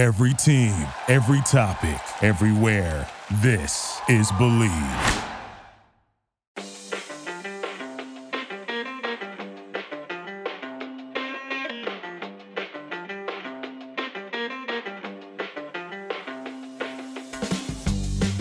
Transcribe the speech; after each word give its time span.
Every 0.00 0.32
team, 0.32 0.72
every 1.08 1.42
topic, 1.42 2.00
everywhere. 2.22 3.06
This 3.42 4.00
is 4.08 4.32
Believe. 4.38 4.70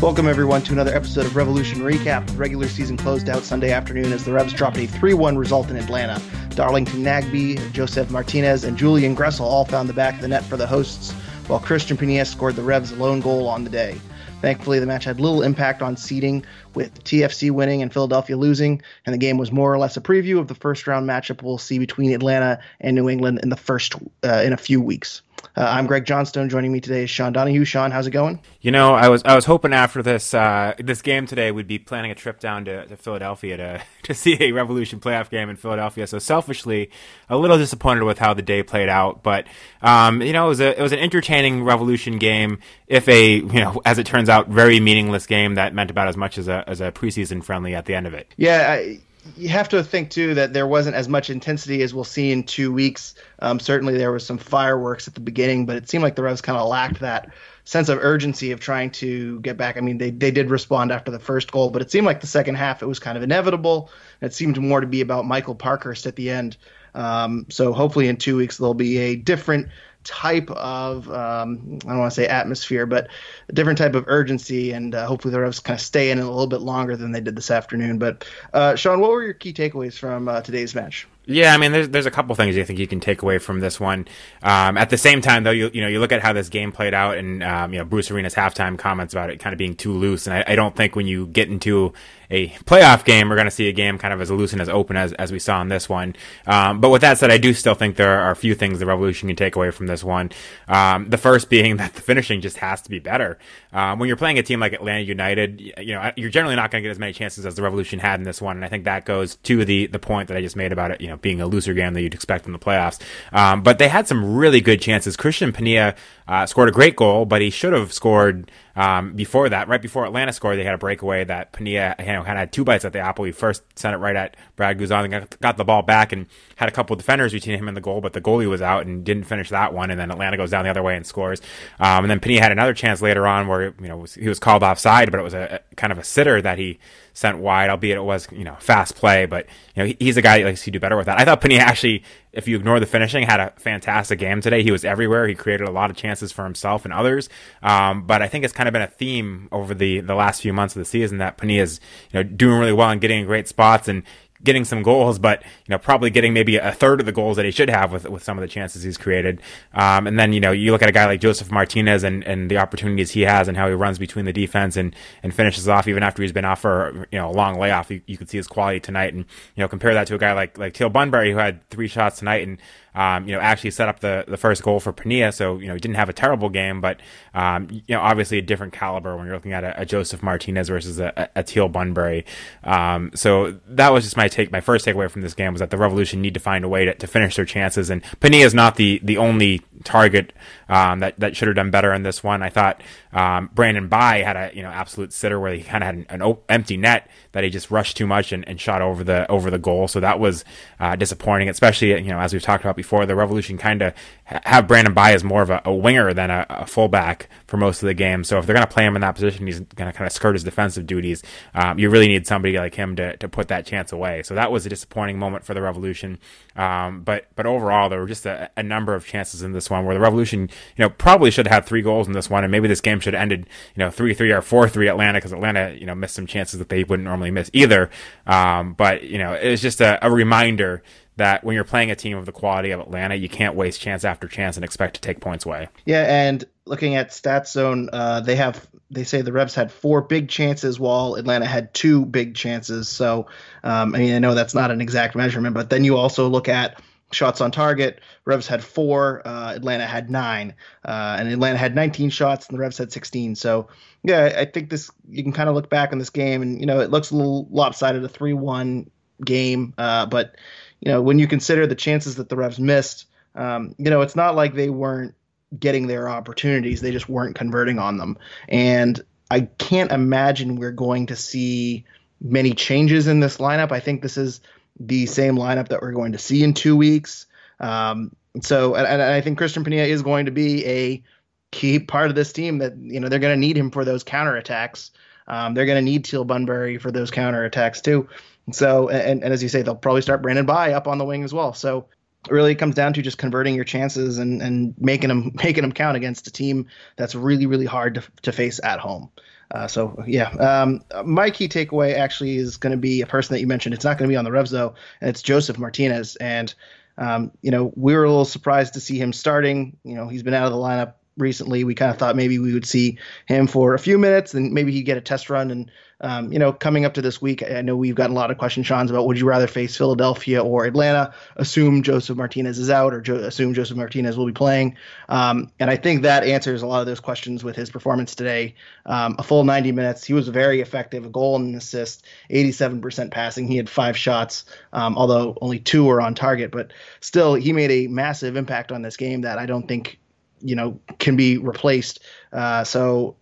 Welcome, 0.01 0.29
everyone, 0.29 0.61
to 0.61 0.71
another 0.71 0.95
episode 0.95 1.25
of 1.25 1.35
Revolution 1.35 1.81
Recap. 1.81 2.25
The 2.27 2.37
regular 2.37 2.69
season 2.69 2.95
closed 2.95 3.27
out 3.27 3.43
Sunday 3.43 3.73
afternoon 3.73 4.13
as 4.13 4.23
the 4.23 4.31
Revs 4.31 4.53
dropped 4.53 4.77
a 4.77 4.87
3 4.87 5.13
1 5.13 5.37
result 5.37 5.69
in 5.69 5.75
Atlanta. 5.75 6.21
Darlington 6.51 7.03
Nagbe, 7.03 7.71
Josef 7.73 8.09
Martinez, 8.09 8.63
and 8.63 8.77
Julian 8.77 9.13
Gressel 9.13 9.41
all 9.41 9.65
found 9.65 9.89
the 9.89 9.93
back 9.93 10.15
of 10.15 10.21
the 10.21 10.29
net 10.29 10.45
for 10.45 10.55
the 10.55 10.65
hosts, 10.65 11.13
while 11.50 11.59
Christian 11.59 11.97
Penilla 11.97 12.27
scored 12.27 12.55
the 12.55 12.61
Revs' 12.61 12.91
lone 12.93 13.21
goal 13.21 13.47
on 13.47 13.64
the 13.64 13.71
day. 13.71 14.00
Thankfully, 14.39 14.78
the 14.78 14.86
match 14.86 15.04
had 15.04 15.19
little 15.19 15.42
impact 15.42 15.82
on 15.82 15.97
seeding, 15.97 16.46
with 16.75 17.04
TFC 17.04 17.50
winning 17.50 17.82
and 17.82 17.92
Philadelphia 17.92 18.37
losing, 18.37 18.83
and 19.07 19.15
the 19.15 19.18
game 19.18 19.39
was 19.39 19.51
more 19.51 19.73
or 19.73 19.79
less 19.79 19.97
a 19.97 20.01
preview 20.01 20.37
of 20.37 20.47
the 20.47 20.54
first 20.54 20.86
round 20.86 21.09
matchup 21.09 21.42
we'll 21.42 21.57
see 21.57 21.79
between 21.79 22.14
Atlanta 22.14 22.61
and 22.79 22.96
New 22.96 23.09
England 23.09 23.39
in 23.42 23.50
the 23.50 23.57
first 23.57 23.96
uh, 24.23 24.43
in 24.46 24.54
a 24.54 24.57
few 24.57 24.79
weeks. 24.79 25.23
Uh, 25.56 25.64
I'm 25.64 25.88
Greg 25.88 26.06
Johnstone. 26.06 26.50
Joining 26.50 26.71
me 26.71 26.79
today 26.79 27.04
is 27.04 27.10
Sean 27.10 27.34
Donahue. 27.34 27.66
Sean, 27.66 27.92
how's 27.92 28.07
it 28.07 28.11
going? 28.11 28.42
You 28.61 28.71
know, 28.71 28.93
I 28.93 29.10
was 29.10 29.24
I 29.24 29.36
was 29.36 29.46
hoping 29.46 29.74
after 29.74 30.02
this 30.02 30.34
uh, 30.34 30.74
this 30.79 31.02
game 31.02 31.25
today 31.25 31.52
we'd 31.52 31.68
be 31.68 31.79
planning 31.79 32.12
a 32.12 32.16
trip 32.16 32.39
down 32.39 32.66
to, 32.66 32.86
to 32.86 32.95
Philadelphia 32.95 33.58
to 33.58 33.84
to 34.03 34.14
see 34.14 34.38
a 34.39 34.52
Revolution 34.52 35.00
playoff 35.00 35.30
game 35.30 35.50
in 35.50 35.56
Philadelphia. 35.56 36.08
So 36.08 36.20
selfishly, 36.20 36.92
a 37.30 37.38
little 37.38 37.58
disappointed 37.58 38.03
with 38.03 38.20
how 38.20 38.34
the 38.34 38.42
day 38.42 38.64
played 38.64 38.89
out, 38.89 39.23
but 39.23 39.48
um, 39.81 40.22
you 40.22 40.34
know, 40.34 40.45
it 40.45 40.50
was 40.50 40.62
a 40.62 40.80
it 40.80 40.81
was 40.81 40.92
an 40.92 41.00
entertaining 41.00 41.64
Revolution 41.64 42.17
game. 42.17 42.59
If 42.88 43.08
a 43.09 43.36
you 43.36 43.44
know, 43.44 43.81
as 43.86 43.98
it 43.98 44.06
turns 44.06 44.30
out, 44.30 44.48
very 44.48 44.80
meaningless 44.80 45.28
game 45.28 45.56
that 45.56 45.74
meant 45.74 45.92
about 45.92 46.08
as 46.08 46.16
much 46.16 46.38
as 46.38 46.48
a 46.48 46.64
as 46.68 46.80
a 46.80 46.92
preseason 46.92 47.44
friendly 47.44 47.76
at 47.76 47.86
the 47.86 47.96
end 47.96 48.08
of 48.08 48.14
it. 48.14 48.34
Yeah. 48.38 48.66
I, 48.70 49.00
you 49.36 49.50
have 49.50 49.70
to 49.70 49.84
think 49.84 50.09
too 50.09 50.34
that 50.36 50.53
there 50.53 50.67
wasn't 50.67 50.95
as 50.95 51.08
much 51.08 51.30
intensity 51.30 51.81
as 51.81 51.94
we'll 51.94 52.03
see 52.03 52.31
in 52.31 52.44
two 52.44 52.72
weeks. 52.72 53.16
Um, 53.39 53.59
certainly, 53.59 53.98
there 53.98 54.12
was 54.12 54.25
some 54.25 54.38
fireworks 54.38 55.08
at 55.08 55.14
the 55.14 55.20
beginning, 55.20 55.66
but 55.66 55.75
it 55.75 55.89
seemed 55.89 56.03
like 56.03 56.16
the 56.16 56.23
Revs 56.23 56.42
kind 56.42 56.58
of 56.58 56.67
lacked 56.67 57.00
that 57.02 57.30
sense 57.66 57.90
of 57.90 58.00
urgency 58.02 58.52
of 58.52 58.59
trying 58.59 58.90
to 58.92 59.40
get 59.42 59.58
back. 59.58 59.78
I 59.78 59.81
mean, 59.81 59.97
they 59.97 60.12
they 60.12 60.31
did 60.31 60.50
respond 60.50 60.92
after 60.92 61.12
the 61.12 61.20
first 61.20 61.52
goal, 61.52 61.70
but 61.70 61.81
it 61.81 61.92
seemed 61.92 62.06
like 62.06 62.22
the 62.22 62.28
second 62.28 62.56
half 62.56 62.81
it 62.81 62.88
was 62.88 63.00
kind 63.00 63.17
of 63.17 63.23
inevitable. 63.23 63.92
It 64.22 64.34
seemed 64.34 64.59
more 64.59 64.81
to 64.81 64.88
be 64.88 65.02
about 65.02 65.25
Michael 65.25 65.56
Parkhurst 65.56 66.06
at 66.06 66.16
the 66.16 66.30
end. 66.30 66.58
Um, 66.95 67.45
so 67.50 67.73
hopefully, 67.73 68.08
in 68.08 68.17
two 68.17 68.38
weeks 68.38 68.58
there'll 68.58 68.73
be 68.73 68.97
a 68.97 69.16
different 69.16 69.67
type 70.03 70.50
of 70.52 71.09
um, 71.09 71.80
I 71.86 71.89
don't 71.89 72.00
want 72.00 72.11
to 72.11 72.16
say 72.16 72.28
atmosphere, 72.28 72.86
but 72.86 73.09
a 73.47 73.53
different 73.53 73.78
type 73.78 73.95
of 73.95 74.06
urgency, 74.08 74.72
and 74.72 74.95
uh, 74.95 75.06
hopefully 75.06 75.31
the 75.31 75.39
Revs 75.39 75.59
kind 75.59 75.78
of 75.78 75.81
stay 75.81 76.11
in 76.11 76.19
it 76.19 76.23
a 76.23 76.30
little 76.30 76.47
bit 76.47 76.61
longer 76.61 76.95
than 76.95 77.11
they 77.11 77.22
did 77.22 77.36
this 77.36 77.52
afternoon. 77.52 78.00
But 78.00 78.25
uh, 78.53 78.75
Sean, 78.75 79.00
what 79.00 79.11
were 79.11 79.23
your 79.23 79.33
key 79.33 79.53
takeaways 79.53 79.97
from 79.97 80.28
uh, 80.28 80.41
today's 80.41 80.73
match? 80.73 81.08
Yeah, 81.25 81.53
I 81.53 81.58
mean, 81.58 81.72
there's 81.72 81.89
there's 81.89 82.06
a 82.08 82.11
couple 82.11 82.33
things 82.36 82.58
I 82.58 82.64
think 82.64 82.80
you 82.80 82.88
can 82.88 83.00
take 83.00 83.22
away 83.22 83.38
from 83.38 83.59
this 83.59 83.80
one. 83.80 84.08
Um, 84.41 84.78
at 84.78 84.89
the 84.89 84.97
same 84.97 85.22
time, 85.22 85.44
though, 85.44 85.52
you 85.52 85.69
you 85.73 85.81
know 85.81 85.88
you 85.88 86.00
look 86.00 86.11
at 86.11 86.22
how 86.22 86.34
this 86.34 86.50
game 86.50 86.72
played 86.72 86.94
out, 86.94 87.17
and 87.17 87.44
um, 87.44 87.72
you 87.72 87.80
know 87.80 87.86
Bruce 87.86 88.09
Arena's 88.09 88.34
halftime 88.34 88.80
comments 88.80 89.13
about 89.13 89.30
it 89.30 89.39
kind 89.39 89.53
of 89.53 89.58
being 89.58 89.75
too 89.75 89.94
loose, 89.94 90.25
and 90.25 90.36
I, 90.36 90.44
I 90.47 90.56
don't 90.56 90.75
think 90.75 90.95
when 90.95 91.06
you 91.06 91.28
get 91.28 91.50
into 91.50 91.94
a 92.30 92.49
playoff 92.66 93.05
game, 93.05 93.30
we're 93.30 93.35
going 93.35 93.45
to 93.45 93.52
see 93.52 93.69
a 93.69 93.73
game 93.73 93.97
kind 93.97 94.13
of 94.13 94.22
as 94.22 94.30
loose 94.30 94.53
and 94.53 94.61
as 94.61 94.69
open 94.69 94.95
as, 94.95 95.13
as 95.13 95.31
we 95.31 95.39
saw 95.39 95.61
in 95.61 95.67
this 95.67 95.89
one. 95.89 96.16
Um, 96.45 96.80
but 96.80 96.89
with 96.89 97.02
that 97.02 97.17
said, 97.17 97.31
I 97.31 97.38
do 97.38 97.53
still 97.53 97.73
think 97.73 97.95
there 97.95 98.19
are 98.19 98.31
a 98.31 98.35
few 98.35 98.55
things 98.55 98.80
the 98.80 98.85
Revolution 98.85 99.30
can 99.30 99.35
take 99.35 99.55
away 99.55 99.72
from 99.72 99.88
this 99.88 100.03
one. 100.03 100.31
Um, 100.67 101.09
the 101.09 101.17
first 101.17 101.50
being 101.50 101.77
that 101.77 101.94
the 101.94 102.02
finishing 102.02 102.41
just 102.41 102.57
has 102.57 102.81
to 102.83 102.89
be 102.89 103.00
better. 103.00 103.39
Um, 103.73 104.00
when 104.00 104.07
you're 104.07 104.17
playing 104.17 104.39
a 104.39 104.44
team 104.44 104.59
like 104.59 104.73
Atlanta 104.73 105.02
United, 105.02 105.59
you 105.59 105.94
know 105.94 106.11
you're 106.16 106.30
generally 106.30 106.55
not 106.55 106.72
going 106.72 106.83
to 106.83 106.88
get 106.88 106.91
as 106.91 107.00
many 107.00 107.13
chances 107.13 107.45
as 107.45 107.55
the 107.55 107.61
Revolution 107.61 108.00
had 108.00 108.19
in 108.19 108.23
this 108.23 108.41
one, 108.41 108.55
and 108.55 108.66
I 108.66 108.69
think 108.69 108.85
that 108.85 109.05
goes 109.05 109.35
to 109.35 109.66
the 109.66 109.88
the 109.88 110.00
point 110.00 110.28
that 110.28 110.38
I 110.38 110.41
just 110.41 110.56
made 110.56 110.72
about 110.72 110.91
it, 110.91 111.01
you 111.01 111.07
know, 111.07 111.18
being 111.18 111.41
a 111.41 111.47
looser 111.47 111.73
game 111.73 111.94
than 111.94 112.03
you'd 112.03 112.13
expect 112.13 112.45
in 112.45 112.53
the 112.53 112.59
playoffs. 112.59 113.00
Um, 113.31 113.62
but 113.62 113.78
they 113.78 113.88
had 113.88 114.07
some 114.07 114.35
really 114.35 114.62
good 114.62 114.81
chances. 114.81 115.18
Christian 115.18 115.51
Penilla 115.51 115.95
uh, 116.29 116.45
scored 116.45 116.69
a 116.69 116.72
great 116.72 116.95
goal, 116.95 117.25
but 117.25 117.41
he 117.41 117.50
should 117.50 117.73
have 117.73 117.91
scored 117.91 118.51
um, 118.75 119.13
before 119.13 119.50
that, 119.50 119.67
right 119.67 119.81
before 119.81 120.06
Atlanta 120.06 120.31
scored, 120.31 120.57
they 120.57 120.63
had 120.63 120.75
a 120.75 120.78
breakaway 120.78 121.25
that 121.25 121.51
Penilla, 121.51 122.00
you 122.00 122.13
know, 122.13 122.23
kind 122.23 122.34
of 122.34 122.38
had 122.38 122.53
two 122.53 122.63
bites 122.63 122.85
at 122.85 122.94
the 122.94 123.00
apple. 123.00 123.25
He 123.25 123.31
first 123.31 123.63
sent 123.78 123.95
it 123.95 123.97
right 123.97 124.16
at 124.16 124.38
Brad 124.56 124.78
Guzan, 124.78 125.09
got, 125.09 125.39
got 125.41 125.57
the 125.57 125.66
ball 125.66 125.81
back 125.81 126.13
and 126.13 126.28
had 126.56 126.69
a 126.69 126.72
couple 126.72 126.94
of 126.94 127.00
defenders 127.00 127.34
between 127.34 127.57
him 127.57 127.68
and 127.68 127.75
the 127.75 127.81
goal, 127.81 128.00
but 128.00 128.13
the 128.13 128.22
goalie 128.22 128.47
was 128.47 128.62
out 128.62 128.85
and 128.85 129.03
didn't 129.03 129.25
finish 129.25 129.50
that 129.50 129.73
one. 129.73 129.91
And 129.91 130.00
then 130.00 130.12
Atlanta 130.12 130.38
goes 130.38 130.51
down 130.51 130.63
the 130.63 130.69
other 130.69 130.84
way 130.84 130.95
and 130.95 131.06
scores. 131.06 131.41
Um, 131.79 132.06
and 132.06 132.12
then 132.12 132.19
Penilla 132.19 132.39
had 132.39 132.51
another 132.51 132.73
chance 132.73 133.01
later 133.01 133.28
on 133.28 133.47
where, 133.47 133.73
you 133.81 133.88
know, 133.88 134.03
he 134.03 134.29
was 134.29 134.39
called 134.39 134.62
offside, 134.62 135.12
but 135.12 135.19
it 135.19 135.23
was 135.23 135.34
a, 135.34 135.62
a 135.72 135.75
kind 135.75 135.91
of 135.91 135.97
a 135.97 136.03
sitter 136.03 136.41
that 136.41 136.59
he 136.59 136.79
sent 137.19 137.38
wide, 137.38 137.69
albeit 137.69 137.97
it 137.97 138.02
was, 138.02 138.30
you 138.31 138.46
know, 138.46 138.56
fast 138.59 138.96
play, 138.96 139.25
but, 139.25 139.46
you 139.75 139.84
know, 139.84 139.94
he's 140.00 140.16
a 140.16 140.22
guy 140.22 140.38
that 140.38 140.46
likes 140.46 140.63
to 140.63 140.72
do 140.72 140.80
better 140.80 140.96
with 140.96 141.06
that. 141.07 141.19
I 141.19 141.25
thought 141.25 141.41
Penilla 141.41 141.59
actually, 141.59 142.03
if 142.31 142.47
you 142.47 142.56
ignore 142.56 142.80
the 142.80 142.85
finishing, 142.85 143.24
had 143.24 143.41
a 143.41 143.52
fantastic 143.57 144.19
game 144.19 144.40
today. 144.40 144.63
He 144.63 144.72
was 144.72 144.85
everywhere. 144.85 145.28
He 145.28 145.35
created 145.35 145.68
a 145.68 145.72
lot 145.72 145.90
of 145.90 145.97
chances 145.97 146.31
for 146.31 146.46
himself 146.46 146.85
and 146.85 146.94
others. 146.94 147.28
Um, 147.62 148.03
but 148.07 148.22
I 148.22 148.30
think 148.30 148.46
it's 148.46 148.53
kind 148.53 148.69
of 148.69 148.74
been 148.74 148.84
a 148.84 148.88
theme 148.88 149.50
over 149.52 149.74
the, 149.74 150.00
the 150.00 150.16
last 150.16 150.41
few 150.41 150.53
months 150.53 150.78
of 150.78 150.80
the 150.80 150.85
season 150.85 151.18
that 151.18 151.38
Penilla 151.38 151.62
is, 151.62 151.81
you 152.12 152.19
know, 152.19 152.24
doing 152.24 152.57
really 152.57 152.72
well 152.72 152.90
and 152.90 153.02
getting 153.02 153.19
in 153.19 153.25
great 153.25 153.50
spots. 153.50 153.90
And 153.90 154.03
getting 154.44 154.66
some 154.66 154.83
goals, 154.83 155.19
but 155.19 155.41
you 155.41 155.69
know 155.69 155.77
probably 155.77 156.09
getting 156.09 156.33
maybe 156.33 156.57
a 156.57 156.72
third 156.72 157.00
of 157.00 157.05
the 157.05 157.11
goals 157.11 157.38
that 157.38 157.45
he 157.45 157.51
should 157.51 157.69
have 157.69 157.91
with 157.91 158.07
with 158.09 158.23
some 158.23 158.38
of 158.38 158.41
the 158.41 158.47
chances 158.47 158.83
he's 158.83 158.97
created. 158.97 159.41
Um, 159.73 160.07
and 160.07 160.19
then 160.19 160.33
you 160.33 160.39
know 160.39 160.51
you 160.51 160.72
look 160.72 160.81
at 160.81 160.89
a 160.89 160.94
guy 160.94 161.05
like 161.05 161.22
Josef 161.22 161.51
Martinez 161.51 162.03
and, 162.03 162.23
and 162.23 162.50
the 162.50 162.57
opportunities 162.57 163.11
he 163.11 163.22
has 163.22 163.47
and 163.47 163.57
how 163.57 163.67
he 163.67 163.73
runs 163.73 164.00
between 164.00 164.25
the 164.25 164.33
defense 164.33 164.77
and 164.77 164.95
and 165.23 165.33
finishes 165.33 165.67
off 165.67 165.88
even 165.88 166.03
after 166.03 166.22
he's 166.22 166.31
been 166.31 166.45
off 166.45 166.61
for 166.61 167.07
you 167.11 167.19
know 167.19 167.29
a 167.29 167.33
long 167.33 167.59
layoff. 167.59 167.91
You, 167.91 168.01
you 168.05 168.17
could 168.17 168.29
see 168.29 168.38
his 168.38 168.47
quality 168.47 168.79
tonight, 168.79 169.13
and 169.13 169.25
you 169.55 169.61
know 169.61 169.67
compare 169.67 169.94
that 169.94 170.07
to 170.07 170.16
a 170.16 170.19
guy 170.19 170.33
like 170.33 170.57
like 170.57 170.73
Teal 170.73 170.89
Bunbury 170.89 171.31
who 171.31 171.38
had 171.38 171.67
three 171.69 171.88
shots 171.88 172.19
tonight 172.19 172.47
and 172.47 172.59
um, 172.95 173.27
you 173.27 173.35
know, 173.35 173.39
actually 173.39 173.72
set 173.72 173.88
up 173.88 174.00
the, 174.00 174.25
the 174.27 174.38
first 174.38 174.63
goal 174.63 174.79
for 174.79 174.91
Penilla. 174.91 175.33
So, 175.33 175.57
you 175.59 175.67
know, 175.67 175.73
he 175.73 175.79
didn't 175.79 175.95
have 175.95 176.09
a 176.09 176.13
terrible 176.13 176.50
game, 176.50 176.81
but, 176.81 177.00
um, 177.33 177.67
you 177.69 177.95
know, 177.95 178.01
obviously 178.01 178.38
a 178.38 178.41
different 178.41 178.73
caliber 178.73 179.16
when 179.16 179.25
you're 179.25 179.35
looking 179.35 179.53
at 179.53 179.63
a, 179.63 179.81
a 179.81 179.85
Josef 179.85 180.23
Martinez 180.23 180.69
versus 180.69 181.00
a, 181.00 181.29
a, 181.35 181.44
Teal 181.44 181.69
Bunbury. 181.69 182.25
Um, 182.63 183.11
so 183.16 183.59
that 183.67 183.91
was 183.94 184.03
just 184.03 184.17
my 184.17 184.27
take. 184.27 184.51
My 184.51 184.61
first 184.61 184.85
takeaway 184.85 185.09
from 185.09 185.22
this 185.22 185.33
game 185.33 185.53
was 185.53 185.59
that 185.59 185.69
the 185.69 185.77
Revolution 185.77 186.22
need 186.22 186.33
to 186.33 186.39
find 186.39 186.66
a 186.66 186.69
way 186.69 186.85
to, 186.85 186.94
to 186.95 187.07
finish 187.07 187.35
their 187.35 187.45
chances. 187.45 187.89
And 187.89 188.03
Penilla 188.19 188.45
is 188.45 188.53
not 188.53 188.75
the, 188.75 189.00
the 189.03 189.17
only 189.17 189.61
target, 189.83 190.33
um, 190.67 191.00
that, 191.00 191.19
that 191.19 191.35
should 191.35 191.47
have 191.47 191.56
done 191.56 191.71
better 191.71 191.94
in 191.94 192.03
this 192.03 192.23
one. 192.23 192.44
I 192.44 192.50
thought, 192.50 192.81
um, 193.13 193.50
Brandon 193.53 193.88
Bye 193.88 194.19
had 194.19 194.35
a, 194.35 194.51
you 194.53 194.61
know, 194.61 194.69
absolute 194.69 195.13
sitter 195.13 195.39
where 195.39 195.53
he 195.53 195.63
kind 195.63 195.83
of 195.83 195.85
had 195.85 195.95
an, 195.95 196.06
an 196.09 196.21
op- 196.21 196.44
empty 196.50 196.77
net 196.77 197.09
that 197.31 197.44
he 197.44 197.50
just 197.50 197.71
rushed 197.71 197.97
too 197.97 198.06
much 198.07 198.31
and, 198.31 198.47
and 198.47 198.59
shot 198.59 198.81
over 198.81 199.03
the, 199.03 199.29
over 199.31 199.50
the 199.50 199.57
goal. 199.57 199.88
So 199.88 200.00
that 200.00 200.19
was, 200.19 200.44
uh, 200.79 200.95
disappointing, 200.95 201.50
especially, 201.50 201.89
you 201.89 202.09
know, 202.09 202.19
as 202.19 202.33
we've 202.33 202.41
talked 202.41 202.63
about 202.63 202.75
before, 202.79 203.06
the 203.06 203.16
Revolution 203.16 203.57
kind 203.57 203.81
of 203.81 203.94
have 204.23 204.67
Brandon 204.67 204.97
as 204.97 205.23
more 205.23 205.41
of 205.41 205.50
a, 205.50 205.62
a 205.66 205.73
winger 205.73 206.13
than 206.13 206.29
a, 206.29 206.45
a, 206.50 206.66
fullback 206.66 207.29
for 207.47 207.57
most 207.57 207.81
of 207.81 207.88
the 207.88 207.94
game. 207.94 208.23
So 208.23 208.38
if 208.38 208.45
they're 208.45 208.56
going 208.56 208.66
to 208.66 208.72
play 208.72 208.85
him 208.85 208.95
in 208.95 209.01
that 209.01 209.16
position, 209.16 209.47
he's 209.47 209.59
going 209.59 209.91
to 209.91 209.97
kind 209.97 210.06
of 210.06 210.13
skirt 210.13 210.34
his 210.34 210.44
defensive 210.44 210.85
duties. 210.85 211.23
Um, 211.53 211.79
you 211.79 211.89
really 211.89 212.07
need 212.07 212.28
somebody 212.28 212.57
like 212.57 212.75
him 212.75 212.95
to, 212.95 213.18
to 213.18 213.28
put 213.28 213.47
that 213.50 213.66
chance 213.66 213.91
away. 213.91 214.23
So 214.23 214.35
that 214.35 214.51
was 214.51 214.66
a 214.66 214.69
disappointing 214.69 215.19
moment 215.19 215.44
for 215.44 215.53
the 215.53 215.62
Revolution. 215.62 216.19
Um, 216.56 217.01
but 217.01 217.28
but 217.35 217.45
overall, 217.45 217.89
there 217.89 218.00
were 218.00 218.07
just 218.07 218.25
a, 218.25 218.51
a, 218.56 218.63
number 218.63 218.94
of 218.94 219.06
chances 219.06 219.41
in 219.41 219.53
this 219.53 219.69
one 219.69 219.85
where 219.85 219.95
the 219.95 220.01
Revolution, 220.01 220.41
you 220.41 220.84
know, 220.84 220.89
probably 220.89 221.31
should 221.31 221.47
have 221.47 221.53
had 221.53 221.66
three 221.66 221.81
goals 221.81 222.07
in 222.07 222.13
this 222.13 222.29
one, 222.29 222.44
and 222.44 222.51
maybe 222.51 222.68
this 222.68 222.81
game 222.81 223.00
should 223.00 223.13
have 223.13 223.22
ended, 223.22 223.47
you 223.75 223.79
know, 223.79 223.89
three 223.89 224.13
three 224.13 224.31
or 224.31 224.41
four 224.41 224.68
three 224.68 224.89
Atlanta 224.89 225.18
because 225.18 225.31
Atlanta, 225.31 225.73
you 225.79 225.85
know, 225.85 225.95
missed 225.95 226.16
some 226.16 226.28
chances 226.28 226.59
that 226.59 226.69
they 226.69 226.84
wouldn't 226.84 227.06
normally 227.06 227.31
miss 227.31 227.50
either. 227.53 227.89
Um, 228.28 228.73
but 228.73 229.03
you 229.03 229.18
know, 229.18 229.34
it 229.34 229.50
was 229.50 229.62
just 229.62 229.81
a 229.81 230.00
reminder 230.03 230.84
that 231.19 231.44
when 231.44 231.56
you're 231.56 231.63
playing 231.63 231.91
a 231.91 231.96
team 231.96 232.18
of 232.18 232.25
the 232.25 232.31
quality 232.31 232.72
of 232.72 232.80
Atlanta, 232.80 233.16
you 233.16 233.30
can't 233.30 233.56
waste 233.56 233.80
chance 233.80 234.03
after 234.03 234.28
chance 234.28 234.57
and 234.57 234.66
expect 234.66 234.96
to 234.96 235.02
take 235.02 235.22
points 235.22 235.46
away. 235.46 235.69
Yeah, 235.85 236.06
and 236.07 236.44
looking 236.66 236.96
at 236.96 237.09
Stats 237.09 237.51
Zone, 237.51 237.89
uh, 237.94 238.21
they 238.21 238.36
have 238.36 238.68
they 238.92 239.04
say 239.04 239.21
the 239.21 239.31
Revs 239.31 239.54
had 239.54 239.71
four 239.71 240.01
big 240.01 240.30
chances 240.30 240.80
while 240.80 241.16
Atlanta 241.16 241.45
had 241.45 241.74
two 241.74 242.06
big 242.06 242.36
chances. 242.36 242.89
So, 242.89 243.27
um, 243.63 243.94
I 243.94 244.00
mean, 244.00 244.16
I 244.16 244.19
know 244.19 244.33
that's 244.33 244.56
not 244.56 244.71
an 244.71 244.81
exact 244.81 245.16
measurement, 245.16 245.54
but 245.54 245.69
then 245.69 245.83
you 245.83 245.95
also 245.95 246.27
look 246.27 246.50
at 246.50 246.81
shots 247.12 247.42
on 247.42 247.51
target. 247.51 248.01
Revs 248.25 248.48
had 248.48 248.63
four, 248.63 249.21
uh, 249.27 249.54
Atlanta 249.56 249.86
had 249.86 250.10
nine, 250.10 250.56
uh, 250.86 251.18
and 251.19 251.30
Atlanta 251.30 251.57
had 251.57 251.75
19 251.75 252.10
shots, 252.10 252.48
and 252.48 252.57
the 252.57 252.62
Revs 252.62 252.77
had 252.77 252.92
16. 252.92 253.36
So, 253.36 253.68
yeah, 254.04 254.33
I 254.38 254.45
think 254.45 254.69
this 254.69 254.89
you 255.10 255.24
can 255.24 255.33
kind 255.33 255.50
of 255.50 255.56
look 255.56 255.69
back 255.69 255.92
on 255.92 256.00
this 256.00 256.10
game, 256.10 256.42
and 256.42 256.60
you 256.60 256.66
know 256.66 256.80
it 256.80 256.92
looks 256.92 257.12
a 257.12 257.16
little 257.16 257.48
lopsided, 257.51 258.04
a 258.04 258.10
three-one 258.10 258.89
game, 259.24 259.74
uh, 259.77 260.06
but 260.06 260.36
you 260.81 260.92
know, 260.92 261.02
when 261.02 261.20
you 261.20 261.28
consider 261.28 261.68
the 261.68 261.76
chances 261.76 262.16
that 262.16 262.30
the 262.30 262.36
Revs 262.36 262.60
missed, 262.60 263.06
um, 263.36 263.76
you 263.78 263.90
know, 263.90 264.02
it's 264.02 264.16
not 264.16 264.36
like 264.36 264.54
they 264.54 264.70
weren't 264.70 265.16
getting 265.58 265.88
their 265.88 266.10
opportunities; 266.10 266.81
they 266.81 266.92
just 266.92 267.10
weren't 267.10 267.36
converting 267.36 267.80
on 267.80 267.98
them. 267.98 268.18
And 268.48 269.02
I 269.30 269.42
can't 269.42 269.92
imagine 269.92 270.56
we're 270.56 270.72
going 270.72 271.08
to 271.08 271.16
see 271.16 271.86
many 272.22 272.54
changes 272.54 273.08
in 273.08 273.20
this 273.20 273.38
lineup. 273.38 273.72
I 273.72 273.80
think 273.80 274.02
this 274.02 274.18
is 274.18 274.42
the 274.80 275.06
same 275.06 275.36
lineup 275.36 275.70
that 275.70 275.81
we're 275.81 275.92
going 275.92 276.14
to 276.14 276.18
see 276.18 276.44
in 276.44 276.54
two 276.54 276.76
weeks. 276.76 277.26
Um, 277.60 278.16
so, 278.42 278.76
and, 278.76 278.88
and, 278.88 279.02
I 279.02 279.22
think 279.22 279.38
Christian 279.38 279.66
Penilla 279.66 279.88
is 279.88 280.02
going 280.02 280.26
to 280.26 280.31
be 280.31 280.66
a 280.66 281.04
key 281.52 281.80
part 281.80 282.10
of 282.10 282.16
this 282.16 282.31
team 282.31 282.60
that 282.60 282.78
you 282.78 283.00
know 283.00 283.10
they're 283.10 283.20
going 283.20 283.36
to 283.36 283.40
need 283.40 283.58
him 283.58 283.72
for 283.72 283.84
those 283.84 284.04
counterattacks. 284.04 284.92
Um, 285.28 285.54
they're 285.54 285.66
going 285.66 285.84
to 285.84 285.92
need 285.92 286.06
Teal 286.06 286.26
Bunbury 286.26 286.78
for 286.78 286.92
those 286.92 287.12
counterattacks 287.12 287.81
too. 287.84 288.10
So, 288.51 288.90
and, 288.90 289.24
and 289.24 289.34
as 289.34 289.44
you 289.44 289.50
say, 289.50 289.62
they'll 289.62 289.75
probably 289.75 290.01
start 290.01 290.22
Brandon 290.22 290.46
Bye 290.46 290.74
up 290.74 290.88
on 290.88 290.98
the 290.98 291.06
wing 291.06 291.24
as 291.24 291.34
well. 291.34 291.54
So, 291.54 291.88
it 292.25 292.31
really 292.31 292.56
comes 292.56 292.75
down 292.75 292.94
to 292.94 293.01
just 293.01 293.18
converting 293.18 293.56
your 293.56 293.63
chances 293.63 294.18
and, 294.18 294.42
and 294.42 294.75
making 294.78 295.10
them 295.10 295.31
making 295.44 295.62
them 295.62 295.72
count 295.72 295.98
against 295.98 296.28
a 296.28 296.31
team 296.31 296.68
that's 296.96 297.16
really 297.16 297.46
really 297.46 297.66
hard 297.66 297.96
to, 297.96 298.04
to 298.24 298.31
face 298.31 298.60
at 298.63 298.80
home. 298.80 299.10
Uh, 299.51 299.68
so 299.68 300.04
yeah, 300.06 300.30
um, 300.34 300.84
my 301.06 301.31
key 301.31 301.48
takeaway 301.48 301.96
actually 301.96 302.38
is 302.38 302.57
going 302.57 302.72
to 302.72 302.78
be 302.78 303.01
a 303.01 303.07
person 303.07 303.34
that 303.34 303.40
you 303.40 303.48
mentioned. 303.48 303.74
It's 303.74 303.84
not 303.84 303.98
going 303.98 304.07
to 304.07 304.12
be 304.12 304.18
on 304.18 304.24
the 304.24 304.31
Revs 304.31 304.52
though, 304.52 304.75
and 305.02 305.10
it's 305.10 305.24
Josef 305.24 305.57
Martinez. 305.57 306.16
And 306.18 306.54
um, 306.98 307.31
you 307.42 307.52
know 307.52 307.72
we 307.75 307.95
were 307.95 308.04
a 308.04 308.10
little 308.10 308.25
surprised 308.25 308.74
to 308.74 308.80
see 308.80 309.00
him 309.00 309.13
starting. 309.13 309.78
You 309.84 309.95
know 309.95 310.07
he's 310.07 310.24
been 310.24 310.34
out 310.34 310.45
of 310.45 310.52
the 310.52 310.57
lineup 310.57 310.95
recently. 311.19 311.63
We 311.63 311.75
kind 311.75 311.92
of 311.92 311.98
thought 311.98 312.16
maybe 312.16 312.39
we 312.39 312.54
would 312.54 312.66
see 312.66 312.98
him 313.25 313.48
for 313.48 313.74
a 313.74 313.80
few 313.80 313.98
minutes 313.98 314.33
and 314.33 314.51
maybe 314.54 314.71
he'd 314.71 314.83
get 314.83 314.98
a 314.98 315.01
test 315.01 315.30
run. 315.30 315.51
And, 315.51 315.71
um, 316.01 316.31
you 316.31 316.39
know, 316.39 316.54
coming 316.54 316.86
up 316.86 316.94
to 316.95 317.01
this 317.01 317.21
week, 317.21 317.44
I 317.44 317.62
know 317.62 317.75
we've 317.75 317.95
gotten 317.95 318.16
a 318.16 318.19
lot 318.19 318.31
of 318.31 318.38
questions, 318.38 318.66
Sean's, 318.66 318.89
about 318.89 319.06
would 319.06 319.19
you 319.19 319.25
rather 319.25 319.48
face 319.48 319.75
Philadelphia 319.75 320.42
or 320.42 320.66
Atlanta? 320.66 321.13
Assume 321.36 321.83
Josef 321.83 322.16
Martinez 322.16 322.57
is 322.57 322.69
out 322.69 322.94
or 322.94 323.01
jo- 323.01 323.16
assume 323.16 323.54
Josef 323.54 323.75
Martinez 323.75 324.18
will 324.18 324.25
be 324.25 324.31
playing. 324.31 324.77
Um, 325.10 325.51
and 325.60 325.69
I 325.69 325.75
think 325.75 326.04
that 326.04 326.24
answers 326.24 326.62
a 326.62 326.68
lot 326.68 326.80
of 326.80 326.86
those 326.88 327.00
questions 327.00 327.44
with 327.44 327.56
his 327.56 327.69
performance 327.69 328.16
today. 328.16 328.56
Um, 328.86 329.16
a 329.19 329.24
full 329.24 329.44
90 329.44 329.71
minutes. 329.74 330.06
He 330.06 330.13
was 330.13 330.27
very 330.27 330.62
effective, 330.62 331.06
a 331.06 331.10
goal 331.10 331.36
and 331.36 331.50
an 331.50 331.56
assist, 331.56 332.06
87% 332.30 333.12
passing. 333.12 333.48
He 333.48 333.57
had 333.57 333.69
five 333.69 333.98
shots, 333.98 334.45
um, 334.74 334.98
although 334.98 335.38
only 335.42 335.60
two 335.60 335.83
were 335.86 336.01
on 336.01 336.16
target, 336.16 336.51
but 336.51 336.71
still, 337.01 337.36
he 337.36 337.54
made 337.54 337.71
a 337.71 337.88
massive 337.88 338.36
impact 338.36 338.71
on 338.71 338.81
this 338.81 338.98
game 338.98 339.21
that 339.21 339.38
I 339.38 339.45
don't 339.45 339.68
think 339.68 339.99
you 340.41 340.56
know 340.56 340.80
can 341.00 341.15
be 341.15 341.38
replaced. 341.38 342.00
Uh, 342.31 342.63
so 342.63 343.15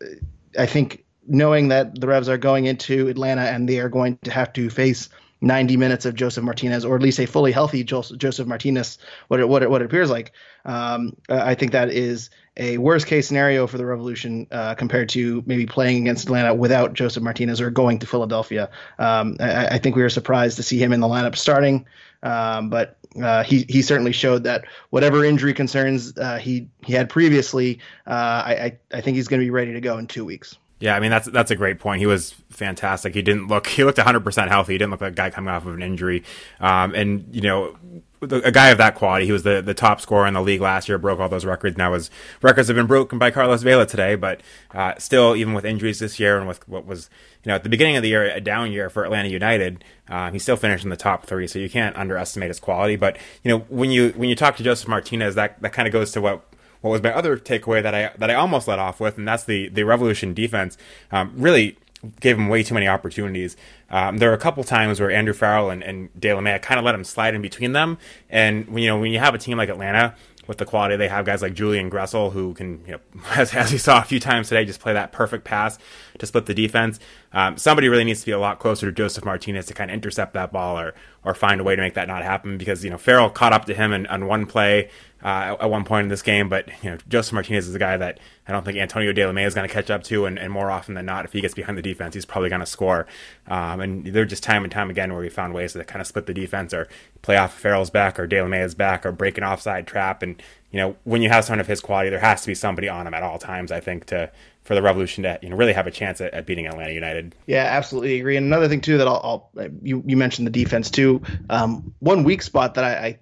I 0.57 0.65
think 0.65 1.05
knowing 1.27 1.67
that 1.69 1.99
the 1.99 2.07
Revs 2.07 2.29
are 2.29 2.37
going 2.37 2.65
into 2.65 3.07
Atlanta 3.07 3.41
and 3.41 3.67
they 3.67 3.79
are 3.79 3.89
going 3.89 4.17
to 4.23 4.31
have 4.31 4.53
to 4.53 4.69
face 4.69 5.09
90 5.41 5.77
minutes 5.77 6.05
of 6.05 6.15
Josef 6.15 6.43
Martinez, 6.43 6.83
or 6.83 6.95
at 6.95 7.01
least 7.01 7.19
a 7.19 7.25
fully 7.27 7.51
healthy 7.51 7.83
Josef 7.83 8.47
Martinez, 8.47 8.97
what 9.27 9.39
it, 9.39 9.47
what 9.47 9.61
it, 9.61 9.69
what 9.69 9.81
it 9.81 9.85
appears 9.85 10.09
like. 10.09 10.31
Um, 10.65 11.15
I 11.29 11.53
think 11.53 11.73
that 11.73 11.89
is 11.89 12.29
a 12.57 12.79
worst 12.79 13.05
case 13.05 13.27
scenario 13.27 13.67
for 13.67 13.77
the 13.77 13.85
Revolution 13.85 14.47
uh, 14.51 14.73
compared 14.73 15.09
to 15.09 15.43
maybe 15.45 15.67
playing 15.67 16.01
against 16.01 16.25
Atlanta 16.25 16.55
without 16.55 16.93
Josef 16.93 17.21
Martinez 17.21 17.61
or 17.61 17.69
going 17.69 17.99
to 17.99 18.07
Philadelphia. 18.07 18.71
Um, 18.97 19.37
I, 19.39 19.67
I, 19.67 19.77
think 19.77 19.95
we 19.95 20.01
were 20.01 20.09
surprised 20.09 20.57
to 20.57 20.63
see 20.63 20.79
him 20.79 20.91
in 20.91 20.99
the 20.99 21.07
lineup 21.07 21.35
starting, 21.35 21.85
um, 22.23 22.69
but 22.69 22.97
uh, 23.21 23.43
he 23.43 23.65
he 23.67 23.81
certainly 23.81 24.11
showed 24.11 24.43
that 24.43 24.65
whatever 24.89 25.23
injury 25.23 25.53
concerns 25.53 26.17
uh, 26.17 26.37
he 26.37 26.67
he 26.83 26.93
had 26.93 27.09
previously, 27.09 27.79
uh, 28.05 28.11
I, 28.11 28.77
I 28.93 29.01
think 29.01 29.17
he's 29.17 29.27
going 29.27 29.39
to 29.39 29.45
be 29.45 29.49
ready 29.49 29.73
to 29.73 29.81
go 29.81 29.97
in 29.97 30.07
two 30.07 30.25
weeks. 30.25 30.57
Yeah, 30.79 30.95
I 30.95 30.99
mean 30.99 31.09
that's 31.09 31.27
that's 31.27 31.49
a 31.49 31.55
great 31.55 31.79
point. 31.79 31.99
He 31.99 32.05
was 32.05 32.35
fantastic. 32.49 33.15
He 33.15 33.23
didn't 33.23 33.47
look 33.47 33.65
he 33.65 33.83
looked 33.83 33.97
100 33.97 34.23
percent 34.23 34.51
healthy. 34.51 34.73
He 34.73 34.77
didn't 34.77 34.91
look 34.91 35.01
like 35.01 35.13
a 35.13 35.15
guy 35.15 35.29
coming 35.31 35.49
off 35.49 35.65
of 35.65 35.73
an 35.73 35.81
injury. 35.81 36.23
Um, 36.59 36.93
and 36.93 37.27
you 37.33 37.41
know, 37.41 37.75
a 38.21 38.51
guy 38.51 38.69
of 38.69 38.77
that 38.77 38.95
quality, 38.95 39.25
he 39.25 39.31
was 39.31 39.43
the 39.43 39.61
the 39.61 39.73
top 39.73 40.01
scorer 40.01 40.27
in 40.27 40.33
the 40.33 40.41
league 40.41 40.61
last 40.61 40.89
year, 40.89 40.97
broke 40.97 41.19
all 41.19 41.29
those 41.29 41.45
records. 41.45 41.77
Now 41.77 41.93
his 41.93 42.09
records 42.41 42.67
have 42.67 42.75
been 42.75 42.87
broken 42.87 43.19
by 43.19 43.31
Carlos 43.31 43.63
Vela 43.63 43.85
today, 43.85 44.15
but 44.15 44.41
uh, 44.71 44.95
still, 44.97 45.35
even 45.35 45.53
with 45.53 45.65
injuries 45.65 45.99
this 45.99 46.19
year 46.19 46.37
and 46.37 46.47
with 46.47 46.67
what 46.67 46.85
was 46.85 47.09
you 47.43 47.49
know 47.49 47.55
at 47.55 47.63
the 47.63 47.69
beginning 47.69 47.95
of 47.95 48.03
the 48.03 48.09
year 48.09 48.23
a 48.23 48.41
down 48.41 48.71
year 48.71 48.89
for 48.89 49.03
Atlanta 49.03 49.29
United, 49.29 49.83
uh, 50.09 50.31
he 50.31 50.39
still 50.39 50.57
finished 50.57 50.83
in 50.83 50.89
the 50.89 50.97
top 50.97 51.25
three. 51.25 51.47
So 51.47 51.59
you 51.59 51.69
can't 51.69 51.95
underestimate 51.95 52.49
his 52.49 52.59
quality. 52.59 52.95
But 52.95 53.17
you 53.43 53.51
know 53.51 53.59
when 53.69 53.91
you 53.91 54.09
when 54.11 54.29
you 54.29 54.35
talk 54.35 54.57
to 54.57 54.63
Josef 54.63 54.87
Martinez, 54.87 55.35
that 55.35 55.61
that 55.61 55.73
kind 55.73 55.87
of 55.87 55.91
goes 55.91 56.11
to 56.13 56.21
what 56.21 56.43
what 56.81 56.91
was 56.91 57.03
my 57.03 57.13
other 57.13 57.37
takeaway 57.37 57.81
that 57.83 57.93
I 57.93 58.11
that 58.17 58.29
I 58.29 58.35
almost 58.35 58.67
let 58.67 58.79
off 58.79 58.99
with, 58.99 59.17
and 59.17 59.27
that's 59.27 59.43
the 59.43 59.69
the 59.69 59.83
Revolution 59.83 60.33
defense 60.33 60.77
um, 61.11 61.33
really 61.35 61.77
gave 62.19 62.37
him 62.37 62.47
way 62.47 62.63
too 62.63 62.73
many 62.73 62.87
opportunities. 62.87 63.57
Um, 63.89 64.17
there 64.17 64.29
were 64.29 64.35
a 64.35 64.39
couple 64.39 64.63
times 64.63 64.99
where 64.99 65.11
Andrew 65.11 65.33
Farrell 65.33 65.69
and, 65.69 65.83
and 65.83 66.09
La 66.23 66.41
Mea 66.41 66.59
kind 66.59 66.79
of 66.79 66.85
let 66.85 66.95
him 66.95 67.03
slide 67.03 67.35
in 67.35 67.41
between 67.41 67.73
them, 67.73 67.97
and 68.29 68.67
when 68.67 68.83
you 68.83 68.89
know 68.89 68.99
when 68.99 69.11
you 69.11 69.19
have 69.19 69.35
a 69.35 69.39
team 69.39 69.57
like 69.57 69.69
Atlanta 69.69 70.15
with 70.47 70.57
the 70.57 70.65
quality 70.65 70.95
they 70.95 71.09
have, 71.09 71.25
guys 71.25 71.41
like 71.41 71.53
Julian 71.53 71.91
Gressel 71.91 72.31
who 72.31 72.53
can, 72.53 72.81
you 72.85 72.93
know, 72.93 72.99
as, 73.35 73.53
as 73.53 73.71
we 73.71 73.77
saw 73.77 73.99
a 73.99 74.03
few 74.03 74.19
times 74.19 74.47
today, 74.47 74.65
just 74.65 74.79
play 74.79 74.93
that 74.93 75.11
perfect 75.11 75.43
pass 75.43 75.77
to 76.17 76.25
split 76.25 76.45
the 76.45 76.53
defense. 76.53 76.99
Um, 77.33 77.57
somebody 77.57 77.89
really 77.89 78.05
needs 78.05 78.21
to 78.21 78.25
be 78.25 78.31
a 78.31 78.39
lot 78.39 78.59
closer 78.59 78.85
to 78.87 78.91
Josef 78.91 79.25
Martinez 79.25 79.65
to 79.67 79.73
kind 79.73 79.91
of 79.91 79.95
intercept 79.95 80.33
that 80.33 80.51
ball 80.51 80.79
or 80.79 80.93
or 81.23 81.33
find 81.33 81.59
a 81.59 81.63
way 81.63 81.75
to 81.75 81.81
make 81.81 81.95
that 81.95 82.07
not 82.07 82.23
happen 82.23 82.57
because 82.57 82.83
you 82.83 82.89
know 82.89 82.97
Farrell 82.97 83.29
caught 83.29 83.51
up 83.51 83.65
to 83.65 83.73
him 83.73 84.07
on 84.09 84.25
one 84.27 84.45
play 84.45 84.89
uh, 85.23 85.57
at 85.59 85.69
one 85.69 85.83
point 85.83 86.05
in 86.05 86.09
this 86.09 86.21
game. 86.21 86.47
But 86.47 86.69
you 86.81 86.91
know, 86.91 86.97
Josef 87.09 87.33
Martinez 87.33 87.67
is 87.67 87.75
a 87.75 87.79
guy 87.79 87.97
that 87.97 88.19
I 88.47 88.51
don't 88.51 88.63
think 88.63 88.77
Antonio 88.77 89.11
Delamea 89.11 89.45
is 89.45 89.53
going 89.53 89.67
to 89.67 89.73
catch 89.73 89.89
up 89.89 90.03
to, 90.03 90.25
and, 90.25 90.39
and, 90.39 90.51
more 90.51 90.71
often 90.71 90.95
than 90.95 91.05
not, 91.05 91.25
if 91.25 91.33
he 91.33 91.41
gets 91.41 91.53
behind 91.53 91.77
the 91.77 91.81
defense, 91.81 92.15
he's 92.15 92.25
probably 92.25 92.49
going 92.49 92.61
to 92.61 92.65
score. 92.65 93.05
Um, 93.47 93.81
and 93.81 94.05
they're 94.05 94.25
just 94.25 94.43
time 94.43 94.63
and 94.63 94.71
time 94.71 94.89
again 94.89 95.11
where 95.11 95.21
we 95.21 95.29
found 95.29 95.53
ways 95.53 95.73
to 95.73 95.83
kind 95.83 96.01
of 96.01 96.07
split 96.07 96.25
the 96.25 96.33
defense 96.33 96.73
or 96.73 96.87
play 97.21 97.37
off 97.37 97.57
Farrell's 97.57 97.89
back 97.89 98.19
or 98.19 98.27
Delamea's 98.27 98.75
back 98.75 99.05
or 99.05 99.11
break 99.11 99.37
an 99.37 99.43
offside 99.43 99.85
trap. 99.85 100.23
And 100.23 100.41
you 100.71 100.79
know, 100.79 100.95
when 101.03 101.21
you 101.21 101.29
have 101.29 101.45
someone 101.45 101.59
of 101.59 101.67
his 101.67 101.81
quality, 101.81 102.09
there 102.09 102.19
has 102.19 102.41
to 102.41 102.47
be 102.47 102.55
somebody 102.55 102.89
on 102.89 103.07
him 103.07 103.13
at 103.13 103.23
all 103.23 103.37
times. 103.37 103.71
I 103.71 103.79
think 103.79 104.05
to 104.07 104.31
for 104.63 104.75
the 104.75 104.81
Revolution 104.81 105.23
to 105.23 105.39
you 105.41 105.49
know 105.49 105.55
really 105.55 105.73
have 105.73 105.87
a 105.87 105.91
chance 105.91 106.19
at, 106.19 106.33
at 106.33 106.45
beating 106.45 106.67
Atlanta 106.67 106.91
United. 106.91 107.35
Yeah, 107.45 107.63
absolutely 107.63 108.19
agree. 108.19 108.35
And 108.35 108.45
another 108.45 108.67
thing 108.67 108.81
too 108.81 108.97
that 108.97 109.07
I'll, 109.07 109.49
I'll 109.55 109.69
you 109.81 110.03
you 110.05 110.17
mentioned 110.17 110.45
the 110.45 110.51
defense 110.51 110.91
too. 110.91 111.21
Um, 111.49 111.93
one 111.99 112.23
weak 112.23 112.41
spot 112.41 112.75
that 112.75 112.83
I, 112.83 113.07
I 113.07 113.17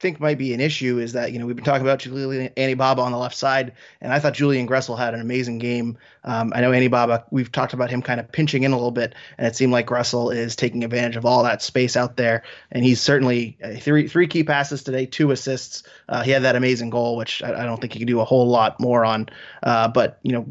think 0.00 0.20
might 0.20 0.38
be 0.38 0.54
an 0.54 0.60
issue 0.60 0.98
is 0.98 1.12
that 1.12 1.32
you 1.32 1.38
know 1.38 1.46
we've 1.46 1.56
been 1.56 1.64
talking 1.64 1.82
about 1.82 2.00
Jalil 2.00 2.52
Anibaba 2.56 3.00
on 3.00 3.12
the 3.12 3.18
left 3.18 3.36
side, 3.36 3.72
and 4.00 4.12
I 4.12 4.18
thought 4.18 4.34
Julian 4.34 4.66
Gressel 4.66 4.96
had 4.96 5.14
an 5.14 5.20
amazing 5.20 5.58
game. 5.58 5.98
Um, 6.28 6.52
I 6.54 6.60
know 6.60 6.88
Baba, 6.90 7.24
we've 7.30 7.50
talked 7.50 7.72
about 7.72 7.88
him 7.88 8.02
kind 8.02 8.20
of 8.20 8.30
pinching 8.30 8.62
in 8.62 8.72
a 8.72 8.76
little 8.76 8.90
bit, 8.90 9.14
and 9.38 9.46
it 9.46 9.56
seemed 9.56 9.72
like 9.72 9.86
Gressel 9.86 10.34
is 10.34 10.56
taking 10.56 10.84
advantage 10.84 11.16
of 11.16 11.24
all 11.24 11.42
that 11.44 11.62
space 11.62 11.96
out 11.96 12.18
there, 12.18 12.42
and 12.70 12.84
he's 12.84 13.00
certainly 13.00 13.56
uh, 13.64 13.72
three 13.80 14.08
three 14.08 14.26
key 14.26 14.44
passes 14.44 14.82
today, 14.82 15.06
two 15.06 15.30
assists. 15.30 15.84
Uh, 16.06 16.22
he 16.22 16.30
had 16.30 16.42
that 16.42 16.54
amazing 16.54 16.90
goal, 16.90 17.16
which 17.16 17.42
I, 17.42 17.62
I, 17.62 17.64
don't 17.64 17.80
think 17.80 17.94
he 17.94 17.98
could 17.98 18.08
do 18.08 18.20
a 18.20 18.26
whole 18.26 18.46
lot 18.46 18.78
more 18.78 19.06
on. 19.06 19.30
Uh, 19.62 19.88
but 19.88 20.18
you 20.22 20.32
know, 20.32 20.46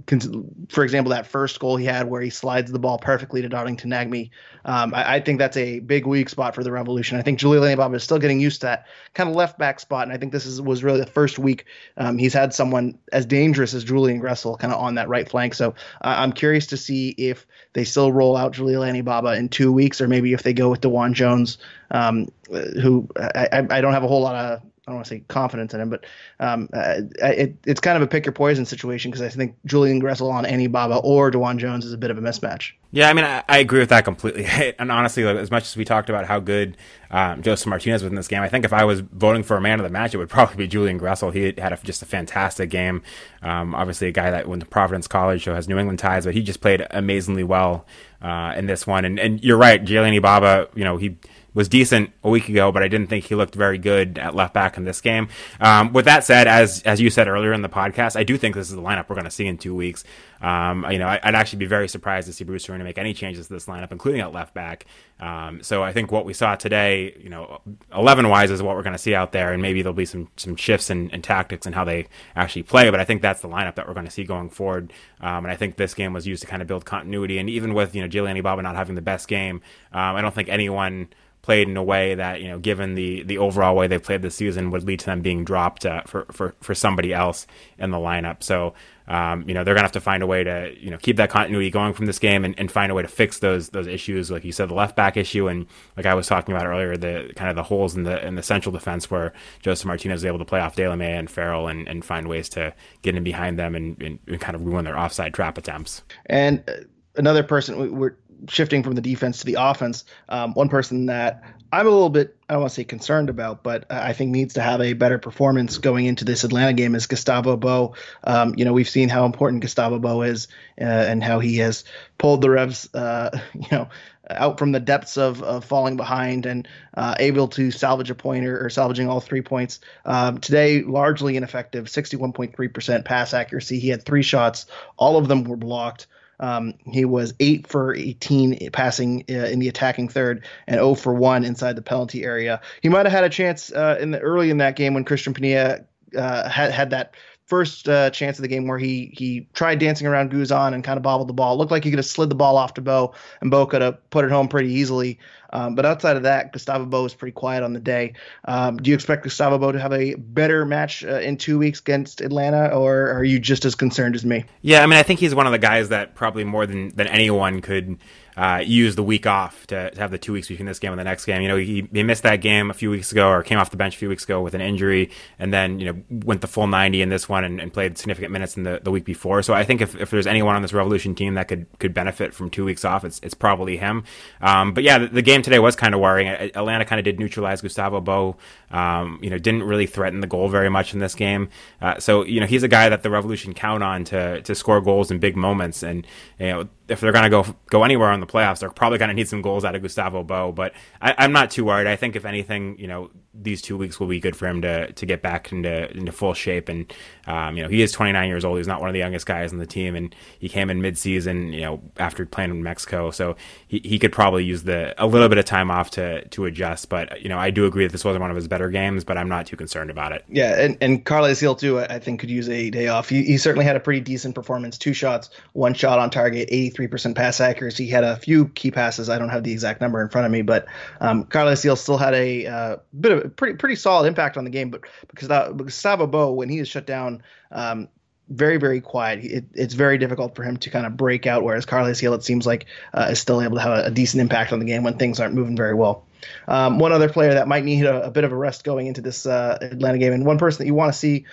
for 0.69 0.83
example, 0.83 1.11
that 1.11 1.27
first 1.27 1.59
goal 1.59 1.77
he 1.77 1.85
had 1.85 2.09
where 2.09 2.21
he 2.21 2.31
slides 2.31 2.71
the 2.71 2.79
ball 2.79 2.97
perfectly 2.97 3.43
to 3.43 3.49
Darlington 3.49 3.91
Nagbe, 3.91 4.31
um, 4.65 4.93
I, 4.95 5.15
I, 5.15 5.19
think 5.21 5.37
that's 5.37 5.57
a 5.57 5.79
big 5.79 6.07
weak 6.07 6.27
spot 6.27 6.55
for 6.55 6.63
the 6.63 6.71
Revolution. 6.71 7.17
I 7.17 7.21
think 7.21 7.39
Julian 7.39 7.77
Baba 7.77 7.95
is 7.95 8.03
still 8.03 8.19
getting 8.19 8.39
used 8.39 8.61
to 8.61 8.67
that 8.67 8.87
kind 9.13 9.29
of 9.29 9.35
left 9.35 9.59
back 9.59 9.79
spot, 9.79 10.03
and 10.03 10.11
I 10.11 10.17
think 10.17 10.31
this 10.31 10.45
is 10.45 10.61
was 10.61 10.83
really 10.83 10.99
the 10.99 11.05
first 11.05 11.37
week 11.37 11.65
um, 11.97 12.17
he's 12.17 12.33
had 12.33 12.53
someone 12.53 12.97
as 13.13 13.25
dangerous 13.25 13.73
as 13.73 13.83
Julian 13.83 14.21
Gressel 14.21 14.57
kind 14.57 14.73
of 14.73 14.79
on 14.79 14.95
that 14.95 15.07
right 15.07 15.29
flank. 15.29 15.53
So 15.53 15.66
uh, 16.01 16.15
I'm 16.17 16.31
curious 16.31 16.67
to 16.67 16.77
see 16.77 17.09
if 17.09 17.45
they 17.73 17.83
still 17.83 18.11
roll 18.11 18.35
out 18.35 18.53
Julian 18.53 19.03
Baba 19.03 19.33
in 19.33 19.49
two 19.49 19.71
weeks, 19.71 20.01
or 20.01 20.07
maybe 20.07 20.33
if 20.33 20.43
they 20.43 20.53
go 20.53 20.69
with 20.69 20.81
DeJuan 20.81 21.13
Jones, 21.13 21.57
um, 21.91 22.27
who 22.49 23.07
I, 23.17 23.65
I, 23.69 23.81
don't 23.81 23.93
have 23.93 24.03
a 24.03 24.07
whole 24.07 24.21
lot 24.21 24.35
of 24.35 24.61
I 24.87 24.91
don't 24.91 24.95
want 24.99 25.07
to 25.07 25.15
say 25.15 25.23
confidence 25.27 25.73
in 25.73 25.81
him, 25.81 25.89
but 25.89 26.05
um, 26.39 26.69
uh, 26.71 27.01
it, 27.21 27.57
it's 27.65 27.81
kind 27.81 27.97
of 27.97 28.03
a 28.03 28.07
pick 28.07 28.25
your 28.25 28.31
poison 28.31 28.65
situation 28.65 29.11
because 29.11 29.21
I 29.21 29.27
think 29.27 29.57
Julian 29.65 30.01
Gressel 30.01 30.31
on 30.31 30.45
Anibaba 30.45 31.01
or 31.03 31.29
DeJuan 31.29 31.57
Jones 31.57 31.83
is 31.83 31.91
a 31.91 31.97
bit 31.97 32.09
of 32.09 32.17
a 32.17 32.21
mismatch. 32.21 32.71
Yeah, 32.91 33.09
I 33.09 33.13
mean, 33.13 33.25
I, 33.25 33.43
I 33.49 33.57
agree 33.57 33.79
with 33.79 33.89
that 33.89 34.05
completely. 34.05 34.45
and 34.79 34.89
honestly, 34.89 35.25
like, 35.25 35.35
as 35.35 35.51
much 35.51 35.63
as 35.63 35.75
we 35.75 35.83
talked 35.83 36.09
about 36.09 36.25
how 36.25 36.39
good 36.39 36.77
um, 37.11 37.41
Josef 37.41 37.67
Martinez 37.67 38.01
was 38.01 38.09
in 38.09 38.15
this 38.15 38.29
game, 38.29 38.41
I 38.41 38.47
think 38.47 38.63
if 38.63 38.71
I 38.71 38.85
was 38.85 39.01
voting 39.01 39.43
for 39.43 39.57
a 39.57 39.61
man 39.61 39.77
of 39.77 39.83
the 39.83 39.89
match, 39.89 40.13
it 40.13 40.19
would 40.19 40.29
probably 40.29 40.55
be 40.55 40.67
Julian 40.69 40.97
Gressel. 40.97 41.33
He 41.33 41.53
had 41.61 41.73
a, 41.73 41.77
just 41.83 42.01
a 42.01 42.05
fantastic 42.05 42.69
game. 42.69 43.01
Um, 43.41 43.75
obviously, 43.75 44.07
a 44.07 44.13
guy 44.13 44.31
that 44.31 44.47
went 44.47 44.61
to 44.61 44.69
Providence 44.69 45.05
College, 45.05 45.43
so 45.43 45.53
has 45.53 45.67
New 45.67 45.77
England 45.77 45.99
ties, 45.99 46.23
but 46.23 46.33
he 46.33 46.41
just 46.41 46.61
played 46.61 46.87
amazingly 46.91 47.43
well 47.43 47.85
uh, 48.21 48.53
in 48.55 48.67
this 48.67 48.87
one. 48.87 49.03
And, 49.03 49.19
and 49.19 49.43
you're 49.43 49.57
right, 49.57 49.83
Julian 49.83 50.21
Baba, 50.21 50.69
you 50.75 50.85
know, 50.85 50.95
he 50.95 51.17
was 51.53 51.67
decent 51.67 52.11
a 52.23 52.29
week 52.29 52.49
ago, 52.49 52.71
but 52.71 52.83
I 52.83 52.87
didn't 52.87 53.07
think 53.07 53.25
he 53.25 53.35
looked 53.35 53.55
very 53.55 53.77
good 53.77 54.19
at 54.19 54.35
left 54.35 54.53
back 54.53 54.77
in 54.77 54.85
this 54.85 55.01
game. 55.01 55.27
Um, 55.59 55.91
with 55.91 56.05
that 56.05 56.23
said, 56.23 56.47
as 56.47 56.81
as 56.83 57.01
you 57.01 57.09
said 57.09 57.27
earlier 57.27 57.53
in 57.53 57.61
the 57.61 57.69
podcast, 57.69 58.15
I 58.15 58.23
do 58.23 58.37
think 58.37 58.55
this 58.55 58.69
is 58.69 58.75
the 58.75 58.81
lineup 58.81 59.09
we're 59.09 59.15
going 59.15 59.25
to 59.25 59.31
see 59.31 59.47
in 59.47 59.57
two 59.57 59.73
weeks. 59.73 60.03
Um, 60.39 60.85
you 60.91 60.99
know, 60.99 61.07
I, 61.07 61.19
would 61.25 61.35
actually 61.35 61.59
be 61.59 61.65
very 61.65 61.87
surprised 61.87 62.27
to 62.27 62.33
see 62.33 62.43
Bruce 62.43 62.69
Arena 62.69 62.83
make 62.83 62.99
any 62.99 63.13
changes 63.13 63.47
to 63.47 63.53
this 63.53 63.65
lineup, 63.65 63.91
including 63.91 64.21
at 64.21 64.31
left 64.31 64.53
back. 64.53 64.85
Um, 65.19 65.63
so 65.63 65.81
I 65.81 65.93
think 65.93 66.11
what 66.11 66.25
we 66.25 66.33
saw 66.33 66.55
today, 66.55 67.17
you 67.19 67.29
know, 67.29 67.59
eleven 67.91 68.29
wise 68.29 68.51
is 68.51 68.61
what 68.61 68.75
we're 68.75 68.83
going 68.83 68.93
to 68.93 68.99
see 68.99 69.15
out 69.15 69.31
there, 69.31 69.51
and 69.51 69.61
maybe 69.61 69.81
there'll 69.81 69.95
be 69.95 70.05
some 70.05 70.29
some 70.37 70.55
shifts 70.55 70.89
in, 70.89 71.09
in, 71.09 71.23
tactics 71.23 71.65
and 71.65 71.73
how 71.73 71.83
they 71.83 72.07
actually 72.35 72.63
play. 72.63 72.91
But 72.91 72.99
I 72.99 73.03
think 73.03 73.23
that's 73.23 73.41
the 73.41 73.49
lineup 73.49 73.75
that 73.75 73.87
we're 73.87 73.95
going 73.95 74.05
to 74.05 74.11
see 74.11 74.23
going 74.23 74.49
forward. 74.49 74.93
Um, 75.21 75.45
and 75.45 75.47
I 75.47 75.55
think 75.55 75.77
this 75.77 75.95
game 75.95 76.13
was 76.13 76.27
used 76.27 76.41
to 76.43 76.47
kind 76.47 76.61
of 76.61 76.67
build 76.67 76.85
continuity. 76.85 77.39
And 77.39 77.49
even 77.49 77.73
with 77.73 77.95
you 77.95 78.01
know 78.03 78.07
Jalil 78.07 78.29
Anibaba 78.29 78.61
not 78.61 78.75
having 78.75 78.93
the 78.93 79.01
best 79.01 79.27
game, 79.27 79.61
um, 79.91 80.15
I 80.15 80.21
don't 80.21 80.35
think 80.35 80.49
anyone 80.49 81.09
played 81.47 81.69
in 81.69 81.77
a 81.77 81.83
way 81.83 82.13
that 82.13 82.41
you 82.41 82.49
know, 82.49 82.59
given 82.59 82.95
the 82.95 83.23
the 83.23 83.37
overall 83.37 83.73
way 83.73 83.87
they 83.87 83.97
played 83.97 84.21
this 84.21 84.35
season, 84.35 84.69
would 84.69 84.83
lead 84.83 84.99
to 84.99 85.05
them 85.05 85.21
being 85.21 85.45
dropped 85.45 85.85
uh, 85.85 86.01
for 86.05 86.25
for 86.29 86.53
for 86.59 86.75
somebody 86.75 87.13
else 87.13 87.47
in 87.79 87.89
the 87.89 87.97
lineup. 87.97 88.43
So 88.43 88.73
um, 89.07 89.47
you 89.47 89.53
know 89.53 89.63
they're 89.63 89.73
gonna 89.73 89.85
have 89.85 89.93
to 89.93 90.01
find 90.01 90.21
a 90.21 90.27
way 90.27 90.43
to 90.43 90.73
you 90.77 90.91
know 90.91 90.97
keep 90.97 91.15
that 91.15 91.29
continuity 91.29 91.69
going 91.69 91.93
from 91.93 92.05
this 92.05 92.19
game 92.19 92.43
and, 92.43 92.53
and 92.59 92.69
find 92.69 92.91
a 92.91 92.95
way 92.95 93.01
to 93.01 93.07
fix 93.07 93.39
those 93.39 93.69
those 93.69 93.87
issues, 93.87 94.29
like 94.29 94.43
you 94.43 94.51
said, 94.51 94.67
the 94.67 94.73
left 94.73 94.97
back 94.97 95.15
issue, 95.15 95.47
and 95.47 95.67
like 95.95 96.05
I 96.05 96.15
was 96.15 96.27
talking 96.27 96.53
about 96.53 96.67
earlier, 96.67 96.97
the 96.97 97.31
kind 97.37 97.49
of 97.49 97.55
the 97.55 97.63
holes 97.63 97.95
in 97.95 98.03
the 98.03 98.27
in 98.27 98.35
the 98.35 98.43
central 98.43 98.73
defense 98.73 99.09
where 99.09 99.31
Josef 99.61 99.85
Martinez 99.85 100.19
is 100.19 100.25
able 100.25 100.39
to 100.39 100.45
play 100.45 100.59
off 100.59 100.75
Delamea 100.75 101.17
and 101.17 101.31
Farrell 101.31 101.69
and, 101.69 101.87
and 101.87 102.03
find 102.03 102.27
ways 102.27 102.49
to 102.49 102.73
get 103.03 103.15
in 103.15 103.23
behind 103.23 103.57
them 103.57 103.73
and, 103.73 104.01
and, 104.03 104.19
and 104.27 104.41
kind 104.41 104.53
of 104.53 104.65
ruin 104.65 104.83
their 104.83 104.99
offside 104.99 105.33
trap 105.33 105.57
attempts. 105.57 106.03
And 106.25 106.61
uh, 106.67 106.73
another 107.15 107.43
person 107.43 107.97
we're 107.97 108.17
shifting 108.49 108.83
from 108.83 108.95
the 108.95 109.01
defense 109.01 109.39
to 109.39 109.45
the 109.45 109.57
offense. 109.59 110.05
Um, 110.29 110.53
one 110.53 110.69
person 110.69 111.07
that 111.07 111.43
I'm 111.71 111.85
a 111.85 111.89
little 111.89 112.09
bit, 112.09 112.37
I 112.47 112.53
don't 112.53 112.61
want 112.61 112.71
to 112.71 112.75
say 112.75 112.83
concerned 112.85 113.29
about, 113.29 113.61
but 113.61 113.85
I 113.91 114.13
think 114.13 114.31
needs 114.31 114.53
to 114.53 114.61
have 114.61 114.79
a 114.79 114.93
better 114.93 115.17
performance 115.17 115.77
going 115.79 116.05
into 116.05 116.23
this 116.23 116.43
Atlanta 116.45 116.73
game 116.73 116.95
is 116.95 117.07
Gustavo 117.07 117.57
Bou. 117.57 117.93
Um, 118.23 118.53
you 118.55 118.63
know, 118.63 118.71
we've 118.71 118.87
seen 118.87 119.09
how 119.09 119.25
important 119.25 119.61
Gustavo 119.61 119.99
Bou 119.99 120.21
is 120.21 120.47
uh, 120.79 120.85
and 120.85 121.21
how 121.21 121.39
he 121.39 121.57
has 121.57 121.83
pulled 122.17 122.41
the 122.41 122.49
Revs, 122.49 122.93
uh, 122.93 123.37
you 123.53 123.67
know, 123.71 123.89
out 124.29 124.59
from 124.59 124.71
the 124.71 124.79
depths 124.79 125.17
of, 125.17 125.41
of 125.43 125.65
falling 125.65 125.97
behind 125.97 126.45
and 126.45 126.67
uh, 126.95 127.15
able 127.19 127.47
to 127.49 127.71
salvage 127.71 128.09
a 128.09 128.15
pointer 128.15 128.63
or 128.63 128.69
salvaging 128.69 129.09
all 129.09 129.19
three 129.19 129.41
points. 129.41 129.79
Um, 130.05 130.37
today, 130.39 130.83
largely 130.83 131.35
ineffective, 131.35 131.85
61.3% 131.85 133.05
pass 133.05 133.33
accuracy. 133.33 133.79
He 133.79 133.89
had 133.89 134.03
three 134.03 134.23
shots, 134.23 134.67
all 134.95 135.17
of 135.17 135.27
them 135.27 135.43
were 135.43 135.57
blocked. 135.57 136.07
Um, 136.39 136.75
he 136.85 137.05
was 137.05 137.33
eight 137.39 137.67
for 137.67 137.95
18 137.95 138.71
passing 138.71 139.23
uh, 139.29 139.33
in 139.33 139.59
the 139.59 139.67
attacking 139.67 140.09
third 140.09 140.45
and 140.67 140.75
0 140.75 140.95
for 140.95 141.13
1 141.13 141.43
inside 141.43 141.75
the 141.75 141.81
penalty 141.81 142.23
area. 142.23 142.61
He 142.81 142.89
might 142.89 143.05
have 143.05 143.13
had 143.13 143.23
a 143.23 143.29
chance 143.29 143.71
uh, 143.71 143.97
in 143.99 144.11
the 144.11 144.19
early 144.19 144.49
in 144.49 144.57
that 144.57 144.75
game 144.75 144.93
when 144.93 145.03
Christian 145.03 145.33
Penilla 145.33 145.85
uh, 146.15 146.49
had 146.49 146.71
had 146.71 146.91
that 146.91 147.15
first 147.47 147.87
uh, 147.89 148.09
chance 148.11 148.37
of 148.37 148.43
the 148.43 148.47
game 148.47 148.67
where 148.67 148.77
he 148.77 149.11
he 149.13 149.47
tried 149.53 149.79
dancing 149.79 150.05
around 150.05 150.31
Guzan 150.31 150.73
and 150.73 150.83
kind 150.83 150.97
of 150.97 151.03
bobbled 151.03 151.29
the 151.29 151.33
ball. 151.33 151.55
It 151.55 151.57
looked 151.57 151.71
like 151.71 151.83
he 151.83 151.89
could 151.89 151.99
have 151.99 152.05
slid 152.05 152.29
the 152.29 152.35
ball 152.35 152.57
off 152.57 152.75
to 152.75 152.81
Bou, 152.81 153.09
and 153.41 153.49
Bou 153.49 153.65
could 153.65 153.81
have 153.81 154.09
put 154.09 154.25
it 154.25 154.31
home 154.31 154.47
pretty 154.47 154.71
easily. 154.71 155.17
Um, 155.53 155.75
but 155.75 155.85
outside 155.85 156.17
of 156.17 156.23
that, 156.23 156.51
Gustavo 156.51 156.85
Bou 156.85 157.03
was 157.03 157.13
pretty 157.13 157.31
quiet 157.31 157.63
on 157.63 157.71
the 157.71 157.79
day. 157.79 158.13
Um, 158.45 158.77
do 158.77 158.89
you 158.89 158.95
expect 158.95 159.23
Gustavo 159.23 159.57
Bou 159.57 159.71
to 159.71 159.79
have 159.79 159.93
a 159.93 160.15
better 160.15 160.65
match 160.65 161.05
uh, 161.05 161.19
in 161.19 161.37
two 161.37 161.57
weeks 161.57 161.79
against 161.79 162.19
Atlanta, 162.19 162.67
or 162.75 163.09
are 163.11 163.23
you 163.23 163.39
just 163.39 163.63
as 163.63 163.73
concerned 163.73 164.15
as 164.15 164.25
me? 164.25 164.43
Yeah, 164.61 164.83
I 164.83 164.85
mean, 164.85 164.99
I 164.99 165.03
think 165.03 165.21
he's 165.21 165.33
one 165.33 165.45
of 165.45 165.53
the 165.53 165.59
guys 165.59 165.89
that 165.89 166.15
probably 166.15 166.43
more 166.43 166.65
than 166.65 166.89
than 166.89 167.07
anyone 167.07 167.61
could 167.61 167.97
uh, 168.37 168.61
use 168.63 168.95
the 168.95 169.03
week 169.03 169.25
off 169.25 169.65
to, 169.65 169.89
to, 169.89 169.99
have 169.99 170.11
the 170.11 170.17
two 170.19 170.31
weeks 170.31 170.47
between 170.47 170.67
this 170.67 170.77
game 170.77 170.91
and 170.91 170.99
the 170.99 171.03
next 171.03 171.25
game. 171.25 171.41
You 171.41 171.47
know, 171.47 171.57
he, 171.57 171.89
he 171.91 172.03
missed 172.03 172.21
that 172.21 172.35
game 172.37 172.69
a 172.69 172.73
few 172.73 172.91
weeks 172.91 173.11
ago 173.11 173.29
or 173.29 173.41
came 173.41 173.57
off 173.57 173.71
the 173.71 173.77
bench 173.77 173.95
a 173.95 173.97
few 173.97 174.09
weeks 174.09 174.25
ago 174.25 174.41
with 174.41 174.53
an 174.53 174.61
injury 174.61 175.09
and 175.39 175.51
then, 175.51 175.79
you 175.79 175.91
know, 175.91 176.03
went 176.23 176.41
the 176.41 176.47
full 176.47 176.67
90 176.67 177.01
in 177.01 177.09
this 177.09 177.27
one 177.27 177.43
and, 177.43 177.59
and 177.59 177.73
played 177.73 177.97
significant 177.97 178.31
minutes 178.31 178.55
in 178.55 178.61
the, 178.61 178.79
the 178.83 178.91
week 178.91 179.05
before. 179.05 179.41
So 179.41 179.55
I 179.55 179.63
think 179.63 179.81
if, 179.81 179.99
if 179.99 180.11
there's 180.11 180.27
anyone 180.27 180.55
on 180.55 180.61
this 180.61 180.71
Revolution 180.71 181.15
team 181.15 181.33
that 181.33 181.47
could, 181.47 181.65
could 181.79 181.95
benefit 181.95 182.31
from 182.31 182.51
two 182.51 182.63
weeks 182.63 182.85
off, 182.85 183.03
it's, 183.03 183.19
it's 183.23 183.33
probably 183.33 183.77
him. 183.77 184.03
Um, 184.39 184.71
but 184.75 184.83
yeah, 184.83 184.99
the, 184.99 185.07
the, 185.07 185.21
game 185.23 185.41
today 185.41 185.57
was 185.57 185.75
kind 185.75 185.95
of 185.95 185.99
worrying. 185.99 186.27
Atlanta 186.27 186.85
kind 186.85 186.99
of 186.99 187.05
did 187.05 187.19
neutralize 187.19 187.61
Gustavo 187.61 188.01
Bou. 188.01 188.35
Um, 188.69 189.19
you 189.21 189.29
know, 189.29 189.37
didn't 189.37 189.63
really 189.63 189.85
threaten 189.85 190.19
the 190.19 190.27
goal 190.27 190.49
very 190.49 190.69
much 190.69 190.93
in 190.93 190.99
this 190.99 191.15
game. 191.15 191.49
Uh, 191.81 191.99
so, 191.99 192.25
you 192.25 192.39
know, 192.39 192.45
he's 192.45 192.63
a 192.63 192.67
guy 192.67 192.89
that 192.89 193.01
the 193.01 193.09
Revolution 193.09 193.53
count 193.53 193.81
on 193.81 194.03
to, 194.05 194.41
to 194.41 194.55
score 194.55 194.81
goals 194.81 195.09
in 195.09 195.19
big 195.19 195.37
moments. 195.37 195.83
And, 195.83 196.05
you 196.39 196.47
know, 196.47 196.69
if 196.87 196.99
they're 196.99 197.11
going 197.11 197.23
to 197.23 197.29
go 197.29 197.45
go 197.69 197.83
anywhere 197.83 198.11
in 198.11 198.19
the 198.19 198.27
playoffs, 198.27 198.59
they're 198.59 198.69
probably 198.69 198.97
going 198.97 199.09
to 199.09 199.15
need 199.15 199.27
some 199.27 199.41
goals 199.41 199.63
out 199.63 199.75
of 199.75 199.81
Gustavo 199.81 200.23
Bou. 200.23 200.51
But 200.51 200.73
I, 201.01 201.25
am 201.25 201.31
not 201.31 201.51
too 201.51 201.65
worried. 201.65 201.87
I 201.87 201.95
think 201.95 202.15
if 202.15 202.25
anything, 202.25 202.77
you 202.79 202.87
know, 202.87 203.09
these 203.41 203.61
two 203.61 203.77
weeks 203.77 203.99
will 203.99 204.07
be 204.07 204.19
good 204.19 204.35
for 204.35 204.47
him 204.47 204.61
to 204.61 204.91
to 204.91 205.05
get 205.05 205.21
back 205.21 205.51
into 205.51 205.89
into 205.95 206.11
full 206.11 206.33
shape. 206.33 206.69
And 206.69 206.91
um, 207.25 207.57
you 207.57 207.63
know, 207.63 207.69
he 207.69 207.81
is 207.81 207.91
29 207.91 208.27
years 208.27 208.45
old. 208.45 208.57
He's 208.57 208.67
not 208.67 208.79
one 208.79 208.89
of 208.89 208.93
the 208.93 208.99
youngest 208.99 209.25
guys 209.25 209.51
on 209.51 209.59
the 209.59 209.65
team, 209.65 209.95
and 209.95 210.13
he 210.39 210.49
came 210.49 210.69
in 210.69 210.81
midseason, 210.81 211.53
you 211.53 211.61
know, 211.61 211.81
after 211.97 212.25
playing 212.25 212.51
in 212.51 212.63
Mexico, 212.63 213.11
so 213.11 213.35
he, 213.67 213.79
he 213.83 213.99
could 213.99 214.11
probably 214.11 214.43
use 214.43 214.63
the 214.63 214.93
a 215.01 215.07
little 215.07 215.29
bit 215.29 215.37
of 215.37 215.45
time 215.45 215.71
off 215.71 215.91
to 215.91 216.27
to 216.29 216.45
adjust. 216.45 216.89
But 216.89 217.21
you 217.21 217.29
know, 217.29 217.37
I 217.37 217.51
do 217.51 217.65
agree 217.65 217.85
that 217.85 217.91
this 217.91 218.05
wasn't 218.05 218.21
one 218.21 218.31
of 218.31 218.35
his 218.35 218.47
better 218.47 218.69
games, 218.69 219.03
but 219.03 219.17
I'm 219.17 219.29
not 219.29 219.47
too 219.47 219.55
concerned 219.55 219.89
about 219.89 220.11
it. 220.11 220.25
Yeah, 220.29 220.59
and 220.59 220.77
and 220.81 221.05
Carles 221.05 221.39
Gil 221.39 221.55
too, 221.55 221.79
I 221.79 221.99
think 221.99 222.19
could 222.19 222.29
use 222.29 222.49
a 222.49 222.69
day 222.69 222.87
off. 222.87 223.09
He, 223.09 223.23
he 223.23 223.37
certainly 223.37 223.65
had 223.65 223.75
a 223.75 223.79
pretty 223.79 224.01
decent 224.01 224.35
performance. 224.35 224.77
Two 224.77 224.93
shots, 224.93 225.29
one 225.53 225.73
shot 225.73 225.99
on 225.99 226.09
target, 226.09 226.49
83% 226.49 227.15
pass 227.15 227.39
accuracy. 227.39 227.85
He 227.85 227.91
had 227.91 228.03
a 228.03 228.17
few 228.17 228.47
key 228.49 228.71
passes. 228.71 229.09
I 229.09 229.17
don't 229.17 229.29
have 229.29 229.43
the 229.43 229.51
exact 229.51 229.81
number 229.81 230.01
in 230.01 230.09
front 230.09 230.25
of 230.25 230.31
me, 230.31 230.41
but 230.41 230.67
um, 230.99 231.23
Carles 231.25 231.63
Gil 231.63 231.75
still 231.75 231.97
had 231.97 232.13
a 232.13 232.45
uh, 232.45 232.77
bit 232.99 233.11
of 233.11 233.26
pretty 233.29 233.57
pretty 233.57 233.75
solid 233.75 234.07
impact 234.07 234.37
on 234.37 234.43
the 234.43 234.49
game. 234.49 234.69
But 234.69 234.81
because 235.07 235.27
that, 235.27 235.55
Gustavo 235.57 236.07
Bou, 236.07 236.31
when 236.31 236.49
he 236.49 236.59
is 236.59 236.67
shut 236.67 236.85
down, 236.85 237.23
um, 237.51 237.89
very 238.29 238.57
very 238.57 238.81
quiet. 238.81 239.23
It, 239.23 239.45
it's 239.53 239.73
very 239.73 239.97
difficult 239.97 240.35
for 240.35 240.43
him 240.43 240.57
to 240.57 240.69
kind 240.69 240.85
of 240.85 240.97
break 240.97 241.25
out. 241.25 241.43
Whereas 241.43 241.65
Carles 241.65 242.01
Gil, 242.01 242.13
it 242.13 242.23
seems 242.23 242.45
like, 242.45 242.65
uh, 242.93 243.07
is 243.11 243.19
still 243.19 243.41
able 243.41 243.55
to 243.55 243.61
have 243.61 243.77
a, 243.79 243.83
a, 243.85 243.91
decent 243.91 244.21
impact 244.21 244.51
on 244.51 244.59
the 244.59 244.65
game 244.65 244.83
when 244.83 244.97
things 244.97 245.19
aren't 245.19 245.33
moving 245.33 245.55
very 245.55 245.73
well. 245.73 246.05
Um, 246.47 246.79
one 246.79 246.91
other 246.91 247.09
player 247.09 247.35
that 247.35 247.47
might 247.47 247.63
need 247.63 247.85
a, 247.85 248.05
a, 248.05 248.11
bit 248.11 248.23
of 248.23 248.31
a 248.31 248.35
rest 248.35 248.63
going 248.63 248.87
into 248.87 249.01
this 249.01 249.25
uh, 249.25 249.57
Atlanta 249.61 249.97
game, 249.97 250.13
and 250.13 250.25
one 250.25 250.37
person 250.37 250.59
that 250.59 250.67
you 250.67 250.73
want 250.73 250.91
to 250.91 250.97
see 250.97 251.25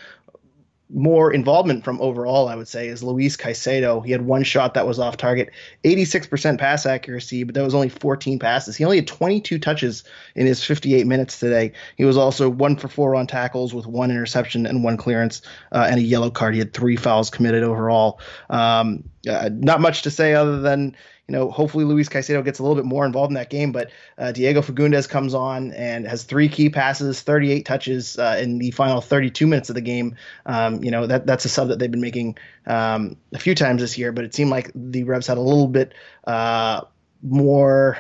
more 0.95 1.33
involvement 1.33 1.85
from 1.85 2.01
overall, 2.01 2.49
I 2.49 2.55
would 2.55 2.69
say, 2.69 2.87
is 2.87 3.03
Luis 3.03 3.37
Caicedo. 3.37 4.05
He 4.05 4.13
had 4.13 4.23
one 4.23 4.45
shot 4.45 4.75
that 4.75 4.87
was 4.87 5.01
off 5.01 5.17
target, 5.17 5.51
86% 5.83 6.59
pass 6.59 6.87
accuracy, 6.87 7.43
but 7.43 7.55
that 7.57 7.65
was 7.65 7.75
only 7.75 7.89
14 7.89 8.39
passes. 8.39 8.77
He 8.77 8.85
only 8.85 8.99
had 8.99 9.09
22 9.09 9.59
touches 9.59 10.05
in 10.37 10.47
his 10.47 10.63
58 10.63 11.07
minutes 11.07 11.41
today. 11.41 11.73
He 11.97 12.05
was 12.05 12.17
also 12.17 12.49
one 12.49 12.77
for 12.77 12.87
four 12.87 13.17
on 13.17 13.27
tackles 13.27 13.75
with 13.75 13.87
one 13.87 14.11
interception 14.11 14.67
and 14.67 14.85
one 14.85 14.97
clearance 14.97 15.43
uh, 15.73 15.87
and 15.91 15.99
a 15.99 16.03
yellow 16.03 16.31
card. 16.31 16.55
He 16.55 16.61
had 16.61 16.73
three 16.73 16.97
fouls 16.97 17.29
committed 17.29 17.65
overall. 17.65 18.21
Um, 18.49 19.03
uh, 19.29 19.51
not 19.53 19.81
much 19.81 20.03
to 20.03 20.11
say 20.11 20.35
other 20.35 20.61
than 20.61 20.95
you 21.29 21.33
know, 21.33 21.51
hopefully 21.51 21.85
Luis 21.85 22.09
Caicedo 22.09 22.45
gets 22.45 22.59
a 22.59 22.63
little 22.63 22.77
bit 22.77 22.85
more 22.85 23.07
involved 23.07 23.31
in 23.31 23.35
that 23.35 23.49
game. 23.49 23.73
But 23.73 23.91
uh, 24.19 24.33
Diego 24.33 24.61
Fagundez 24.61 25.09
comes 25.09 25.33
on 25.33 25.73
and 25.73 26.07
has 26.07 26.25
three 26.25 26.49
key 26.49 26.69
passes, 26.69 27.23
38 27.23 27.65
touches 27.65 28.19
uh, 28.19 28.39
in 28.41 28.59
the 28.59 28.71
final 28.73 29.01
32 29.01 29.47
minutes 29.47 29.71
of 29.71 29.75
the 29.75 29.81
game. 29.81 30.17
Um, 30.45 30.85
you 30.85 30.91
know, 30.91 31.07
that 31.07 31.27
that's 31.27 31.47
a 31.47 31.49
sub 31.49 31.69
that 31.69 31.79
they've 31.79 31.91
been 31.91 32.03
making 32.03 32.37
um, 32.67 33.17
a 33.33 33.39
few 33.39 33.55
times 33.55 33.81
this 33.81 33.97
year, 33.97 34.13
but 34.13 34.25
it 34.25 34.35
seemed 34.35 34.51
like 34.51 34.71
the 34.75 35.05
Revs 35.05 35.27
had 35.27 35.39
a 35.39 35.43
little 35.43 35.69
bit 35.69 35.95
uh, 36.25 36.83
more. 37.23 37.99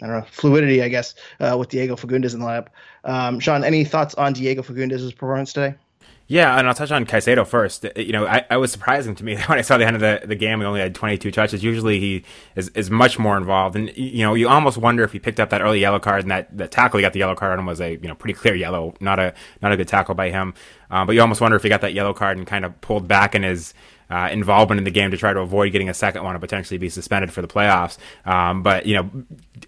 I 0.00 0.06
don't 0.06 0.20
know 0.20 0.26
fluidity, 0.30 0.82
I 0.82 0.88
guess, 0.88 1.14
uh, 1.38 1.56
with 1.58 1.68
Diego 1.68 1.94
Fagundez 1.94 2.34
in 2.34 2.40
the 2.40 2.46
lineup. 2.46 2.68
Um, 3.04 3.38
Sean, 3.38 3.62
any 3.62 3.84
thoughts 3.84 4.14
on 4.14 4.32
Diego 4.32 4.62
Fagundez's 4.62 5.12
performance 5.12 5.52
today? 5.52 5.76
Yeah, 6.32 6.58
and 6.58 6.66
I'll 6.66 6.72
touch 6.72 6.90
on 6.90 7.04
Caicedo 7.04 7.46
first. 7.46 7.84
You 7.94 8.12
know, 8.12 8.26
I, 8.26 8.46
I 8.48 8.56
was 8.56 8.72
surprising 8.72 9.14
to 9.16 9.22
me 9.22 9.36
when 9.48 9.58
I 9.58 9.60
saw 9.60 9.76
the 9.76 9.84
end 9.84 9.96
of 9.96 10.00
the, 10.00 10.26
the 10.26 10.34
game. 10.34 10.60
He 10.60 10.64
only 10.64 10.80
had 10.80 10.94
22 10.94 11.30
touches. 11.30 11.62
Usually 11.62 12.00
he 12.00 12.24
is, 12.56 12.70
is 12.70 12.90
much 12.90 13.18
more 13.18 13.36
involved. 13.36 13.76
And, 13.76 13.94
you 13.98 14.24
know, 14.24 14.32
you 14.32 14.48
almost 14.48 14.78
wonder 14.78 15.04
if 15.04 15.12
he 15.12 15.18
picked 15.18 15.38
up 15.40 15.50
that 15.50 15.60
early 15.60 15.80
yellow 15.80 15.98
card 15.98 16.22
and 16.22 16.30
that, 16.30 16.56
that 16.56 16.70
tackle 16.70 16.96
he 16.96 17.02
got 17.02 17.12
the 17.12 17.18
yellow 17.18 17.34
card 17.34 17.58
on 17.58 17.66
was 17.66 17.82
a, 17.82 17.96
you 17.96 18.08
know, 18.08 18.14
pretty 18.14 18.32
clear 18.32 18.54
yellow, 18.54 18.94
not 18.98 19.18
a, 19.18 19.34
not 19.60 19.72
a 19.72 19.76
good 19.76 19.88
tackle 19.88 20.14
by 20.14 20.30
him. 20.30 20.54
Um, 20.90 21.06
but 21.06 21.12
you 21.12 21.20
almost 21.20 21.42
wonder 21.42 21.54
if 21.54 21.62
he 21.64 21.68
got 21.68 21.82
that 21.82 21.92
yellow 21.92 22.14
card 22.14 22.38
and 22.38 22.46
kind 22.46 22.64
of 22.64 22.80
pulled 22.80 23.06
back 23.06 23.34
in 23.34 23.42
his, 23.42 23.74
uh, 24.12 24.28
involvement 24.28 24.78
in 24.78 24.84
the 24.84 24.90
game 24.90 25.10
to 25.10 25.16
try 25.16 25.32
to 25.32 25.40
avoid 25.40 25.72
getting 25.72 25.88
a 25.88 25.94
second 25.94 26.22
one 26.22 26.34
and 26.34 26.42
potentially 26.42 26.76
be 26.76 26.90
suspended 26.90 27.32
for 27.32 27.40
the 27.40 27.48
playoffs. 27.48 27.96
Um, 28.26 28.62
but 28.62 28.84
you 28.84 28.94
know, 28.94 29.10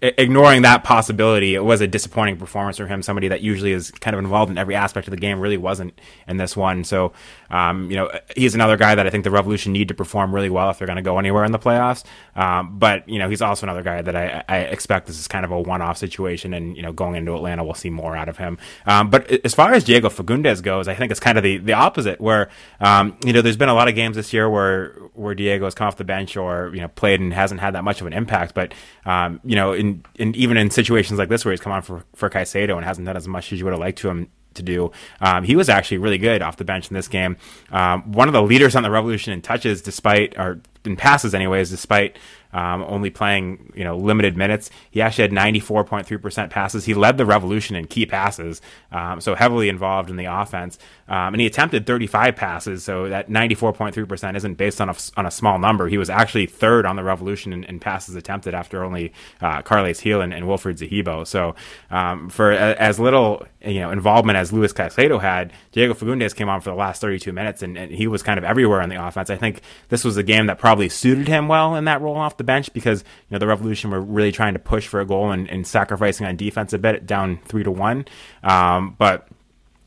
ignoring 0.01 0.61
that 0.61 0.83
possibility, 0.83 1.55
it 1.55 1.63
was 1.63 1.81
a 1.81 1.87
disappointing 1.87 2.37
performance 2.37 2.77
from 2.77 2.87
him. 2.87 3.01
Somebody 3.01 3.29
that 3.29 3.41
usually 3.41 3.71
is 3.71 3.89
kind 3.89 4.15
of 4.15 4.19
involved 4.19 4.51
in 4.51 4.59
every 4.59 4.75
aspect 4.75 5.07
of 5.07 5.11
the 5.11 5.17
game 5.17 5.39
really 5.39 5.57
wasn't 5.57 5.99
in 6.27 6.37
this 6.37 6.55
one. 6.55 6.83
So, 6.83 7.13
um, 7.49 7.89
you 7.89 7.97
know, 7.97 8.11
he's 8.35 8.53
another 8.53 8.77
guy 8.77 8.93
that 8.93 9.07
I 9.07 9.09
think 9.09 9.23
the 9.23 9.31
Revolution 9.31 9.73
need 9.73 9.87
to 9.87 9.95
perform 9.95 10.33
really 10.33 10.51
well 10.51 10.69
if 10.69 10.77
they're 10.77 10.85
going 10.85 10.97
to 10.97 11.01
go 11.01 11.17
anywhere 11.17 11.43
in 11.43 11.51
the 11.51 11.57
playoffs. 11.57 12.03
Um, 12.35 12.77
but 12.77 13.09
you 13.09 13.17
know, 13.17 13.29
he's 13.29 13.41
also 13.41 13.65
another 13.65 13.81
guy 13.81 14.03
that 14.03 14.15
I, 14.15 14.43
I, 14.47 14.57
expect 14.59 15.07
this 15.07 15.19
is 15.19 15.27
kind 15.27 15.45
of 15.45 15.51
a 15.51 15.59
one-off 15.59 15.97
situation, 15.97 16.53
and 16.53 16.75
you 16.75 16.83
know, 16.83 16.91
going 16.91 17.15
into 17.15 17.33
Atlanta, 17.33 17.63
we'll 17.63 17.73
see 17.73 17.89
more 17.89 18.15
out 18.15 18.29
of 18.29 18.37
him. 18.37 18.59
Um, 18.85 19.09
but 19.09 19.31
as 19.43 19.55
far 19.55 19.73
as 19.73 19.85
Diego 19.85 20.09
Fagundez 20.09 20.61
goes, 20.61 20.87
I 20.87 20.93
think 20.93 21.11
it's 21.11 21.19
kind 21.19 21.37
of 21.37 21.43
the 21.43 21.57
the 21.57 21.73
opposite, 21.73 22.21
where 22.21 22.49
um, 22.79 23.17
you 23.25 23.33
know, 23.33 23.41
there's 23.41 23.57
been 23.57 23.69
a 23.69 23.73
lot 23.73 23.87
of 23.87 23.95
games 23.95 24.17
this 24.17 24.33
year 24.33 24.34
where 24.43 24.89
where 25.13 25.33
Diego 25.33 25.65
has 25.65 25.73
come 25.73 25.87
off 25.87 25.97
the 25.97 26.03
bench 26.03 26.35
or 26.37 26.71
you 26.73 26.81
know 26.81 26.87
played 26.89 27.19
and 27.19 27.33
hasn't 27.33 27.61
had 27.61 27.75
that 27.75 27.83
much 27.83 28.01
of 28.01 28.07
an 28.07 28.13
impact, 28.13 28.53
but 28.53 28.73
um, 29.05 29.39
you 29.43 29.55
know, 29.55 29.73
in, 29.73 30.03
in 30.15 30.35
even 30.35 30.57
in 30.57 30.69
situations 30.69 31.17
like 31.17 31.29
this 31.29 31.45
where 31.45 31.51
he's 31.51 31.61
come 31.61 31.73
on 31.73 31.81
for 31.81 32.03
for 32.15 32.29
Caicedo 32.29 32.75
and 32.75 32.85
hasn't 32.85 33.05
done 33.05 33.17
as 33.17 33.27
much 33.27 33.51
as 33.51 33.59
you 33.59 33.65
would 33.65 33.71
have 33.71 33.79
liked 33.79 33.99
to 33.99 34.09
him 34.09 34.29
to 34.55 34.63
do. 34.63 34.91
Um, 35.21 35.43
he 35.43 35.55
was 35.55 35.69
actually 35.69 35.99
really 35.99 36.17
good 36.17 36.41
off 36.41 36.57
the 36.57 36.65
bench 36.65 36.89
in 36.89 36.93
this 36.93 37.07
game. 37.07 37.37
Um, 37.71 38.11
one 38.11 38.27
of 38.27 38.33
the 38.33 38.41
leaders 38.41 38.75
on 38.75 38.83
the 38.83 38.91
Revolution 38.91 39.33
in 39.33 39.41
touches, 39.41 39.81
despite 39.81 40.37
or 40.37 40.61
in 40.83 40.95
passes 40.95 41.33
anyways, 41.33 41.69
despite 41.69 42.17
um, 42.53 42.83
only 42.87 43.09
playing 43.09 43.73
you 43.75 43.83
know 43.83 43.97
limited 43.97 44.37
minutes. 44.37 44.69
He 44.89 45.01
actually 45.01 45.23
had 45.23 45.31
94.3% 45.31 46.49
passes. 46.49 46.85
He 46.85 46.93
led 46.93 47.17
the 47.17 47.25
Revolution 47.25 47.75
in 47.75 47.85
key 47.85 48.05
passes, 48.05 48.61
um, 48.91 49.21
so 49.21 49.35
heavily 49.35 49.69
involved 49.69 50.09
in 50.09 50.15
the 50.15 50.25
offense. 50.25 50.79
Um, 51.07 51.35
and 51.35 51.41
he 51.41 51.45
attempted 51.45 51.85
35 51.85 52.35
passes, 52.35 52.83
so 52.83 53.09
that 53.09 53.29
94.3% 53.29 54.35
isn't 54.35 54.55
based 54.55 54.81
on 54.81 54.89
a, 54.89 54.95
on 55.17 55.25
a 55.25 55.31
small 55.31 55.59
number. 55.59 55.87
He 55.87 55.99
was 55.99 56.09
actually 56.09 56.47
third 56.47 56.85
on 56.85 56.95
the 56.95 57.03
Revolution 57.03 57.53
in, 57.53 57.63
in 57.65 57.79
passes 57.79 58.15
attempted 58.15 58.55
after 58.55 58.83
only 58.83 59.13
uh, 59.39 59.61
Carles 59.61 60.01
Gil 60.01 60.21
and, 60.21 60.33
and 60.33 60.45
Wilfried 60.45 60.77
Zahibo. 60.77 61.27
So 61.27 61.55
um, 61.91 62.29
for 62.29 62.51
a, 62.51 62.75
as 62.75 62.99
little 62.99 63.45
you 63.63 63.79
know 63.79 63.91
involvement 63.91 64.37
as 64.37 64.51
Luis 64.51 64.73
Caicedo 64.73 65.21
had, 65.21 65.53
Diego 65.71 65.93
Fagundez 65.93 66.35
came 66.35 66.49
on 66.49 66.59
for 66.61 66.71
the 66.71 66.75
last 66.75 67.01
32 67.01 67.31
minutes, 67.31 67.61
and, 67.61 67.77
and 67.77 67.91
he 67.91 68.07
was 68.07 68.23
kind 68.23 68.39
of 68.39 68.43
everywhere 68.43 68.81
on 68.81 68.89
the 68.89 69.03
offense. 69.03 69.29
I 69.29 69.35
think 69.35 69.61
this 69.89 70.03
was 70.03 70.17
a 70.17 70.23
game 70.23 70.47
that 70.47 70.57
probably 70.57 70.89
suited 70.89 71.27
him 71.27 71.47
well 71.47 71.75
in 71.75 71.85
that 71.85 72.01
role 72.01 72.17
off 72.17 72.37
the 72.37 72.43
bench 72.43 72.73
because 72.73 73.01
you 73.01 73.35
know 73.35 73.39
the 73.39 73.47
Revolution 73.47 73.91
were 73.91 74.01
really 74.01 74.31
trying 74.31 74.53
to 74.53 74.59
push 74.59 74.87
for 74.87 74.99
a 74.99 75.05
goal 75.05 75.31
and, 75.31 75.47
and 75.49 75.67
sacrificing 75.67 76.25
on 76.25 76.35
defense 76.35 76.73
a 76.73 76.79
bit, 76.79 77.05
down 77.05 77.39
three 77.45 77.63
to 77.63 77.71
one. 77.71 78.05
Um, 78.43 78.95
but 78.97 79.27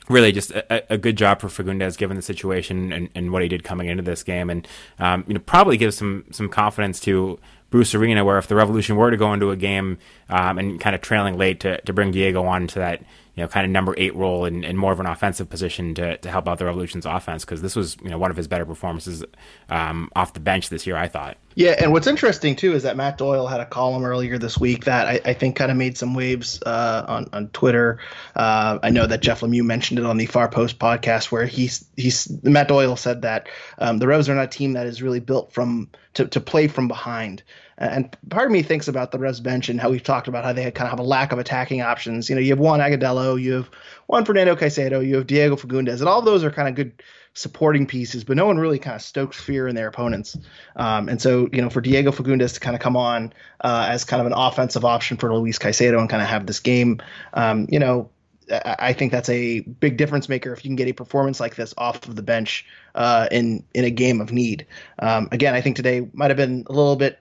really 0.09 0.33
just 0.33 0.51
a, 0.51 0.93
a, 0.93 0.99
good 0.99 1.17
job 1.17 1.41
for 1.41 1.49
Fagundez 1.49 1.97
given 1.97 2.17
the 2.17 2.23
situation 2.23 2.93
and, 2.93 3.09
and, 3.15 3.33
what 3.33 3.43
he 3.43 3.49
did 3.49 3.65
coming 3.65 3.89
into 3.89 4.03
this 4.03 4.23
game, 4.23 4.51
and 4.51 4.67
um, 4.99 5.25
you 5.27 5.35
know 5.35 5.41
probably 5.41 5.77
gives 5.77 5.97
some 5.97 6.25
some 6.31 6.49
confidence 6.49 7.01
to 7.01 7.39
Bruce 7.71 7.95
Arena, 7.95 8.25
where 8.25 8.39
if 8.39 8.47
the 8.47 8.55
Revolution 8.55 8.97
were 8.97 9.11
to 9.11 9.17
go 9.17 9.33
into 9.33 9.51
a 9.51 9.57
game 9.57 9.99
um, 10.31 10.59
and 10.59 10.81
kind 10.81 10.95
of 10.97 11.03
trailing 11.03 11.37
late 11.37 11.61
to, 11.61 11.81
to 11.83 11.93
bring 11.93 12.11
Diego 12.11 12.45
on 12.45 12.67
to 12.69 12.79
that 12.79 13.03
you 13.39 13.45
know 13.45 13.49
kind 13.49 13.65
of 13.65 13.71
number 13.71 13.95
eight 13.97 14.17
role 14.17 14.47
and, 14.47 14.65
and 14.65 14.77
more 14.77 14.93
of 14.93 14.99
an 14.99 15.07
offensive 15.07 15.49
position 15.49 15.95
to, 15.95 16.17
to 16.19 16.29
help 16.29 16.49
out 16.49 16.59
the 16.59 16.65
Revolution's 16.65 17.07
offense 17.07 17.45
because 17.45 17.63
this 17.63 17.77
was 17.77 17.97
you 18.03 18.11
know 18.11 18.19
one 18.19 18.33
of 18.33 18.37
his 18.37 18.49
better 18.49 18.67
performances 18.67 19.25
um, 19.69 20.11
off 20.17 20.35
the 20.35 20.41
bench 20.41 20.71
this 20.71 20.89
year, 20.89 20.97
I 20.97 21.07
thought. 21.07 21.37
Yeah, 21.55 21.77
and 21.79 21.93
what's 21.93 22.09
interesting 22.09 22.57
too 22.57 22.75
is 22.75 22.83
that 22.83 22.97
Matt 22.97 23.17
Doyle 23.17 23.47
had 23.47 23.61
a 23.61 23.65
column 23.65 24.05
earlier 24.05 24.39
this 24.39 24.59
week 24.59 24.87
that 24.87 25.07
I, 25.07 25.21
I 25.25 25.35
think 25.35 25.55
kind 25.55 25.71
of 25.71 25.77
made 25.77 25.97
some 25.97 26.15
waves 26.15 26.61
uh, 26.67 27.05
on 27.07 27.27
on 27.33 27.49
Twitter. 27.51 28.01
Uh, 28.35 28.81
I 28.83 28.91
know 28.91 29.07
that 29.07 29.21
Jeff 29.21 29.43
Lemieux 29.43 29.63
mentioned 29.63 30.01
it 30.01 30.05
on 30.05 30.17
the 30.17 30.27
Far 30.27 30.49
Post 30.49 30.81
podcast 30.81 31.31
where 31.31 31.47
he's 31.47 31.85
he's 31.97 32.29
Matt 32.43 32.67
Doyle 32.67 32.97
said 32.97 33.23
that 33.23 33.49
um, 33.79 33.99
the 33.99 34.09
Revs 34.09 34.29
are 34.29 34.35
not 34.35 34.47
a 34.47 34.49
team 34.49 34.73
that 34.73 34.89
is 34.89 35.01
really 35.01 35.21
built 35.21 35.53
from 35.53 35.91
to, 36.15 36.27
to 36.27 36.41
play 36.41 36.67
from 36.67 36.89
behind. 36.89 37.45
And 37.79 38.17
part 38.29 38.47
of 38.47 38.53
me 38.53 38.63
thinks 38.63 38.89
about 38.89 39.13
the 39.13 39.19
Revs 39.19 39.41
bench 39.41 39.69
and 39.69 39.81
how 39.81 39.91
we've 39.91 40.03
talked 40.03 40.27
about 40.27 40.45
how 40.45 40.53
they 40.53 40.71
kind 40.73 40.87
of 40.87 40.91
have 40.91 40.99
a 40.99 41.05
lack 41.05 41.31
of 41.31 41.39
attacking 41.39 41.81
options. 41.81 42.29
You 42.29 42.35
know, 42.35 42.41
you 42.41 42.51
have 42.51 42.59
Juan 42.59 42.81
Agudelo, 42.81 43.41
you 43.41 43.53
have 43.53 43.71
Juan 44.09 44.25
Fernando 44.25 44.57
Caicedo, 44.57 45.07
you 45.07 45.15
have 45.17 45.29
Diego 45.29 45.55
Fagundez, 45.55 46.01
and 46.01 46.09
all 46.09 46.21
those 46.21 46.43
are 46.43 46.51
kind 46.51 46.69
of 46.69 46.75
good 46.75 46.93
supporting 47.35 47.87
pieces, 47.87 48.25
but 48.25 48.37
no 48.37 48.47
one 48.47 48.59
really 48.59 48.81
kind 48.81 48.97
of 48.97 49.03
stokes 49.03 49.41
fear 49.41 49.69
in 49.69 49.77
their 49.77 49.87
opponents. 49.87 50.37
Um, 50.75 51.09
and 51.09 51.23
so, 51.23 51.49
you 51.53 51.63
know, 51.63 51.71
for 51.71 51.81
Diego 51.81 52.11
Fagundez 52.11 52.55
to 52.55 52.61
kind 52.61 52.75
of 52.75 52.83
come 52.83 52.97
on 52.97 53.33
uh, 53.61 53.87
as 53.89 54.05
kind 54.05 54.21
of 54.21 54.27
an 54.27 54.33
offensive 54.35 54.85
option 54.85 55.17
for 55.17 55.33
Luis 55.33 55.59
Caicedo 55.59 56.01
and 56.01 56.11
kind 56.11 56.23
of 56.23 56.29
have 56.29 56.47
this 56.47 56.59
game, 56.59 57.01
um, 57.35 57.69
you 57.71 57.79
know, 57.79 58.11
I 58.51 58.95
think 58.95 59.13
that's 59.13 59.29
a 59.29 59.61
big 59.61 59.99
difference 59.99 60.29
maker 60.29 60.55
if 60.55 60.65
you 60.65 60.71
can 60.71 60.77
get 60.77 60.89
a 60.89 60.93
performance 60.93 61.39
like 61.39 61.55
this 61.55 61.75
off 61.77 62.09
of 62.09 62.17
the 62.17 62.23
bench 62.23 62.65
uh, 62.95 63.29
in 63.31 63.63
in 63.75 63.85
a 63.85 63.91
game 63.91 64.23
of 64.23 64.33
need. 64.33 64.67
Um, 64.99 65.29
again, 65.33 65.55
I 65.55 65.61
think 65.61 65.77
today 65.77 66.09
might 66.15 66.31
have 66.31 66.39
been 66.39 66.65
a 66.67 66.73
little 66.73 66.97
bit 66.97 67.19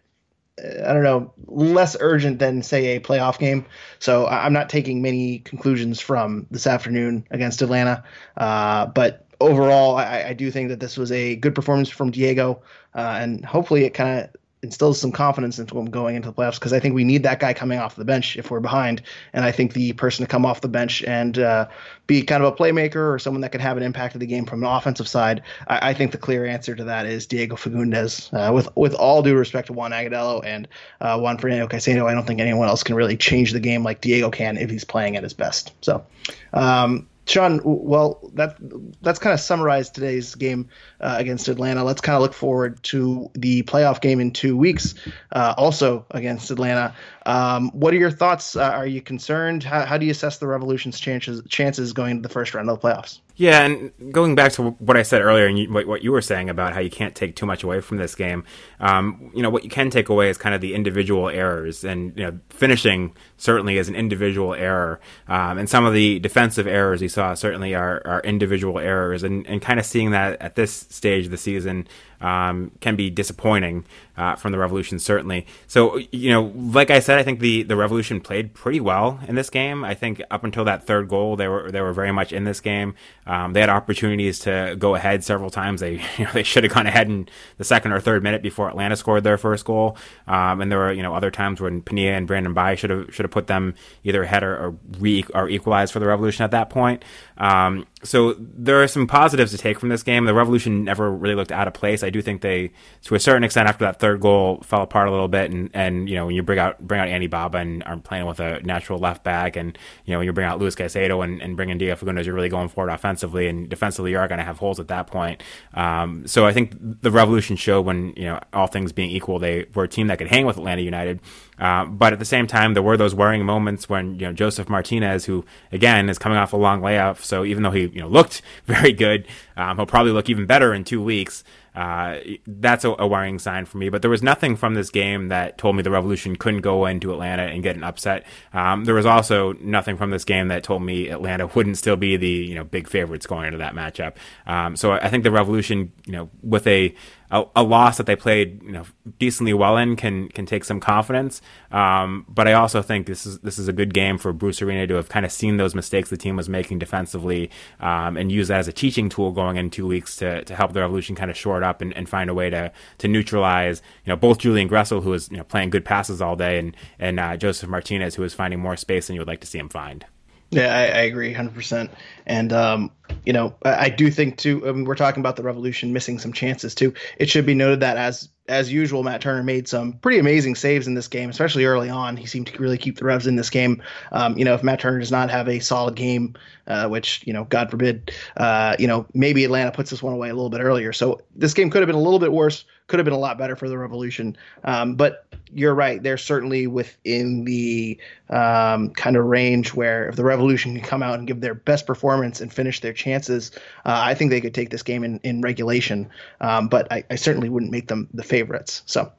I 0.59 0.93
don't 0.93 1.03
know, 1.03 1.33
less 1.45 1.95
urgent 1.99 2.39
than 2.39 2.63
say 2.63 2.95
a 2.95 2.99
playoff 2.99 3.37
game. 3.37 3.65
So 3.99 4.25
I'm 4.27 4.53
not 4.53 4.69
taking 4.69 5.01
many 5.01 5.39
conclusions 5.39 5.99
from 5.99 6.47
this 6.49 6.65
afternoon 6.65 7.27
against 7.29 7.61
Atlanta. 7.61 8.03
Uh, 8.35 8.87
but 8.87 9.27
overall, 9.39 9.97
I, 9.97 10.25
I, 10.29 10.33
do 10.33 10.49
think 10.49 10.69
that 10.69 10.79
this 10.79 10.97
was 10.97 11.11
a 11.11 11.35
good 11.35 11.53
performance 11.53 11.89
from 11.89 12.09
Diego, 12.09 12.61
uh, 12.95 13.17
and 13.21 13.45
hopefully 13.45 13.85
it 13.85 13.91
kind 13.91 14.21
of 14.21 14.29
instills 14.63 14.99
some 14.99 15.11
confidence 15.11 15.59
into 15.59 15.77
him 15.77 15.85
going 15.85 16.15
into 16.15 16.29
the 16.29 16.33
playoffs 16.33 16.55
because 16.55 16.73
I 16.73 16.79
think 16.79 16.95
we 16.95 17.03
need 17.03 17.23
that 17.23 17.39
guy 17.39 17.53
coming 17.53 17.77
off 17.77 17.95
the 17.95 18.05
bench 18.05 18.37
if 18.37 18.49
we're 18.49 18.59
behind, 18.59 19.03
and 19.33 19.45
I 19.45 19.51
think 19.51 19.73
the 19.73 19.93
person 19.93 20.25
to 20.25 20.29
come 20.29 20.45
off 20.45 20.61
the 20.61 20.67
bench 20.67 21.03
and 21.03 21.37
uh, 21.37 21.67
be 22.07 22.23
kind 22.23 22.43
of 22.43 22.53
a 22.53 22.55
playmaker 22.55 23.13
or 23.13 23.19
someone 23.19 23.41
that 23.41 23.51
can 23.51 23.61
have 23.61 23.77
an 23.77 23.83
impact 23.83 24.15
of 24.15 24.19
the 24.19 24.25
game 24.25 24.45
from 24.45 24.63
an 24.63 24.69
offensive 24.69 25.07
side, 25.07 25.43
I, 25.67 25.89
I 25.89 25.93
think 25.93 26.11
the 26.11 26.17
clear 26.17 26.45
answer 26.45 26.75
to 26.75 26.83
that 26.85 27.05
is 27.05 27.27
Diego 27.27 27.55
Fagundez. 27.55 28.33
Uh, 28.33 28.51
with 28.51 28.67
with 28.75 28.93
all 28.95 29.21
due 29.21 29.35
respect 29.35 29.67
to 29.67 29.73
Juan 29.73 29.91
Agudelo 29.91 30.43
and 30.43 30.67
uh, 31.01 31.19
Juan 31.19 31.37
Fernando 31.37 31.67
Caicedo, 31.67 32.05
I 32.05 32.13
don't 32.13 32.25
think 32.25 32.39
anyone 32.39 32.67
else 32.67 32.83
can 32.83 32.95
really 32.95 33.17
change 33.17 33.53
the 33.53 33.59
game 33.59 33.83
like 33.83 34.01
Diego 34.01 34.29
can 34.31 34.57
if 34.57 34.69
he's 34.69 34.83
playing 34.83 35.15
at 35.17 35.23
his 35.23 35.33
best. 35.33 35.73
So. 35.81 36.05
Um, 36.53 37.07
Sean, 37.27 37.59
well, 37.63 38.31
that 38.35 38.55
that's 39.01 39.19
kind 39.19 39.33
of 39.33 39.39
summarized 39.41 39.93
today's 39.93 40.33
game 40.35 40.69
uh, 41.01 41.15
against 41.19 41.49
Atlanta. 41.49 41.83
Let's 41.83 41.99
kind 41.99 42.15
of 42.15 42.21
look 42.21 42.33
forward 42.33 42.81
to 42.83 43.29
the 43.33 43.63
playoff 43.63 43.99
game 43.99 44.21
in 44.21 44.31
two 44.31 44.55
weeks, 44.55 44.95
uh, 45.33 45.53
also 45.57 46.05
against 46.11 46.51
Atlanta. 46.51 46.95
Um, 47.27 47.71
what 47.71 47.93
are 47.93 47.97
your 47.97 48.09
thoughts? 48.09 48.55
Uh, 48.55 48.69
are 48.69 48.87
you 48.87 49.01
concerned? 49.01 49.61
How, 49.61 49.85
how, 49.85 49.97
do 49.97 50.05
you 50.05 50.11
assess 50.11 50.37
the 50.37 50.47
Revolution's 50.47 50.97
chances 50.97 51.41
chances 51.49 51.91
going 51.91 52.15
to 52.15 52.21
the 52.21 52.33
first 52.33 52.53
round 52.53 52.69
of 52.69 52.79
the 52.79 52.87
playoffs? 52.87 53.19
Yeah, 53.35 53.65
and 53.65 53.91
going 54.13 54.33
back 54.33 54.53
to 54.53 54.71
what 54.71 54.95
I 54.95 55.03
said 55.03 55.21
earlier, 55.21 55.45
and 55.45 55.59
you, 55.59 55.71
what 55.71 56.01
you 56.01 56.13
were 56.13 56.21
saying 56.21 56.49
about 56.49 56.73
how 56.73 56.79
you 56.79 56.89
can't 56.89 57.13
take 57.13 57.35
too 57.35 57.45
much 57.45 57.63
away 57.63 57.81
from 57.81 57.97
this 57.97 58.15
game, 58.15 58.45
um, 58.79 59.29
you 59.35 59.43
know, 59.43 59.49
what 59.49 59.65
you 59.65 59.69
can 59.69 59.89
take 59.89 60.07
away 60.07 60.29
is 60.29 60.37
kind 60.37 60.55
of 60.55 60.61
the 60.61 60.73
individual 60.73 61.27
errors, 61.27 61.83
and 61.83 62.17
you 62.17 62.23
know, 62.23 62.39
finishing 62.49 63.13
certainly 63.35 63.77
is 63.77 63.89
an 63.89 63.95
individual 63.95 64.53
error, 64.53 65.01
um, 65.27 65.57
and 65.57 65.69
some 65.69 65.85
of 65.85 65.93
the 65.93 66.19
defensive 66.19 66.65
errors 66.65 67.01
you 67.01 67.09
saw 67.09 67.33
certainly 67.33 67.75
are, 67.75 68.01
are 68.05 68.21
individual 68.21 68.79
errors, 68.79 69.21
and, 69.21 69.45
and 69.47 69.61
kind 69.61 69.81
of 69.81 69.85
seeing 69.85 70.11
that 70.11 70.41
at 70.41 70.55
this 70.55 70.87
stage 70.89 71.25
of 71.25 71.31
the 71.31 71.37
season 71.37 71.85
um, 72.21 72.71
can 72.79 72.95
be 72.95 73.09
disappointing 73.09 73.85
uh, 74.17 74.35
from 74.35 74.51
the 74.51 74.57
Revolution, 74.57 74.99
certainly. 74.99 75.45
So, 75.67 75.97
you 76.11 76.31
know, 76.31 76.51
like 76.55 76.89
I 76.89 76.99
said, 76.99 77.19
I 77.19 77.23
think 77.23 77.39
the, 77.39 77.63
the 77.63 77.75
Revolution 77.75 78.19
played 78.19 78.53
pretty 78.53 78.79
well 78.79 79.19
in 79.27 79.35
this 79.35 79.49
game. 79.49 79.83
I 79.83 79.93
think 79.93 80.21
up 80.31 80.43
until 80.43 80.65
that 80.65 80.85
third 80.87 81.07
goal, 81.07 81.35
they 81.35 81.47
were 81.47 81.71
they 81.71 81.81
were 81.81 81.93
very 81.93 82.11
much 82.11 82.33
in 82.33 82.43
this 82.43 82.59
game. 82.59 82.95
Um, 83.25 83.53
they 83.53 83.61
had 83.61 83.69
opportunities 83.69 84.39
to 84.39 84.75
go 84.79 84.95
ahead 84.95 85.23
several 85.23 85.49
times. 85.49 85.81
They 85.81 85.93
you 86.17 86.25
know, 86.25 86.31
they 86.31 86.43
should 86.43 86.63
have 86.63 86.73
gone 86.73 86.87
ahead 86.87 87.07
in 87.07 87.29
the 87.57 87.63
second 87.63 87.91
or 87.91 87.99
third 87.99 88.23
minute 88.23 88.41
before 88.41 88.69
Atlanta 88.69 88.95
scored 88.95 89.23
their 89.23 89.37
first 89.37 89.65
goal. 89.65 89.97
Um, 90.27 90.61
and 90.61 90.71
there 90.71 90.79
were 90.79 90.91
you 90.91 91.03
know 91.03 91.13
other 91.13 91.31
times 91.31 91.61
when 91.61 91.81
Penilla 91.81 92.17
and 92.17 92.27
Brandon 92.27 92.53
Bye 92.53 92.75
should 92.75 92.89
have 92.89 93.13
should 93.13 93.23
have 93.23 93.31
put 93.31 93.47
them 93.47 93.75
either 94.03 94.23
ahead 94.23 94.43
or 94.43 94.57
or, 94.57 94.75
re- 94.99 95.25
or 95.33 95.49
equalized 95.49 95.93
for 95.93 95.99
the 95.99 96.07
Revolution 96.07 96.43
at 96.43 96.51
that 96.51 96.69
point. 96.69 97.03
Um, 97.37 97.85
so 98.03 98.35
there 98.39 98.81
are 98.81 98.87
some 98.87 99.07
positives 99.07 99.51
to 99.51 99.57
take 99.57 99.79
from 99.79 99.89
this 99.89 100.03
game. 100.03 100.25
The 100.25 100.33
Revolution 100.33 100.83
never 100.83 101.11
really 101.11 101.35
looked 101.35 101.51
out 101.51 101.67
of 101.67 101.73
place. 101.73 102.03
I 102.07 102.09
do 102.09 102.21
think 102.21 102.41
they, 102.41 102.71
to 103.03 103.15
a 103.15 103.19
certain 103.19 103.43
extent, 103.43 103.67
after 103.69 103.85
that 103.85 103.99
third 103.99 104.21
goal, 104.21 104.61
fell 104.63 104.81
apart 104.81 105.07
a 105.07 105.11
little 105.11 105.27
bit. 105.27 105.51
And, 105.51 105.69
and 105.73 106.09
you 106.09 106.15
know, 106.15 106.25
when 106.25 106.35
you 106.35 106.43
bring 106.43 106.59
out 106.59 106.79
bring 106.85 106.99
out 106.99 107.07
Anibaba 107.07 107.59
and 107.59 107.83
are 107.83 107.97
playing 107.97 108.25
with 108.25 108.39
a 108.39 108.61
natural 108.61 108.99
left 108.99 109.23
back, 109.23 109.55
and 109.55 109.77
you 110.05 110.13
know, 110.13 110.19
when 110.19 110.25
you 110.25 110.33
bring 110.33 110.47
out 110.47 110.59
Luis 110.59 110.75
Caicedo 110.75 111.23
and, 111.23 111.41
and 111.41 111.55
bring 111.55 111.69
in 111.69 111.77
Diego 111.77 111.95
Fagundez, 111.95 112.25
you're 112.25 112.35
really 112.35 112.49
going 112.49 112.69
forward 112.69 112.91
offensively, 112.91 113.47
and 113.47 113.69
defensively, 113.69 114.11
you 114.11 114.17
are 114.17 114.27
going 114.27 114.39
to 114.39 114.45
have 114.45 114.57
holes 114.57 114.79
at 114.79 114.87
that 114.87 115.07
point. 115.07 115.43
Um, 115.73 116.25
so 116.25 116.45
I 116.45 116.53
think 116.53 116.75
the 117.01 117.11
Revolution 117.11 117.55
showed 117.55 117.81
when 117.81 118.13
you 118.15 118.25
know 118.25 118.39
all 118.53 118.67
things 118.67 118.91
being 118.91 119.11
equal, 119.11 119.39
they 119.39 119.65
were 119.75 119.83
a 119.83 119.87
team 119.87 120.07
that 120.07 120.17
could 120.17 120.27
hang 120.27 120.45
with 120.45 120.57
Atlanta 120.57 120.81
United. 120.81 121.19
Uh, 121.59 121.85
but 121.85 122.13
at 122.13 122.19
the 122.19 122.25
same 122.25 122.45
time, 122.45 122.73
there 122.73 122.83
were 122.83 122.97
those 122.97 123.15
worrying 123.15 123.45
moments 123.45 123.89
when 123.89 124.19
you 124.19 124.27
know 124.27 124.33
Josef 124.33 124.69
Martinez, 124.69 125.25
who 125.25 125.43
again 125.71 126.09
is 126.09 126.19
coming 126.19 126.37
off 126.37 126.53
a 126.53 126.57
long 126.57 126.81
layoff, 126.81 127.23
so 127.23 127.43
even 127.43 127.63
though 127.63 127.71
he 127.71 127.87
you 127.87 128.01
know 128.01 128.07
looked 128.07 128.41
very 128.65 128.93
good, 128.93 129.27
um, 129.55 129.77
he'll 129.77 129.85
probably 129.85 130.11
look 130.11 130.29
even 130.29 130.45
better 130.45 130.73
in 130.73 130.83
two 130.83 131.01
weeks. 131.01 131.43
Uh, 131.77 132.21
that's 132.47 132.83
a, 132.85 132.95
a, 132.97 133.05
worrying 133.05 133.37
sign 133.37 133.63
for 133.63 133.77
me. 133.77 133.89
But 133.89 134.01
there 134.01 134.09
was 134.09 134.23
nothing 134.23 134.55
from 134.55 134.73
this 134.73 134.89
game 134.89 135.27
that 135.27 135.59
told 135.59 135.75
me 135.75 135.83
the 135.83 135.91
Revolution 135.91 136.35
couldn't 136.35 136.61
go 136.61 136.87
into 136.87 137.11
Atlanta 137.11 137.43
and 137.43 137.61
get 137.61 137.75
an 137.75 137.83
upset. 137.83 138.25
Um, 138.51 138.85
there 138.85 138.95
was 138.95 139.05
also 139.05 139.53
nothing 139.61 139.95
from 139.95 140.09
this 140.09 140.25
game 140.25 140.47
that 140.47 140.63
told 140.63 140.81
me 140.81 141.09
Atlanta 141.09 141.45
wouldn't 141.45 141.77
still 141.77 141.95
be 141.95 142.17
the 142.17 142.27
you 142.27 142.55
know 142.55 142.63
big 142.63 142.89
favorites 142.89 143.27
going 143.27 143.45
into 143.45 143.59
that 143.59 143.75
matchup. 143.75 144.15
Um, 144.47 144.75
so 144.75 144.93
I 144.93 145.07
think 145.09 145.23
the 145.23 145.29
Revolution, 145.29 145.91
you 146.07 146.13
know, 146.13 146.31
with 146.41 146.65
a 146.65 146.95
a, 147.31 147.43
a, 147.55 147.63
loss 147.63 147.97
that 147.97 148.05
they 148.05 148.15
played 148.15 148.63
you 148.63 148.71
know 148.71 148.85
decently 149.19 149.53
well 149.53 149.77
in 149.77 149.95
can 149.95 150.29
can 150.29 150.45
take 150.45 150.63
some 150.63 150.79
confidence. 150.79 151.41
Um, 151.71 152.25
but 152.29 152.47
I 152.47 152.53
also 152.53 152.81
think 152.81 153.07
this 153.07 153.25
is 153.25 153.39
this 153.39 153.59
is 153.59 153.67
a 153.67 153.73
good 153.73 153.93
game 153.93 154.17
for 154.17 154.31
Bruce 154.33 154.61
Arena 154.61 154.87
to 154.87 154.95
have 154.95 155.09
kind 155.09 155.25
of 155.25 155.31
seen 155.31 155.57
those 155.57 155.75
mistakes 155.75 156.09
the 156.09 156.17
team 156.17 156.35
was 156.35 156.47
making 156.47 156.79
defensively 156.79 157.49
um, 157.79 158.17
and 158.17 158.31
use 158.31 158.47
that 158.47 158.59
as 158.59 158.67
a 158.67 158.73
teaching 158.73 159.09
tool 159.09 159.31
going 159.31 159.57
in 159.57 159.69
two 159.69 159.87
weeks 159.87 160.15
to, 160.17 160.43
to 160.45 160.55
help 160.55 160.73
the 160.73 160.79
Revolution 160.79 161.15
kind 161.15 161.29
of 161.29 161.37
short 161.37 161.63
up 161.63 161.81
and, 161.81 161.95
and 161.97 162.07
find 162.07 162.29
a 162.29 162.33
way 162.33 162.49
to 162.49 162.71
to 162.99 163.07
neutralize 163.07 163.81
you 164.05 164.09
know 164.09 164.15
both 164.15 164.37
Julian 164.37 164.69
Gressel 164.69 165.03
who 165.03 165.09
was 165.09 165.29
you 165.29 165.37
know 165.37 165.43
playing 165.43 165.69
good 165.69 165.85
passes 165.85 166.21
all 166.21 166.35
day 166.35 166.59
and 166.59 166.75
and 166.99 167.19
uh, 167.19 167.35
Josef 167.35 167.69
Martinez 167.69 168.15
who 168.15 168.21
was 168.21 168.33
finding 168.33 168.59
more 168.59 168.77
space 168.77 169.07
than 169.07 169.15
you 169.15 169.21
would 169.21 169.27
like 169.27 169.41
to 169.41 169.47
see 169.47 169.59
him 169.59 169.69
find. 169.69 170.05
Yeah, 170.49 170.73
I, 170.73 170.83
I 170.83 171.01
agree 171.01 171.33
100%. 171.33 171.89
And, 172.25 172.53
um, 172.53 172.91
you 173.25 173.33
know, 173.33 173.55
I, 173.63 173.89
do 173.89 174.09
think, 174.09 174.37
too, 174.37 174.67
I 174.67 174.71
mean, 174.71 174.85
we're 174.85 174.95
talking 174.95 175.21
about 175.21 175.35
the 175.35 175.43
Revolution 175.43 175.93
missing 175.93 176.19
some 176.19 176.33
chances, 176.33 176.73
too. 176.73 176.93
It 177.17 177.29
should 177.29 177.45
be 177.45 177.53
noted 177.53 177.79
that 177.81 177.97
as 177.97 178.29
as 178.49 178.71
usual, 178.71 179.03
Matt 179.03 179.19
Turner 179.21 179.43
made 179.43 179.67
some 179.67 179.93
pretty 179.93 180.19
amazing 180.19 180.55
saves 180.55 180.87
in 180.87 180.93
this 180.93 181.07
game, 181.07 181.29
especially 181.29 181.65
early 181.65 181.89
on. 181.89 182.15
He 182.15 182.25
seemed 182.25 182.47
to 182.47 182.57
really 182.61 182.77
keep 182.77 182.97
the 182.97 183.03
Revs 183.03 183.27
in 183.27 183.35
this 183.35 183.49
game. 183.49 183.81
Um, 184.13 184.37
you 184.37 184.45
know, 184.45 184.53
if 184.53 184.63
Matt 184.63 184.79
Turner 184.79 184.99
does 184.99 185.11
not 185.11 185.29
have 185.29 185.49
a 185.49 185.59
solid 185.59 185.95
game, 185.95 186.33
uh, 186.67 186.87
which 186.87 187.23
you 187.27 187.33
know, 187.33 187.43
God 187.45 187.69
forbid, 187.69 188.11
uh, 188.37 188.75
you 188.79 188.87
know, 188.87 189.05
maybe 189.13 189.43
Atlanta 189.43 189.71
puts 189.71 189.89
this 189.89 190.01
one 190.01 190.13
away 190.13 190.29
a 190.29 190.33
little 190.33 190.49
bit 190.49 190.61
earlier. 190.61 190.93
So 190.93 191.21
this 191.35 191.53
game 191.53 191.69
could 191.69 191.81
have 191.81 191.87
been 191.87 191.95
a 191.95 192.01
little 192.01 192.19
bit 192.19 192.31
worse 192.31 192.63
could 192.87 192.99
have 192.99 193.05
been 193.05 193.13
a 193.13 193.19
lot 193.19 193.37
better 193.37 193.55
for 193.55 193.69
the 193.69 193.77
Revolution. 193.77 194.37
Um, 194.63 194.95
but 194.95 195.25
you're 195.53 195.75
right; 195.75 196.01
they're 196.01 196.17
certainly 196.17 196.67
within 196.67 197.43
the 197.45 197.97
um, 198.29 198.91
kind 198.91 199.15
of 199.15 199.25
range 199.25 199.73
where 199.73 200.09
if 200.09 200.15
the 200.15 200.23
Revolution 200.23 200.73
can 200.73 200.83
come 200.83 201.03
out 201.03 201.19
and 201.19 201.27
give 201.27 201.41
their 201.41 201.53
best 201.53 201.85
performance 201.85 202.41
and 202.41 202.51
finish 202.51 202.79
their 202.79 202.93
chances, 202.93 203.51
uh, 203.85 204.01
I 204.03 204.13
think 204.13 204.31
they 204.31 204.41
could 204.41 204.53
take 204.53 204.69
this 204.69 204.83
game 204.83 205.03
in, 205.03 205.19
in 205.23 205.41
regulation. 205.41 206.09
Um, 206.41 206.67
but 206.67 206.91
I, 206.91 207.03
I, 207.09 207.15
certainly 207.15 207.49
wouldn't 207.49 207.71
make 207.71 207.87
them 207.87 208.09
the 208.13 208.23
favorites. 208.23 208.83
So 208.85 209.11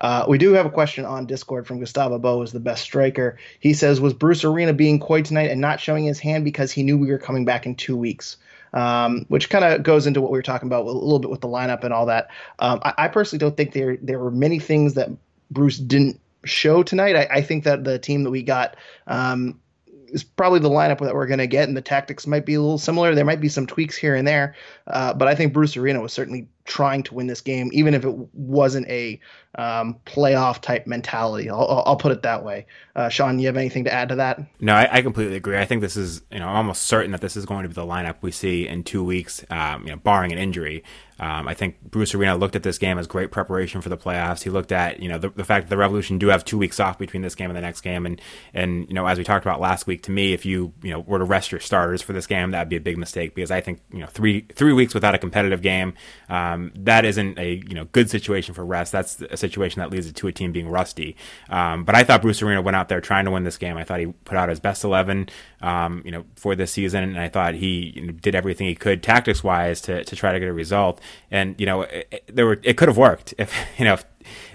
uh, 0.00 0.24
we 0.28 0.38
do 0.38 0.52
have 0.52 0.66
a 0.66 0.70
question 0.70 1.04
on 1.04 1.26
Discord 1.26 1.66
from 1.66 1.80
Gustavo 1.80 2.18
Bo 2.18 2.42
is 2.42 2.52
the 2.52 2.60
best 2.60 2.82
striker. 2.82 3.38
He 3.60 3.74
says, 3.74 4.00
"Was 4.00 4.14
Bruce 4.14 4.44
Arena 4.44 4.72
being 4.72 5.00
coy 5.00 5.22
tonight 5.22 5.50
and 5.50 5.60
not 5.60 5.80
showing 5.80 6.04
his 6.04 6.18
hand 6.18 6.44
because 6.44 6.72
he 6.72 6.82
knew 6.82 6.98
we 6.98 7.10
were 7.10 7.18
coming 7.18 7.44
back 7.44 7.66
in 7.66 7.74
two 7.74 7.96
weeks?" 7.96 8.36
Um, 8.74 9.24
which 9.28 9.48
kind 9.48 9.64
of 9.64 9.82
goes 9.82 10.06
into 10.06 10.20
what 10.20 10.30
we 10.30 10.38
were 10.38 10.42
talking 10.42 10.66
about 10.66 10.84
a 10.84 10.90
little 10.90 11.20
bit 11.20 11.30
with 11.30 11.40
the 11.40 11.48
lineup 11.48 11.84
and 11.84 11.94
all 11.94 12.06
that. 12.06 12.28
Um, 12.58 12.80
I, 12.82 12.94
I, 12.98 13.08
personally 13.08 13.38
don't 13.38 13.56
think 13.56 13.72
there 13.72 13.96
there 14.02 14.18
were 14.18 14.32
many 14.32 14.58
things 14.58 14.94
that 14.94 15.10
Bruce 15.50 15.78
didn't 15.78 16.20
show 16.44 16.82
tonight. 16.82 17.16
I, 17.16 17.36
I 17.36 17.40
think 17.40 17.64
that 17.64 17.84
the 17.84 17.98
team 17.98 18.24
that 18.24 18.30
we 18.30 18.42
got 18.42 18.76
um, 19.06 19.60
is 20.08 20.24
probably 20.24 20.58
the 20.58 20.68
lineup 20.68 20.98
that 20.98 21.14
we're 21.14 21.28
going 21.28 21.38
to 21.38 21.46
get, 21.46 21.68
and 21.68 21.76
the 21.76 21.82
tactics 21.82 22.26
might 22.26 22.44
be 22.44 22.54
a 22.54 22.60
little 22.60 22.78
similar. 22.78 23.14
There 23.14 23.24
might 23.24 23.40
be 23.40 23.48
some 23.48 23.66
tweaks 23.66 23.96
here 23.96 24.16
and 24.16 24.26
there, 24.26 24.56
uh, 24.88 25.14
but 25.14 25.28
I 25.28 25.36
think 25.36 25.52
Bruce 25.52 25.76
Arena 25.76 26.00
was 26.00 26.12
certainly 26.12 26.48
trying 26.64 27.02
to 27.04 27.14
win 27.14 27.26
this 27.26 27.40
game, 27.40 27.70
even 27.72 27.94
if 27.94 28.04
it 28.04 28.14
wasn't 28.34 28.86
a 28.88 29.20
um, 29.56 29.96
playoff 30.04 30.60
type 30.60 30.86
mentality. 30.86 31.48
I'll, 31.48 31.84
I'll, 31.86 31.96
put 31.96 32.10
it 32.10 32.22
that 32.22 32.44
way. 32.44 32.66
Uh, 32.96 33.08
Sean, 33.08 33.38
you 33.38 33.46
have 33.46 33.56
anything 33.56 33.84
to 33.84 33.92
add 33.92 34.08
to 34.08 34.16
that? 34.16 34.40
No, 34.60 34.74
I, 34.74 34.88
I, 34.98 35.02
completely 35.02 35.36
agree. 35.36 35.56
I 35.56 35.64
think 35.64 35.80
this 35.80 35.96
is, 35.96 36.22
you 36.32 36.40
know, 36.40 36.48
I'm 36.48 36.56
almost 36.56 36.82
certain 36.82 37.12
that 37.12 37.20
this 37.20 37.36
is 37.36 37.46
going 37.46 37.62
to 37.62 37.68
be 37.68 37.74
the 37.74 37.86
lineup 37.86 38.16
we 38.20 38.32
see 38.32 38.66
in 38.66 38.82
two 38.82 39.04
weeks, 39.04 39.44
um, 39.50 39.84
you 39.84 39.90
know, 39.90 39.96
barring 39.96 40.32
an 40.32 40.38
injury. 40.38 40.82
Um, 41.20 41.46
I 41.46 41.54
think 41.54 41.80
Bruce 41.80 42.12
Arena 42.14 42.36
looked 42.36 42.56
at 42.56 42.64
this 42.64 42.78
game 42.78 42.98
as 42.98 43.06
great 43.06 43.30
preparation 43.30 43.80
for 43.80 43.88
the 43.88 43.96
playoffs. 43.96 44.42
He 44.42 44.50
looked 44.50 44.72
at, 44.72 45.00
you 45.00 45.08
know, 45.08 45.18
the, 45.18 45.28
the, 45.28 45.44
fact 45.44 45.66
that 45.66 45.70
the 45.70 45.76
Revolution 45.76 46.18
do 46.18 46.28
have 46.28 46.44
two 46.44 46.58
weeks 46.58 46.80
off 46.80 46.98
between 46.98 47.22
this 47.22 47.36
game 47.36 47.50
and 47.50 47.56
the 47.56 47.60
next 47.60 47.82
game, 47.82 48.04
and 48.04 48.20
and 48.52 48.88
you 48.88 48.94
know, 48.94 49.06
as 49.06 49.16
we 49.16 49.22
talked 49.22 49.44
about 49.44 49.60
last 49.60 49.86
week, 49.86 50.02
to 50.04 50.10
me, 50.10 50.32
if 50.32 50.44
you 50.44 50.72
you 50.82 50.90
know 50.90 51.00
were 51.00 51.18
to 51.18 51.24
rest 51.24 51.52
your 51.52 51.60
starters 51.60 52.02
for 52.02 52.12
this 52.12 52.26
game, 52.26 52.50
that'd 52.50 52.68
be 52.68 52.76
a 52.76 52.80
big 52.80 52.98
mistake 52.98 53.36
because 53.36 53.52
I 53.52 53.60
think 53.60 53.80
you 53.92 54.00
know 54.00 54.06
three 54.06 54.46
three 54.54 54.72
weeks 54.72 54.92
without 54.92 55.14
a 55.14 55.18
competitive 55.18 55.62
game, 55.62 55.94
um, 56.28 56.53
that 56.74 57.04
isn't 57.04 57.38
a 57.38 57.62
you 57.68 57.74
know 57.74 57.84
good 57.92 58.10
situation 58.10 58.54
for 58.54 58.64
rest. 58.64 58.92
That's 58.92 59.20
a 59.22 59.36
situation 59.36 59.80
that 59.80 59.90
leads 59.90 60.12
to 60.12 60.26
a 60.26 60.32
team 60.32 60.52
being 60.52 60.68
rusty. 60.68 61.16
Um, 61.48 61.84
but 61.84 61.94
I 61.94 62.04
thought 62.04 62.22
Bruce 62.22 62.42
Arena 62.42 62.62
went 62.62 62.76
out 62.76 62.88
there 62.88 63.00
trying 63.00 63.24
to 63.24 63.30
win 63.30 63.44
this 63.44 63.58
game. 63.58 63.76
I 63.76 63.84
thought 63.84 64.00
he 64.00 64.06
put 64.06 64.36
out 64.36 64.48
his 64.48 64.60
best 64.60 64.84
eleven, 64.84 65.28
um, 65.60 66.02
you 66.04 66.10
know, 66.10 66.24
for 66.36 66.54
this 66.54 66.72
season, 66.72 67.04
and 67.04 67.18
I 67.18 67.28
thought 67.28 67.54
he 67.54 67.92
you 67.96 68.06
know, 68.06 68.12
did 68.12 68.34
everything 68.34 68.66
he 68.66 68.74
could 68.74 69.02
tactics 69.02 69.42
wise 69.42 69.80
to 69.82 70.04
to 70.04 70.16
try 70.16 70.32
to 70.32 70.40
get 70.40 70.48
a 70.48 70.52
result. 70.52 71.00
And 71.30 71.58
you 71.58 71.66
know, 71.66 71.82
it, 71.82 72.08
it, 72.10 72.30
there 72.34 72.46
were 72.46 72.60
it 72.62 72.76
could 72.76 72.88
have 72.88 72.98
worked 72.98 73.34
if 73.38 73.54
you 73.78 73.84
know 73.84 73.94
if, 73.94 74.04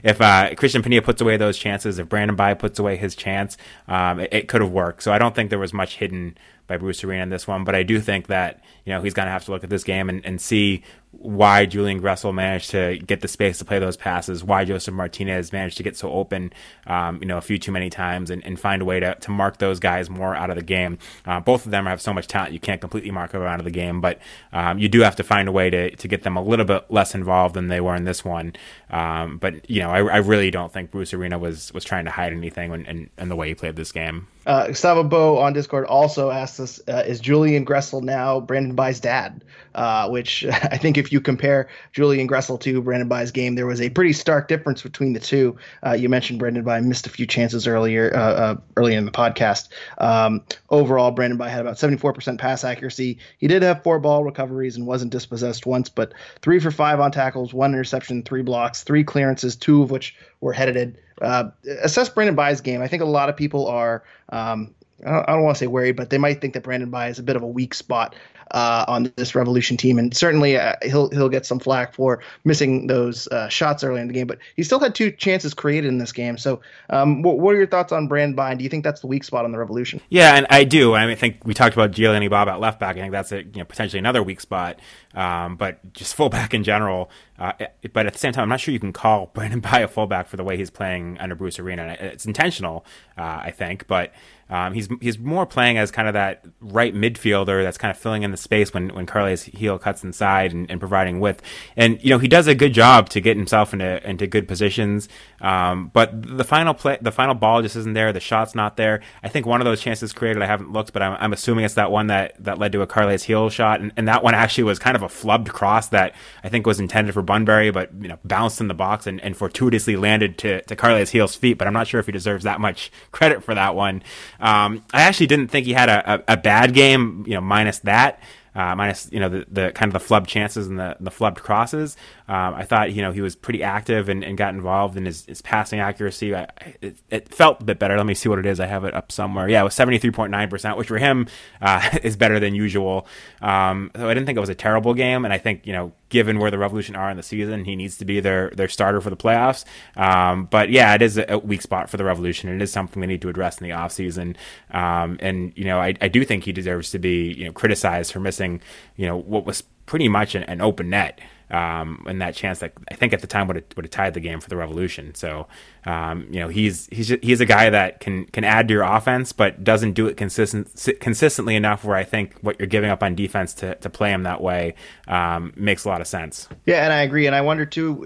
if 0.03 0.21
uh, 0.21 0.53
Christian 0.55 0.82
Penilla 0.82 1.03
puts 1.03 1.21
away 1.21 1.38
those 1.38 1.58
chances, 1.58 1.99
if 1.99 2.10
Brandon 2.10 2.36
Bye 2.36 2.53
puts 2.53 2.79
away 2.79 2.97
his 2.97 3.15
chance, 3.15 3.58
um, 3.88 4.19
it, 4.19 4.34
it 4.34 4.47
could 4.47 4.62
have 4.62 4.71
worked. 4.71 5.03
So 5.03 5.12
I 5.12 5.17
don't 5.17 5.36
think 5.36 5.49
there 5.49 5.60
was 5.60 5.73
much 5.73 5.97
hidden 5.97 6.38
by 6.69 6.77
Bruce 6.77 7.03
Arena 7.03 7.23
in 7.23 7.29
this 7.29 7.47
one, 7.47 7.63
but 7.63 7.75
I 7.75 7.84
do 7.84 7.99
think 7.99 8.27
that 8.27 8.62
you 8.86 8.93
know 8.93 9.01
he's 9.01 9.13
going 9.13 9.25
to 9.25 9.32
have 9.32 9.43
to 9.45 9.51
look 9.51 9.63
at 9.63 9.69
this 9.71 9.84
game 9.84 10.08
and, 10.08 10.23
and 10.25 10.39
see 10.39 10.84
why 11.12 11.65
Julian 11.65 11.99
Gressel 11.99 12.34
managed 12.34 12.69
to 12.71 12.97
get 12.99 13.21
the 13.21 13.27
space 13.27 13.58
to 13.58 13.65
play 13.65 13.79
those 13.79 13.97
passes, 13.97 14.43
why 14.43 14.63
Josef 14.63 14.93
Martinez 14.93 15.51
managed 15.51 15.77
to 15.77 15.84
get 15.84 15.97
so 15.97 16.12
open, 16.12 16.53
um, 16.86 17.17
you 17.19 17.25
know, 17.25 17.38
a 17.38 17.41
few 17.41 17.58
too 17.58 17.71
many 17.71 17.89
times, 17.89 18.29
and, 18.29 18.45
and, 18.45 18.60
find 18.60 18.82
a 18.82 18.86
way 18.86 18.99
to, 18.99 19.15
to 19.15 19.32
mark 19.32 19.58
those 19.58 19.79
guys 19.79 20.10
more 20.10 20.36
out 20.36 20.51
of 20.51 20.55
the 20.55 20.62
game. 20.62 20.99
Uh, 21.25 21.39
both 21.39 21.65
of 21.65 21.71
them 21.71 21.88
have 21.88 21.99
so 21.99 22.13
much 22.13 22.27
talent, 22.27 22.53
you 22.53 22.60
can't 22.60 22.79
completely 22.79 23.10
mark 23.10 23.32
them 23.32 23.41
out 23.41 23.60
of 23.60 23.65
the 23.65 23.71
game, 23.71 24.01
but 24.01 24.19
um, 24.53 24.77
you 24.77 24.88
do 24.88 24.99
have 24.99 25.15
to 25.15 25.23
find 25.23 25.49
a 25.49 25.51
way 25.51 25.69
to, 25.71 25.95
to 25.95 26.08
get 26.08 26.21
them 26.21 26.38
a 26.38 26.43
little 26.43 26.65
bit 26.65 26.86
less 26.89 27.15
involved 27.15 27.55
than 27.55 27.69
they 27.69 27.82
were 27.82 27.95
in 27.95 28.03
this 28.03 28.23
one. 28.23 28.53
Um, 28.91 29.39
but 29.39 29.59
you 29.67 29.82
know, 29.82 29.89
I, 29.89 30.00
I, 30.00 30.17
really 30.17 30.52
don't 30.52 30.72
think 30.72 30.91
Bruce 30.91 31.13
Arena 31.13 31.38
was 31.38 31.74
was 31.74 31.84
trying 31.84 32.06
to 32.06 32.12
hide 32.12 32.34
anything 32.34 32.74
in, 32.74 32.86
in, 32.86 33.10
in 33.17 33.30
the 33.30 33.36
way 33.36 33.50
he 33.50 33.56
played 33.56 33.76
this 33.76 33.91
game. 33.91 34.28
Uh, 34.49 34.65
Gustavo 34.65 35.03
Bo 35.03 35.38
on 35.38 35.53
Discord 35.53 35.85
also 35.85 36.31
asked 36.31 36.59
us, 36.59 36.81
uh, 36.88 37.03
"Is 37.05 37.19
Julian 37.19 37.67
Gressel 37.67 38.01
now 38.01 38.39
Brandon 38.39 38.73
Bye's 38.73 38.99
dad?" 38.99 39.43
Uh, 39.75 40.09
which 40.09 40.43
I 40.47 40.77
think 40.77 40.97
if 40.97 41.12
you 41.12 41.21
compare 41.21 41.69
Julian 41.93 42.27
Gressel 42.27 42.59
to 42.62 42.81
Brandon 42.81 43.07
Bye's 43.07 43.29
game, 43.29 43.53
there 43.53 43.67
was 43.67 43.79
a 43.79 43.91
pretty 43.91 44.12
stark 44.12 44.47
difference 44.47 44.81
between 44.81 45.13
the 45.13 45.19
two. 45.19 45.55
Uh, 45.85 45.91
you 45.91 46.09
mentioned 46.09 46.39
Brandon 46.39 46.63
Bye 46.63 46.79
missed 46.79 47.05
a 47.05 47.12
few 47.12 47.27
chances 47.27 47.67
earlier 47.67 48.12
uh, 48.15 48.19
uh, 48.19 48.55
early 48.75 48.95
in 48.95 49.05
the 49.05 49.12
podcast. 49.12 49.69
Um, 49.99 50.41
overall, 50.71 51.12
Brandon 51.12 51.38
Bye 51.38 51.49
had 51.49 51.62
about 51.62 51.75
74% 51.75 52.39
pass 52.39 52.63
accuracy. 52.63 53.19
He 53.38 53.47
did 53.47 53.62
have 53.62 53.83
four 53.83 53.99
ball 53.99 54.23
recoveries 54.23 54.77
and 54.77 54.88
wasn't 54.88 55.12
dispossessed 55.12 55.67
once, 55.67 55.89
but 55.89 56.13
three 56.41 56.59
for 56.59 56.71
five 56.71 56.99
on 56.99 57.12
tackles, 57.12 57.53
one 57.53 57.71
interception, 57.71 58.23
three 58.23 58.41
blocks, 58.41 58.81
three 58.81 59.03
clearances, 59.03 59.55
two 59.55 59.83
of 59.83 59.91
which 59.91 60.15
were 60.41 60.53
headed. 60.53 60.97
Uh, 61.21 61.49
assess 61.82 62.10
Brandon 62.10 62.36
Bye's 62.36 62.62
game. 62.62 62.82
I 62.82 62.88
think 62.88 63.01
a 63.01 63.05
lot 63.05 63.29
of 63.29 63.36
people 63.36 63.67
are. 63.67 64.03
Um, 64.29 64.73
I 65.05 65.33
don't, 65.33 65.43
want 65.43 65.55
to 65.55 65.59
say 65.59 65.67
worried, 65.67 65.95
but 65.95 66.09
they 66.09 66.17
might 66.17 66.41
think 66.41 66.53
that 66.53 66.63
Brandon 66.63 66.89
Bye 66.89 67.09
is 67.09 67.19
a 67.19 67.23
bit 67.23 67.35
of 67.35 67.41
a 67.41 67.47
weak 67.47 67.73
spot 67.73 68.15
uh, 68.51 68.85
on 68.88 69.12
this 69.15 69.35
Revolution 69.35 69.77
team, 69.77 69.99
and 69.99 70.15
certainly 70.15 70.57
uh, 70.57 70.73
he'll 70.81 71.09
he'll 71.09 71.29
get 71.29 71.45
some 71.45 71.59
flack 71.59 71.93
for 71.93 72.21
missing 72.43 72.88
those 72.88 73.27
uh, 73.27 73.47
shots 73.47 73.83
early 73.83 74.01
in 74.01 74.07
the 74.07 74.13
game. 74.13 74.27
But 74.27 74.39
he 74.55 74.63
still 74.63 74.79
had 74.79 74.95
two 74.95 75.12
chances 75.12 75.53
created 75.53 75.88
in 75.88 75.99
this 75.99 76.12
game. 76.12 76.38
So, 76.38 76.62
um, 76.89 77.21
what, 77.21 77.39
what, 77.39 77.53
are 77.53 77.57
your 77.57 77.67
thoughts 77.67 77.91
on 77.91 78.07
Brandon 78.07 78.35
Bye? 78.35 78.55
Do 78.55 78.63
you 78.63 78.69
think 78.69 78.83
that's 78.83 79.01
the 79.01 79.07
weak 79.07 79.23
spot 79.23 79.45
on 79.45 79.51
the 79.51 79.59
Revolution? 79.59 80.01
Yeah, 80.09 80.35
and 80.35 80.47
I 80.49 80.63
do. 80.63 80.95
I, 80.95 81.05
mean, 81.05 81.12
I 81.12 81.15
think 81.15 81.45
we 81.45 81.53
talked 81.53 81.75
about 81.75 81.91
Giovanni 81.91 82.27
Bob 82.27 82.47
at 82.47 82.59
left 82.59 82.79
back. 82.79 82.97
I 82.97 83.01
think 83.01 83.12
that's 83.12 83.31
a, 83.31 83.43
you 83.43 83.51
know, 83.57 83.65
potentially 83.65 83.99
another 83.99 84.23
weak 84.23 84.41
spot. 84.41 84.79
Um, 85.13 85.55
but 85.55 85.93
just 85.93 86.15
fullback 86.15 86.53
in 86.53 86.63
general. 86.63 87.09
Uh, 87.38 87.53
but 87.93 88.05
at 88.05 88.13
the 88.13 88.19
same 88.19 88.31
time, 88.31 88.43
I'm 88.43 88.49
not 88.49 88.59
sure 88.59 88.73
you 88.73 88.79
can 88.79 88.93
call 88.93 89.27
Brandon 89.33 89.59
Bye 89.59 89.79
a 89.79 89.88
fullback 89.88 90.27
for 90.27 90.38
the 90.38 90.43
way 90.43 90.57
he's 90.57 90.69
playing 90.69 91.17
under 91.19 91.35
Bruce 91.35 91.59
Arena. 91.59 91.97
It's 91.99 92.25
intentional, 92.25 92.85
uh, 93.17 93.41
I 93.43 93.51
think, 93.51 93.88
but 93.88 94.13
um, 94.49 94.73
he's 94.73 94.89
he's 94.99 95.19
more 95.19 95.45
playing 95.45 95.77
as 95.77 95.91
kind 95.91 96.07
of 96.07 96.15
that 96.15 96.43
right 96.59 96.93
midfielder 96.93 97.63
that's 97.63 97.77
kind 97.77 97.91
of 97.91 97.97
filling 97.97 98.23
in 98.23 98.31
the 98.31 98.38
space 98.38 98.73
when 98.73 98.89
when 98.89 99.05
Carles 99.05 99.43
Gil 99.43 99.77
cuts 99.77 100.03
inside 100.03 100.53
and, 100.53 100.69
and, 100.71 100.79
providing 100.79 101.19
width. 101.19 101.43
And 101.77 102.03
you 102.03 102.09
know 102.09 102.17
he 102.17 102.27
does 102.27 102.47
a 102.47 102.55
good 102.55 102.73
job 102.73 103.09
to 103.09 103.21
get 103.21 103.38
himself 103.38 103.73
into 103.73 104.09
into 104.09 104.25
good 104.25 104.47
positions. 104.47 105.07
Um, 105.39 105.91
but 105.93 106.38
the 106.38 106.43
final 106.43 106.73
play, 106.73 106.97
the 106.99 107.12
final 107.12 107.35
ball 107.35 107.62
just 107.62 107.75
isn't 107.75 107.93
there. 107.93 108.12
The 108.12 108.19
shot's 108.19 108.55
not 108.55 108.75
there. 108.75 109.01
I 109.21 109.29
think 109.29 109.45
one 109.45 109.62
of 109.62 109.65
those 109.65 109.81
chances 109.81 110.13
created. 110.13 110.41
I 110.41 110.47
haven't 110.47 110.73
looked, 110.73 110.93
but 110.93 111.03
I'm, 111.03 111.15
I'm 111.19 111.33
assuming 111.33 111.65
it's 111.65 111.75
that 111.75 111.91
one 111.91 112.07
that 112.07 112.43
that 112.43 112.57
led 112.57 112.71
to 112.71 112.81
a 112.81 112.88
Carles 112.88 113.25
Gil 113.25 113.49
shot, 113.49 113.81
and, 113.81 113.91
and 113.97 114.07
that 114.07 114.23
one 114.23 114.33
actually 114.33 114.63
was 114.63 114.79
kind 114.79 114.95
of 114.95 115.03
a 115.03 115.07
flubbed 115.07 115.49
cross 115.49 115.89
that 115.89 116.15
I 116.43 116.49
think 116.49 116.65
was 116.65 116.79
intended 116.79 117.13
for 117.13 117.21
Bunbury, 117.21 117.69
but 117.69 117.91
you 118.01 118.07
know 118.07 118.17
bounced 118.25 118.62
in 118.62 118.67
the 118.67 118.73
box 118.73 119.05
and, 119.05 119.21
and 119.21 119.38
fortuitously 119.38 119.95
landed 119.95 120.39
to 120.39 120.62
to 120.63 120.75
Carles 120.75 121.12
Gil's 121.12 121.35
feet. 121.35 121.59
But 121.59 121.67
I'm 121.67 121.73
not 121.73 121.88
sure 121.88 121.99
if 121.99 122.07
he 122.07 122.12
deserves 122.12 122.45
that 122.45 122.59
much 122.59 122.91
credit 123.12 123.43
for 123.43 123.53
that 123.53 123.75
one. 123.75 124.01
Um, 124.39 124.84
I 124.93 125.02
actually 125.02 125.28
didn't 125.28 125.49
think 125.49 125.65
he 125.65 125.73
had 125.73 125.89
a, 125.89 126.13
a, 126.13 126.34
a 126.34 126.38
bad 126.38 126.73
game, 126.73 127.23
you 127.28 127.34
know, 127.34 127.41
minus 127.41 127.80
that 127.80 128.21
uh, 128.60 128.76
minus 128.76 129.08
you 129.10 129.22
know 129.22 129.30
the, 129.30 129.45
the 129.50 129.72
kind 129.72 129.93
of 129.93 130.02
the 130.02 130.06
flubbed 130.06 130.28
chances 130.28 130.67
and 130.67 130.78
the 130.78 130.98
the 131.00 131.10
flubbed 131.10 131.38
crosses. 131.38 131.95
Um, 132.28 132.54
I 132.56 132.65
thought 132.65 132.91
you 132.91 133.02
know 133.02 133.13
he 133.13 133.22
was 133.22 133.34
pretty 133.34 133.63
active 133.63 134.10
and, 134.10 134.22
and 134.22 134.38
got 134.38 134.54
involved 134.54 134.98
in 134.98 135.06
his, 135.06 135.26
his 135.26 135.41
passing 135.41 135.80
accuracy. 135.80 136.36
I, 136.36 136.48
it, 136.82 136.98
it, 137.10 137.34
felt 137.34 137.62
a 137.62 137.63
bit 137.63 137.80
better. 137.80 137.95
Let 137.95 138.06
me 138.06 138.13
see 138.13 138.28
what 138.28 138.38
it 138.38 138.45
is. 138.45 138.60
I 138.60 138.65
have 138.65 138.84
it 138.84 138.93
up 138.93 139.13
somewhere. 139.13 139.48
Yeah, 139.48 139.62
it 139.62 139.63
was 139.63 139.76
seventy 139.76 139.98
three 139.98 140.12
point 140.12 140.32
nine 140.32 140.50
percent, 140.50 140.78
which 140.78 140.89
for 140.89 140.98
him 140.98 141.28
uh, 141.62 142.00
is 142.04 142.17
better 142.17 142.38
than 142.38 142.54
usual. 142.54 143.08
Um, 143.41 143.91
so 143.95 144.10
I 144.10 144.13
didn't 144.13 144.26
think 144.26 144.36
it 144.36 144.41
was 144.41 144.50
a 144.50 144.56
terrible 144.56 144.93
game, 144.93 145.24
and 145.24 145.34
I 145.34 145.38
think 145.38 145.65
you 145.65 145.72
know 145.72 145.93
given 146.10 146.39
where 146.39 146.52
the 146.52 146.58
Revolution 146.58 146.95
are 146.95 147.10
in 147.10 147.17
the 147.17 147.24
season, 147.24 147.63
he 147.63 147.76
needs 147.76 147.98
to 147.98 148.06
be 148.06 148.19
their 148.19 148.50
their 148.50 148.67
starter 148.67 149.00
for 149.00 149.10
the 149.10 149.17
playoffs. 149.17 149.63
Um, 149.95 150.45
but 150.45 150.69
yeah, 150.69 150.93
it 150.95 151.02
is 151.02 151.17
a 151.17 151.38
weak 151.38 151.62
spot 151.62 151.89
for 151.89 151.95
the 151.95 152.04
Revolution. 152.04 152.50
It 152.50 152.62
is 152.62 152.72
something 152.72 153.00
they 153.00 153.08
need 153.08 153.22
to 153.22 153.30
address 153.30 153.60
in 153.60 153.67
the 153.67 153.74
offseason. 153.74 154.36
Um, 154.72 155.17
and 155.22 155.54
you 155.56 155.65
know, 155.65 155.80
I, 155.80 155.93
I 156.02 156.08
do 156.08 156.26
think 156.26 156.43
he 156.43 156.52
deserves 156.52 156.91
to 156.91 157.00
be 157.00 157.32
you 157.34 157.45
know 157.45 157.54
criticized 157.54 158.12
for 158.12 158.19
missing 158.19 158.48
you 158.95 159.05
know 159.05 159.17
what 159.17 159.45
was 159.45 159.63
pretty 159.85 160.07
much 160.07 160.35
an, 160.35 160.43
an 160.43 160.62
open 160.62 160.89
net 160.89 161.19
um, 161.51 162.03
and 162.07 162.21
that 162.21 162.35
chance 162.35 162.59
that 162.59 162.73
I 162.91 162.95
think 162.95 163.12
at 163.13 163.21
the 163.21 163.27
time 163.27 163.47
would 163.47 163.55
have, 163.55 163.65
would 163.75 163.85
have 163.85 163.91
tied 163.91 164.13
the 164.13 164.19
game 164.19 164.39
for 164.39 164.49
the 164.49 164.57
Revolution. 164.57 165.15
So, 165.15 165.47
um, 165.86 166.28
you 166.30 166.39
know, 166.39 166.48
he's 166.48 166.88
he's 166.92 167.10
he's 167.22 167.42
a 167.42 167.46
guy 167.46 167.70
that 167.70 168.00
can 168.00 168.26
can 168.26 168.44
add 168.44 168.68
to 168.68 168.74
your 168.74 168.84
offense, 168.84 169.32
but 169.32 169.63
doesn't 169.63 169.94
do 169.94 170.08
it 170.08 170.18
consistent 170.18 171.00
consistently 171.00 171.56
enough. 171.56 171.84
Where 171.84 171.96
I 171.96 172.04
think 172.04 172.36
what 172.42 172.60
you're 172.60 172.68
giving 172.68 172.89
up 172.89 173.02
on 173.04 173.15
defense 173.15 173.54
to, 173.56 173.76
to 173.76 173.89
play 173.89 174.12
him 174.12 174.24
that 174.24 174.42
way 174.42 174.76
um, 175.08 175.54
makes 175.56 175.86
a 175.86 175.89
lot 175.89 176.02
of 176.02 176.08
sense. 176.08 176.50
Yeah, 176.65 176.84
and 176.84 176.94
I 176.94 177.02
agree. 177.02 177.28
And 177.28 177.36
I 177.36 177.42
wonder 177.42 177.65
too 177.65 178.06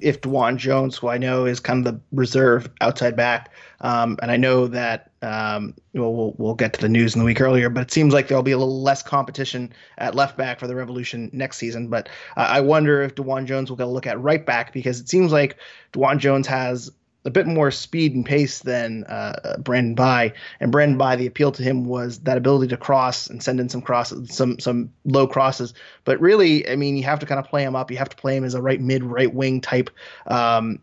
if 0.00 0.20
DeJuan 0.20 0.56
Jones, 0.56 0.96
who 0.96 1.08
I 1.08 1.18
know 1.18 1.46
is 1.46 1.60
kind 1.60 1.86
of 1.86 1.94
the 1.94 2.00
reserve 2.12 2.68
outside 2.80 3.16
back, 3.16 3.50
Um, 3.82 4.16
and 4.22 4.30
I 4.30 4.36
know 4.36 4.68
that 4.68 5.10
um, 5.22 5.74
we'll, 5.92 6.14
we'll, 6.14 6.34
we'll 6.38 6.54
get 6.54 6.72
to 6.74 6.80
the 6.80 6.88
news 6.88 7.14
in 7.14 7.18
the 7.18 7.24
week 7.24 7.40
earlier, 7.40 7.68
but 7.68 7.82
it 7.82 7.90
seems 7.90 8.14
like 8.14 8.28
there'll 8.28 8.42
be 8.42 8.52
a 8.52 8.58
little 8.58 8.82
less 8.82 9.02
competition 9.02 9.72
at 9.98 10.14
left 10.14 10.36
back 10.36 10.60
for 10.60 10.68
the 10.68 10.74
Revolution 10.74 11.30
next 11.32 11.58
season. 11.58 11.88
But 11.88 12.08
I 12.36 12.60
wonder 12.60 13.02
if 13.02 13.14
DeJuan 13.16 13.46
Jones 13.46 13.70
will 13.70 13.76
get 13.76 13.86
a 13.86 13.90
look 13.90 14.06
at 14.06 14.20
right 14.20 14.44
back 14.46 14.72
because 14.72 15.00
it 15.00 15.08
seems 15.08 15.32
like 15.32 15.56
DeJuan 15.92 16.18
Jones 16.18 16.46
has 16.46 16.90
a 17.24 17.30
bit 17.30 17.46
more 17.46 17.70
speed 17.70 18.14
and 18.14 18.26
pace 18.26 18.60
than 18.60 19.04
uh, 19.04 19.56
Brandon 19.58 19.94
Bye. 19.94 20.32
And 20.60 20.72
Brandon 20.72 20.98
Bye, 20.98 21.16
the 21.16 21.26
appeal 21.26 21.52
to 21.52 21.62
him 21.62 21.84
was 21.84 22.20
that 22.20 22.36
ability 22.36 22.68
to 22.68 22.76
cross 22.76 23.28
and 23.28 23.42
send 23.42 23.60
in 23.60 23.68
some 23.68 23.82
crosses, 23.82 24.34
some 24.34 24.58
some 24.58 24.92
low 25.04 25.26
crosses. 25.26 25.74
But 26.04 26.20
really, 26.20 26.68
I 26.68 26.76
mean, 26.76 26.96
you 26.96 27.04
have 27.04 27.20
to 27.20 27.26
kind 27.26 27.38
of 27.38 27.46
play 27.46 27.62
him 27.62 27.76
up. 27.76 27.90
You 27.90 27.98
have 27.98 28.08
to 28.08 28.16
play 28.16 28.36
him 28.36 28.44
as 28.44 28.54
a 28.54 28.62
right 28.62 28.80
mid, 28.80 29.04
right 29.04 29.32
wing 29.32 29.60
type. 29.60 29.90
Um, 30.26 30.80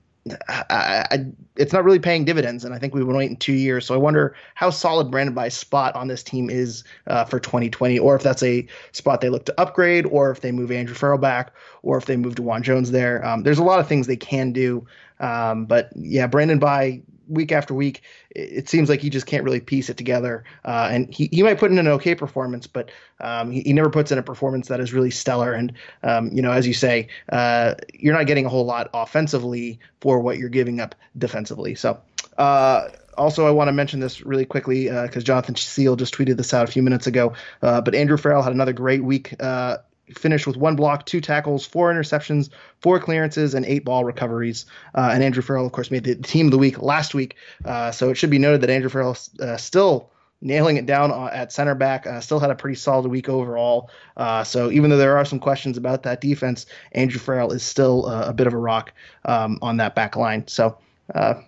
I, 0.50 1.06
I, 1.12 1.26
it's 1.56 1.74
not 1.74 1.84
really 1.84 2.00
paying 2.00 2.26
dividends, 2.26 2.66
and 2.66 2.74
I 2.74 2.80
think 2.80 2.94
we've 2.94 3.06
been 3.06 3.16
waiting 3.16 3.38
two 3.38 3.54
years. 3.54 3.86
So 3.86 3.94
I 3.94 3.98
wonder 3.98 4.36
how 4.56 4.70
solid 4.70 5.10
Brandon 5.12 5.34
Bye's 5.34 5.56
spot 5.56 5.96
on 5.96 6.08
this 6.08 6.24
team 6.24 6.50
is 6.50 6.84
uh, 7.08 7.26
for 7.26 7.40
2020, 7.40 8.00
or 8.00 8.16
if 8.16 8.24
that's 8.24 8.44
a 8.44 8.68
spot 8.92 9.22
they 9.22 9.30
look 9.30 9.46
to 9.46 9.60
upgrade, 9.60 10.06
or 10.06 10.32
if 10.32 10.42
they 10.42 10.52
move 10.52 10.72
Andrew 10.72 10.96
Farrell 10.96 11.18
back, 11.18 11.54
or 11.82 11.98
if 11.98 12.06
they 12.06 12.18
move 12.18 12.36
DeJuan 12.36 12.62
Jones 12.62 12.92
there. 12.92 13.26
Um, 13.26 13.44
there's 13.44 13.60
a 13.60 13.64
lot 13.64 13.80
of 13.80 13.88
things 13.88 14.08
they 14.08 14.18
can 14.18 14.52
do. 14.52 14.86
Um, 15.20 15.66
but 15.66 15.90
yeah, 15.96 16.28
Brandon 16.28 16.60
Bye 16.60 17.02
week 17.30 17.52
after 17.52 17.74
week, 17.74 18.02
it, 18.32 18.68
seems 18.68 18.90
like 18.90 19.00
he 19.00 19.10
just 19.10 19.26
can't 19.26 19.44
really 19.44 19.60
piece 19.60 19.90
it 19.90 19.98
together. 19.98 20.44
Uh, 20.66 20.90
and 20.92 21.14
he, 21.14 21.30
he 21.32 21.44
might 21.44 21.58
put 21.58 21.72
in 21.72 21.78
an 21.78 21.88
okay 21.88 22.16
performance, 22.16 22.68
but 22.68 22.92
um, 23.22 23.52
he, 23.52 23.62
he, 23.62 23.74
never 23.74 23.90
puts 23.90 24.12
in 24.12 24.18
a 24.18 24.24
performance 24.24 24.68
that 24.68 24.80
is 24.80 24.94
really 24.94 25.12
stellar. 25.12 25.54
And, 25.54 25.74
um, 26.04 26.30
you 26.34 26.42
know, 26.42 26.52
as 26.52 26.68
you 26.68 26.74
say, 26.74 27.08
uh, 27.32 27.76
you're 27.94 28.16
not 28.16 28.28
getting 28.28 28.46
a 28.46 28.50
whole 28.50 28.66
lot 28.66 28.90
offensively 28.94 29.80
for 30.02 30.20
what 30.20 30.38
you're 30.38 30.50
giving 30.50 30.80
up 30.80 30.96
defensively. 31.18 31.76
So, 31.76 32.00
uh, 32.38 32.90
also, 33.18 33.46
I 33.46 33.52
want 33.52 33.68
to 33.68 33.74
mention 33.74 34.00
this 34.00 34.26
really 34.26 34.46
quickly 34.46 34.86
because 34.86 35.24
uh, 35.24 35.26
Jonathan 35.26 35.56
Seal 35.56 35.98
just 35.98 36.16
tweeted 36.16 36.38
this 36.38 36.54
out 36.54 36.68
a 36.68 36.72
few 36.72 36.82
minutes 36.82 37.06
ago. 37.06 37.34
Uh, 37.62 37.82
but 37.82 37.94
Andrew 37.94 38.18
Farrell 38.18 38.42
had 38.42 38.54
another 38.54 38.74
great 38.74 39.04
week 39.04 39.36
uh, 39.42 39.78
finished 40.18 40.48
with 40.48 40.58
one 40.58 40.76
block, 40.76 41.06
two 41.06 41.22
tackles, 41.22 41.66
four 41.66 41.94
interceptions, 41.94 42.50
four 42.82 43.00
clearances, 43.00 43.54
and 43.54 43.66
eight 43.66 43.86
ball 43.86 44.06
recoveries. 44.06 44.66
Uh, 44.96 45.10
and 45.14 45.24
Andrew 45.24 45.42
Farrell, 45.42 45.66
of 45.66 45.72
course, 45.72 45.92
made 45.92 46.04
the 46.04 46.16
team 46.16 46.48
of 46.48 46.52
the 46.52 46.58
week 46.58 46.82
last 46.82 47.14
week. 47.14 47.36
Uh, 47.66 47.92
so 47.92 48.10
it 48.10 48.16
should 48.16 48.30
be 48.30 48.40
noted 48.40 48.62
that 48.62 48.70
Andrew 48.70 48.90
Farrell 48.90 49.18
uh, 49.40 49.58
still 49.58 50.10
nailing 50.42 50.78
it 50.78 50.86
down 50.86 51.12
uh, 51.12 51.30
at 51.34 51.52
center 51.52 51.76
back. 51.76 52.08
Uh, 52.08 52.22
still 52.22 52.40
had 52.40 52.50
a 52.50 52.56
pretty 52.56 52.76
solid 52.76 53.08
week 53.08 53.28
overall. 53.28 53.90
Uh, 54.16 54.44
so 54.44 54.72
even 54.72 54.90
though 54.90 54.98
there 54.98 55.18
are 55.18 55.26
some 55.26 55.40
questions 55.40 55.78
about 55.78 56.04
that 56.04 56.22
defense, 56.22 56.66
Andrew 56.94 57.20
Farrell 57.20 57.52
is 57.52 57.64
still 57.64 58.06
a 58.08 58.34
bit 58.34 58.48
of 58.48 58.54
a 58.54 58.58
rock 58.58 58.94
um, 59.26 59.60
on 59.62 59.78
that 59.78 59.96
back 59.96 60.16
line. 60.16 60.48
So 60.48 60.78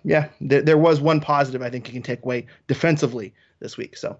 yeah, 0.04 0.28
there, 0.40 0.62
there 0.62 0.78
was 0.78 1.00
one 1.00 1.20
positive 1.20 1.62
I 1.62 1.70
think 1.70 1.88
you 1.88 1.94
can 1.94 2.02
take 2.02 2.22
away 2.22 2.46
defensively 2.66 3.32
this 3.60 3.76
week. 3.76 3.96
So. 3.96 4.18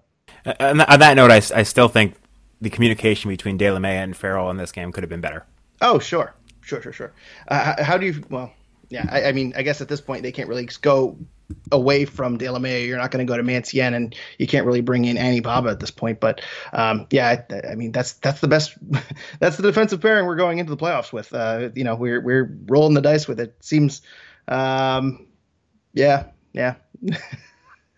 On 0.59 0.77
that 0.77 1.13
note, 1.15 1.31
I, 1.31 1.37
I 1.55 1.63
still 1.63 1.87
think 1.87 2.15
the 2.63 2.69
communication 2.69 3.29
between 3.29 3.59
Delamea 3.59 4.03
and 4.03 4.15
Farrell 4.15 4.49
in 4.49 4.55
this 4.55 4.71
game 4.71 4.93
could 4.93 5.03
have 5.03 5.09
been 5.09 5.21
better. 5.21 5.45
Oh, 5.81 5.99
sure, 5.99 6.33
sure, 6.61 6.81
sure, 6.81 6.93
sure. 6.93 7.13
Uh, 7.49 7.83
how 7.83 7.97
do 7.97 8.05
you? 8.05 8.23
Well, 8.29 8.53
yeah, 8.89 9.05
I, 9.11 9.25
I, 9.25 9.31
mean, 9.33 9.53
I 9.57 9.63
guess 9.63 9.81
at 9.81 9.89
this 9.89 9.99
point 9.99 10.23
they 10.23 10.31
can't 10.31 10.47
really 10.47 10.69
go 10.81 11.17
away 11.73 12.05
from 12.05 12.37
Delamea. 12.37 12.87
You're 12.87 12.97
not 12.97 13.11
going 13.11 13.25
to 13.25 13.29
go 13.29 13.35
to 13.35 13.43
Mancienne, 13.43 13.93
and 13.93 14.15
you 14.37 14.47
can't 14.47 14.65
really 14.65 14.79
bring 14.79 15.03
in 15.03 15.17
Anibaba 15.17 15.71
at 15.71 15.81
this 15.81 15.91
point. 15.91 16.21
But 16.21 16.39
um, 16.71 17.05
yeah, 17.11 17.43
I, 17.49 17.71
I, 17.71 17.75
mean, 17.75 17.91
that's 17.91 18.13
that's 18.13 18.39
the 18.39 18.47
best. 18.47 18.77
that's 19.39 19.57
the 19.57 19.63
defensive 19.63 19.99
pairing 19.99 20.25
we're 20.25 20.37
going 20.37 20.59
into 20.59 20.69
the 20.69 20.77
playoffs 20.77 21.11
with. 21.11 21.33
Uh, 21.33 21.69
you 21.75 21.83
know, 21.83 21.95
we're 21.95 22.21
we're 22.21 22.57
rolling 22.67 22.93
the 22.93 23.01
dice 23.01 23.27
with 23.27 23.41
it. 23.41 23.57
Seems, 23.59 24.01
um, 24.47 25.27
yeah, 25.93 26.27
yeah. 26.53 26.75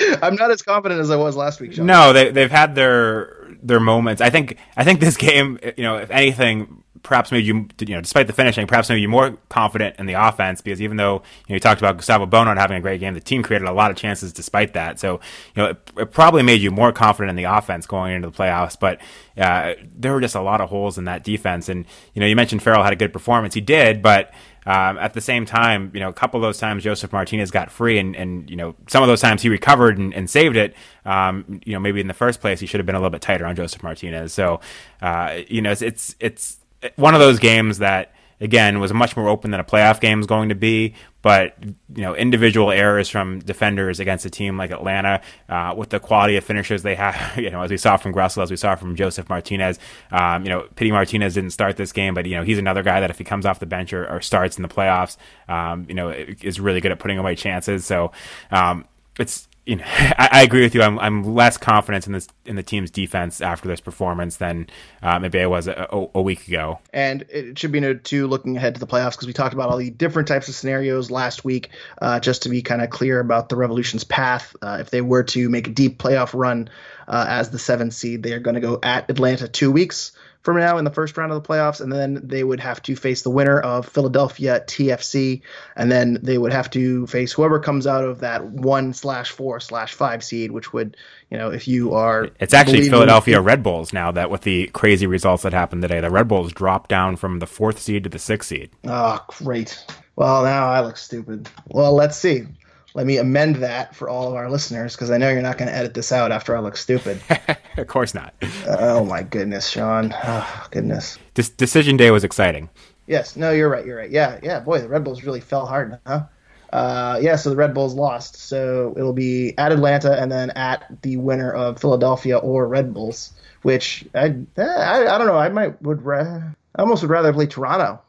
I'm 0.22 0.36
not 0.36 0.50
as 0.50 0.62
confident 0.62 1.00
as 1.00 1.10
I 1.10 1.16
was 1.16 1.36
last 1.36 1.60
week. 1.60 1.76
No, 1.78 2.12
they 2.12 2.30
they've 2.30 2.50
had 2.50 2.74
their 2.74 3.36
their 3.62 3.80
moments. 3.80 4.20
I 4.22 4.30
think 4.30 4.56
I 4.76 4.84
think 4.84 5.00
this 5.00 5.16
game, 5.16 5.58
you 5.76 5.82
know, 5.82 5.96
if 5.96 6.10
anything, 6.10 6.82
perhaps 7.02 7.32
made 7.32 7.44
you, 7.44 7.68
you 7.80 7.94
know, 7.94 8.00
despite 8.00 8.26
the 8.26 8.32
finishing, 8.32 8.66
perhaps 8.66 8.88
made 8.88 8.98
you 8.98 9.08
more 9.08 9.36
confident 9.48 9.96
in 9.98 10.06
the 10.06 10.14
offense 10.14 10.60
because 10.60 10.82
even 10.82 10.96
though 10.96 11.14
you, 11.14 11.50
know, 11.50 11.54
you 11.54 11.60
talked 11.60 11.80
about 11.80 11.96
Gustavo 11.96 12.26
Bou 12.26 12.44
not 12.44 12.58
having 12.58 12.76
a 12.76 12.80
great 12.80 13.00
game, 13.00 13.14
the 13.14 13.20
team 13.20 13.42
created 13.42 13.68
a 13.68 13.72
lot 13.72 13.90
of 13.90 13.96
chances 13.96 14.32
despite 14.32 14.74
that. 14.74 15.00
So, 15.00 15.20
you 15.54 15.62
know, 15.62 15.70
it, 15.70 15.90
it 15.96 16.10
probably 16.10 16.42
made 16.42 16.60
you 16.60 16.70
more 16.70 16.92
confident 16.92 17.30
in 17.30 17.36
the 17.36 17.44
offense 17.44 17.86
going 17.86 18.14
into 18.14 18.30
the 18.30 18.36
playoffs. 18.36 18.78
But 18.78 19.00
uh, 19.36 19.74
there 19.94 20.12
were 20.12 20.20
just 20.20 20.34
a 20.34 20.42
lot 20.42 20.60
of 20.60 20.68
holes 20.68 20.98
in 20.98 21.04
that 21.04 21.24
defense. 21.24 21.68
And 21.68 21.86
you 22.14 22.20
know, 22.20 22.26
you 22.26 22.36
mentioned 22.36 22.62
Farrell 22.62 22.82
had 22.82 22.92
a 22.92 22.96
good 22.96 23.12
performance. 23.12 23.54
He 23.54 23.60
did, 23.60 24.02
but 24.02 24.32
um, 24.66 24.98
at 24.98 25.14
the 25.14 25.20
same 25.20 25.46
time, 25.46 25.90
you 25.94 26.00
know, 26.00 26.08
a 26.08 26.12
couple 26.12 26.38
of 26.38 26.42
those 26.42 26.58
times 26.58 26.84
Josef 26.84 27.12
Martinez 27.12 27.50
got 27.50 27.70
free, 27.70 27.98
and, 27.98 28.14
and 28.14 28.48
you 28.50 28.56
know, 28.56 28.74
some 28.88 29.02
of 29.02 29.08
those 29.08 29.20
times 29.20 29.42
he 29.42 29.48
recovered 29.48 29.98
and, 29.98 30.12
and 30.14 30.28
saved 30.28 30.56
it. 30.56 30.74
Um, 31.04 31.60
you 31.64 31.72
know, 31.72 31.80
maybe 31.80 32.00
in 32.00 32.08
the 32.08 32.14
first 32.14 32.40
place 32.40 32.60
he 32.60 32.66
should 32.66 32.80
have 32.80 32.86
been 32.86 32.94
a 32.94 32.98
little 32.98 33.10
bit 33.10 33.22
tighter 33.22 33.46
on 33.46 33.56
Josef 33.56 33.82
Martinez. 33.82 34.32
So, 34.32 34.60
uh, 35.00 35.40
you 35.48 35.62
know, 35.62 35.70
it's, 35.70 35.82
it's 35.82 36.16
it's 36.20 36.58
one 36.96 37.14
of 37.14 37.20
those 37.20 37.38
games 37.38 37.78
that 37.78 38.12
again 38.40 38.80
was 38.80 38.92
much 38.92 39.16
more 39.16 39.28
open 39.28 39.50
than 39.50 39.60
a 39.60 39.64
playoff 39.64 40.00
game 40.00 40.20
is 40.20 40.26
going 40.26 40.48
to 40.48 40.54
be. 40.54 40.94
But 41.22 41.54
you 41.62 42.02
know, 42.02 42.14
individual 42.14 42.70
errors 42.70 43.10
from 43.10 43.40
defenders 43.40 44.00
against 44.00 44.24
a 44.24 44.30
team 44.30 44.56
like 44.56 44.70
Atlanta, 44.70 45.20
uh, 45.50 45.74
with 45.76 45.90
the 45.90 46.00
quality 46.00 46.36
of 46.36 46.44
finishers 46.44 46.82
they 46.82 46.94
have, 46.94 47.36
you 47.36 47.50
know, 47.50 47.60
as 47.62 47.70
we 47.70 47.76
saw 47.76 47.96
from 47.98 48.14
Gressel, 48.14 48.42
as 48.42 48.50
we 48.50 48.56
saw 48.56 48.74
from 48.74 48.96
Josef 48.96 49.28
Martinez. 49.28 49.78
Um, 50.10 50.44
you 50.44 50.48
know, 50.48 50.66
Pity 50.76 50.90
Martinez 50.90 51.34
didn't 51.34 51.50
start 51.50 51.76
this 51.76 51.92
game, 51.92 52.14
but 52.14 52.24
you 52.24 52.36
know, 52.36 52.42
he's 52.42 52.58
another 52.58 52.82
guy 52.82 53.00
that 53.00 53.10
if 53.10 53.18
he 53.18 53.24
comes 53.24 53.44
off 53.44 53.60
the 53.60 53.66
bench 53.66 53.92
or, 53.92 54.10
or 54.10 54.22
starts 54.22 54.56
in 54.56 54.62
the 54.62 54.68
playoffs, 54.68 55.18
um, 55.48 55.84
you 55.88 55.94
know, 55.94 56.08
is 56.08 56.58
really 56.58 56.80
good 56.80 56.92
at 56.92 56.98
putting 56.98 57.18
away 57.18 57.34
chances. 57.34 57.84
So 57.84 58.12
um, 58.50 58.86
it's 59.18 59.46
you 59.66 59.76
know, 59.76 59.84
I, 59.86 60.28
I, 60.32 60.42
agree 60.42 60.62
with 60.62 60.74
you. 60.74 60.82
I'm, 60.82 60.98
I'm 60.98 61.22
less 61.22 61.56
confident 61.56 62.06
in 62.06 62.12
this 62.12 62.28
in 62.44 62.56
the 62.56 62.62
team's 62.62 62.90
defense 62.90 63.40
after 63.40 63.68
this 63.68 63.80
performance 63.80 64.36
than 64.36 64.68
uh, 65.02 65.18
maybe 65.18 65.40
I 65.40 65.46
was 65.46 65.68
a, 65.68 65.86
a, 65.90 66.06
a, 66.14 66.22
week 66.22 66.48
ago. 66.48 66.78
And 66.92 67.24
it 67.28 67.58
should 67.58 67.72
be 67.72 67.80
noted 67.80 68.04
too, 68.04 68.26
looking 68.26 68.56
ahead 68.56 68.74
to 68.74 68.80
the 68.80 68.86
playoffs, 68.86 69.12
because 69.12 69.26
we 69.26 69.32
talked 69.32 69.54
about 69.54 69.70
all 69.70 69.76
the 69.76 69.90
different 69.90 70.28
types 70.28 70.48
of 70.48 70.54
scenarios 70.54 71.10
last 71.10 71.44
week. 71.44 71.70
Uh, 72.00 72.20
just 72.20 72.42
to 72.42 72.48
be 72.48 72.62
kind 72.62 72.82
of 72.82 72.90
clear 72.90 73.20
about 73.20 73.48
the 73.48 73.56
Revolution's 73.56 74.04
path, 74.04 74.54
uh, 74.62 74.78
if 74.80 74.90
they 74.90 75.02
were 75.02 75.22
to 75.24 75.48
make 75.48 75.68
a 75.68 75.70
deep 75.70 75.98
playoff 75.98 76.30
run 76.34 76.68
uh, 77.08 77.26
as 77.28 77.50
the 77.50 77.58
seventh 77.58 77.94
seed, 77.94 78.22
they 78.22 78.32
are 78.32 78.40
going 78.40 78.54
to 78.54 78.60
go 78.60 78.78
at 78.82 79.10
Atlanta 79.10 79.48
two 79.48 79.70
weeks 79.70 80.12
from 80.42 80.58
now 80.58 80.78
in 80.78 80.84
the 80.84 80.90
first 80.90 81.16
round 81.16 81.32
of 81.32 81.42
the 81.42 81.46
playoffs, 81.48 81.80
and 81.80 81.92
then 81.92 82.20
they 82.24 82.42
would 82.42 82.60
have 82.60 82.82
to 82.82 82.96
face 82.96 83.22
the 83.22 83.30
winner 83.30 83.60
of 83.60 83.86
Philadelphia 83.86 84.62
TFC, 84.66 85.42
and 85.76 85.90
then 85.92 86.18
they 86.22 86.38
would 86.38 86.52
have 86.52 86.70
to 86.70 87.06
face 87.06 87.32
whoever 87.32 87.60
comes 87.60 87.86
out 87.86 88.04
of 88.04 88.20
that 88.20 88.44
one 88.44 88.92
slash 88.92 89.30
four 89.30 89.60
slash 89.60 89.92
five 89.92 90.24
seed, 90.24 90.50
which 90.50 90.72
would, 90.72 90.96
you 91.30 91.36
know, 91.36 91.50
if 91.50 91.68
you 91.68 91.94
are, 91.94 92.30
it's 92.40 92.54
actually 92.54 92.88
Philadelphia 92.88 93.40
Red 93.40 93.62
Bulls 93.62 93.92
now 93.92 94.10
that 94.12 94.30
with 94.30 94.42
the 94.42 94.68
crazy 94.68 95.06
results 95.06 95.42
that 95.42 95.52
happened 95.52 95.82
today, 95.82 96.00
the 96.00 96.10
Red 96.10 96.28
Bulls 96.28 96.52
dropped 96.52 96.88
down 96.88 97.16
from 97.16 97.38
the 97.38 97.46
fourth 97.46 97.78
seed 97.78 98.04
to 98.04 98.10
the 98.10 98.18
sixth 98.18 98.48
seed. 98.48 98.70
Oh, 98.86 99.22
great. 99.28 99.84
Well, 100.16 100.44
now 100.44 100.68
I 100.68 100.80
look 100.80 100.96
stupid. 100.96 101.48
Well, 101.68 101.94
let's 101.94 102.16
see 102.16 102.46
let 102.94 103.06
me 103.06 103.18
amend 103.18 103.56
that 103.56 103.94
for 103.94 104.08
all 104.08 104.28
of 104.28 104.34
our 104.34 104.50
listeners 104.50 104.94
because 104.94 105.10
I 105.10 105.18
know 105.18 105.30
you're 105.30 105.42
not 105.42 105.58
going 105.58 105.68
to 105.68 105.76
edit 105.76 105.94
this 105.94 106.12
out 106.12 106.32
after 106.32 106.56
I 106.56 106.60
look 106.60 106.76
stupid. 106.76 107.20
of 107.76 107.86
course 107.86 108.14
not. 108.14 108.34
oh 108.66 109.04
my 109.04 109.22
goodness, 109.22 109.68
Sean. 109.68 110.14
Oh 110.24 110.66
goodness. 110.70 111.18
This 111.34 111.48
decision 111.48 111.96
day 111.96 112.10
was 112.10 112.24
exciting. 112.24 112.68
Yes. 113.06 113.36
No, 113.36 113.50
you're 113.50 113.68
right. 113.68 113.84
You're 113.84 113.96
right. 113.96 114.10
Yeah. 114.10 114.38
Yeah. 114.42 114.60
Boy, 114.60 114.80
the 114.80 114.88
Red 114.88 115.04
Bulls 115.04 115.24
really 115.24 115.40
fell 115.40 115.66
hard, 115.66 115.98
huh? 116.06 116.24
Uh, 116.72 117.18
yeah. 117.20 117.36
So 117.36 117.50
the 117.50 117.56
Red 117.56 117.74
Bulls 117.74 117.94
lost. 117.94 118.36
So 118.36 118.94
it'll 118.96 119.12
be 119.12 119.56
at 119.58 119.72
Atlanta 119.72 120.20
and 120.20 120.30
then 120.30 120.50
at 120.50 120.84
the 121.02 121.16
winner 121.16 121.52
of 121.52 121.80
Philadelphia 121.80 122.38
or 122.38 122.66
Red 122.68 122.94
Bulls. 122.94 123.32
Which 123.62 124.04
I 124.14 124.34
I, 124.56 125.06
I 125.06 125.18
don't 125.18 125.26
know. 125.26 125.36
I 125.36 125.48
might 125.48 125.80
would 125.82 126.02
ra- 126.02 126.42
I 126.76 126.80
almost 126.80 127.02
would 127.02 127.10
rather 127.10 127.32
play 127.32 127.46
Toronto. 127.46 128.00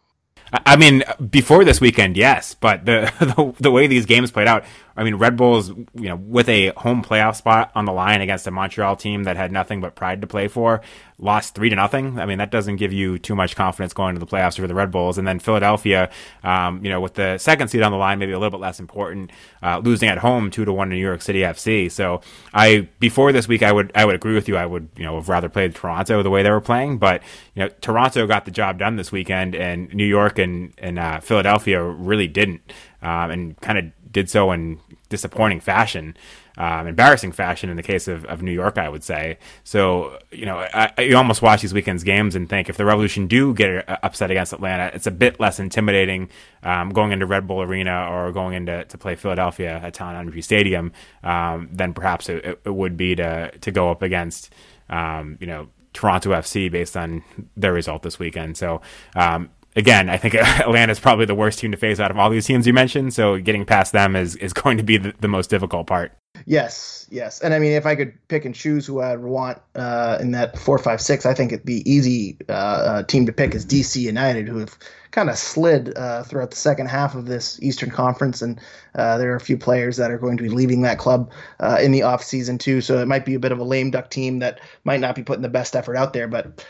I 0.53 0.60
mean, 0.75 1.03
before 1.29 1.63
this 1.63 1.81
weekend, 1.81 2.17
yes, 2.17 2.53
but 2.53 2.85
the, 2.85 3.11
the, 3.19 3.53
the 3.59 3.71
way 3.71 3.87
these 3.87 4.05
games 4.05 4.31
played 4.31 4.47
out, 4.47 4.63
I 4.95 5.03
mean, 5.03 5.15
Red 5.15 5.37
Bulls, 5.37 5.69
you 5.69 6.09
know, 6.09 6.15
with 6.15 6.49
a 6.49 6.69
home 6.77 7.03
playoff 7.03 7.35
spot 7.35 7.71
on 7.75 7.85
the 7.85 7.93
line 7.93 8.21
against 8.21 8.45
a 8.47 8.51
Montreal 8.51 8.97
team 8.97 9.23
that 9.23 9.37
had 9.37 9.51
nothing 9.51 9.79
but 9.79 9.95
pride 9.95 10.21
to 10.21 10.27
play 10.27 10.47
for, 10.47 10.81
lost 11.17 11.55
three 11.55 11.69
to 11.69 11.75
nothing. 11.75 12.19
I 12.19 12.25
mean, 12.25 12.39
that 12.39 12.51
doesn't 12.51 12.75
give 12.75 12.91
you 12.91 13.17
too 13.17 13.33
much 13.33 13.55
confidence 13.55 13.93
going 13.93 14.15
to 14.15 14.19
the 14.19 14.25
playoffs 14.25 14.57
for 14.59 14.67
the 14.67 14.75
Red 14.75 14.91
Bulls. 14.91 15.17
And 15.17 15.25
then 15.25 15.39
Philadelphia, 15.39 16.09
um, 16.43 16.83
you 16.83 16.91
know, 16.91 16.99
with 16.99 17.13
the 17.13 17.37
second 17.37 17.69
seed 17.69 17.81
on 17.83 17.91
the 17.91 17.97
line, 17.97 18.19
maybe 18.19 18.33
a 18.33 18.39
little 18.39 18.51
bit 18.51 18.59
less 18.59 18.79
important, 18.79 19.31
uh, 19.63 19.79
losing 19.79 20.09
at 20.09 20.17
home 20.17 20.51
two 20.51 20.65
to 20.65 20.73
one 20.73 20.89
to 20.89 20.95
New 20.95 21.01
York 21.01 21.21
City 21.21 21.39
FC. 21.39 21.89
So 21.89 22.21
I 22.53 22.89
before 22.99 23.31
this 23.31 23.47
week, 23.47 23.63
I 23.63 23.71
would 23.71 23.91
I 23.95 24.03
would 24.03 24.15
agree 24.15 24.33
with 24.33 24.49
you. 24.49 24.57
I 24.57 24.65
would 24.65 24.89
you 24.97 25.03
know 25.03 25.15
have 25.15 25.29
rather 25.29 25.47
played 25.47 25.73
Toronto 25.73 26.21
the 26.21 26.29
way 26.29 26.43
they 26.43 26.51
were 26.51 26.61
playing, 26.61 26.97
but 26.97 27.21
you 27.55 27.63
know, 27.63 27.69
Toronto 27.81 28.27
got 28.27 28.45
the 28.45 28.51
job 28.51 28.77
done 28.77 28.97
this 28.97 29.11
weekend, 29.11 29.55
and 29.55 29.93
New 29.93 30.05
York 30.05 30.37
and 30.37 30.60
and 30.77 30.99
uh, 30.99 31.19
Philadelphia 31.19 31.83
really 31.83 32.27
didn't, 32.27 32.61
um, 33.01 33.31
and 33.31 33.61
kind 33.61 33.77
of 33.77 33.85
did 34.11 34.29
so 34.29 34.51
in 34.51 34.79
disappointing 35.09 35.59
fashion, 35.59 36.15
um, 36.57 36.87
embarrassing 36.87 37.31
fashion 37.31 37.69
in 37.69 37.77
the 37.77 37.83
case 37.83 38.07
of, 38.07 38.25
of 38.25 38.41
New 38.41 38.51
York, 38.51 38.77
I 38.77 38.89
would 38.89 39.03
say. 39.03 39.37
So, 39.63 40.17
you 40.31 40.45
know, 40.45 40.57
I, 40.57 40.91
I, 40.97 41.01
you 41.01 41.17
almost 41.17 41.41
watch 41.41 41.61
these 41.61 41.73
weekend's 41.73 42.03
games 42.03 42.35
and 42.35 42.49
think 42.49 42.69
if 42.69 42.77
the 42.77 42.85
Revolution 42.85 43.27
do 43.27 43.53
get 43.53 43.85
upset 44.03 44.31
against 44.31 44.53
Atlanta, 44.53 44.91
it's 44.93 45.07
a 45.07 45.11
bit 45.11 45.39
less 45.39 45.59
intimidating 45.59 46.29
um, 46.63 46.89
going 46.89 47.11
into 47.11 47.25
Red 47.25 47.47
Bull 47.47 47.61
Arena 47.61 48.07
or 48.09 48.31
going 48.31 48.53
into 48.53 48.85
to 48.85 48.97
play 48.97 49.15
Philadelphia 49.15 49.79
at 49.83 49.93
Talen 49.93 50.19
Energy 50.19 50.41
Stadium 50.41 50.91
um, 51.23 51.69
than 51.71 51.93
perhaps 51.93 52.29
it, 52.29 52.59
it, 52.65 52.73
would 52.73 52.97
be 52.97 53.15
to 53.15 53.51
to 53.61 53.71
go 53.71 53.91
up 53.91 54.01
against, 54.01 54.53
um, 54.89 55.37
you 55.39 55.47
know, 55.47 55.67
Toronto 55.93 56.31
FC 56.31 56.71
based 56.71 56.95
on 56.95 57.23
their 57.55 57.73
result 57.73 58.01
this 58.01 58.17
weekend. 58.17 58.57
So, 58.57 58.81
um, 59.15 59.49
again, 59.75 60.09
I 60.09 60.17
think 60.17 60.35
Atlanta 60.35 60.91
is 60.91 60.99
probably 60.99 61.25
the 61.25 61.35
worst 61.35 61.59
team 61.59 61.71
to 61.71 61.77
face 61.77 61.99
out 61.99 62.11
of 62.11 62.17
all 62.17 62.29
these 62.29 62.45
teams 62.45 62.67
you 62.67 62.73
mentioned. 62.73 63.13
So 63.13 63.39
getting 63.39 63.65
past 63.65 63.91
them 63.91 64.15
is, 64.15 64.35
is 64.37 64.53
going 64.53 64.77
to 64.77 64.83
be 64.83 64.97
the, 64.97 65.13
the 65.19 65.27
most 65.27 65.49
difficult 65.49 65.87
part. 65.87 66.13
Yes, 66.45 67.07
yes, 67.11 67.41
and 67.41 67.53
I 67.53 67.59
mean, 67.59 67.73
if 67.73 67.85
I 67.85 67.95
could 67.95 68.13
pick 68.27 68.45
and 68.45 68.55
choose 68.55 68.85
who 68.85 69.01
I'd 69.01 69.19
want 69.19 69.59
uh, 69.75 70.17
in 70.19 70.31
that 70.31 70.57
four, 70.57 70.77
five, 70.77 70.99
six, 71.01 71.25
I 71.25 71.33
think 71.33 71.65
the 71.65 71.89
easy 71.89 72.37
uh, 72.49 72.51
uh, 72.51 73.03
team 73.03 73.25
to 73.25 73.33
pick 73.33 73.53
is 73.53 73.65
DC 73.65 73.97
United, 73.97 74.47
who 74.47 74.57
have 74.57 74.77
kind 75.11 75.29
of 75.29 75.37
slid 75.37 75.95
uh, 75.97 76.23
throughout 76.23 76.49
the 76.49 76.57
second 76.57 76.87
half 76.87 77.15
of 77.15 77.25
this 77.25 77.61
Eastern 77.61 77.91
Conference, 77.91 78.41
and 78.41 78.59
uh, 78.95 79.17
there 79.17 79.31
are 79.33 79.35
a 79.35 79.41
few 79.41 79.57
players 79.57 79.97
that 79.97 80.09
are 80.09 80.17
going 80.17 80.37
to 80.37 80.43
be 80.43 80.49
leaving 80.49 80.81
that 80.81 80.97
club 80.97 81.31
uh, 81.59 81.77
in 81.81 81.91
the 81.91 82.01
off 82.01 82.23
season 82.23 82.57
too. 82.57 82.81
So 82.81 82.97
it 82.99 83.07
might 83.07 83.25
be 83.25 83.35
a 83.35 83.39
bit 83.39 83.51
of 83.51 83.59
a 83.59 83.63
lame 83.63 83.91
duck 83.91 84.09
team 84.09 84.39
that 84.39 84.61
might 84.83 84.99
not 84.99 85.15
be 85.15 85.23
putting 85.23 85.43
the 85.43 85.49
best 85.49 85.75
effort 85.75 85.95
out 85.95 86.13
there. 86.13 86.27
But 86.27 86.65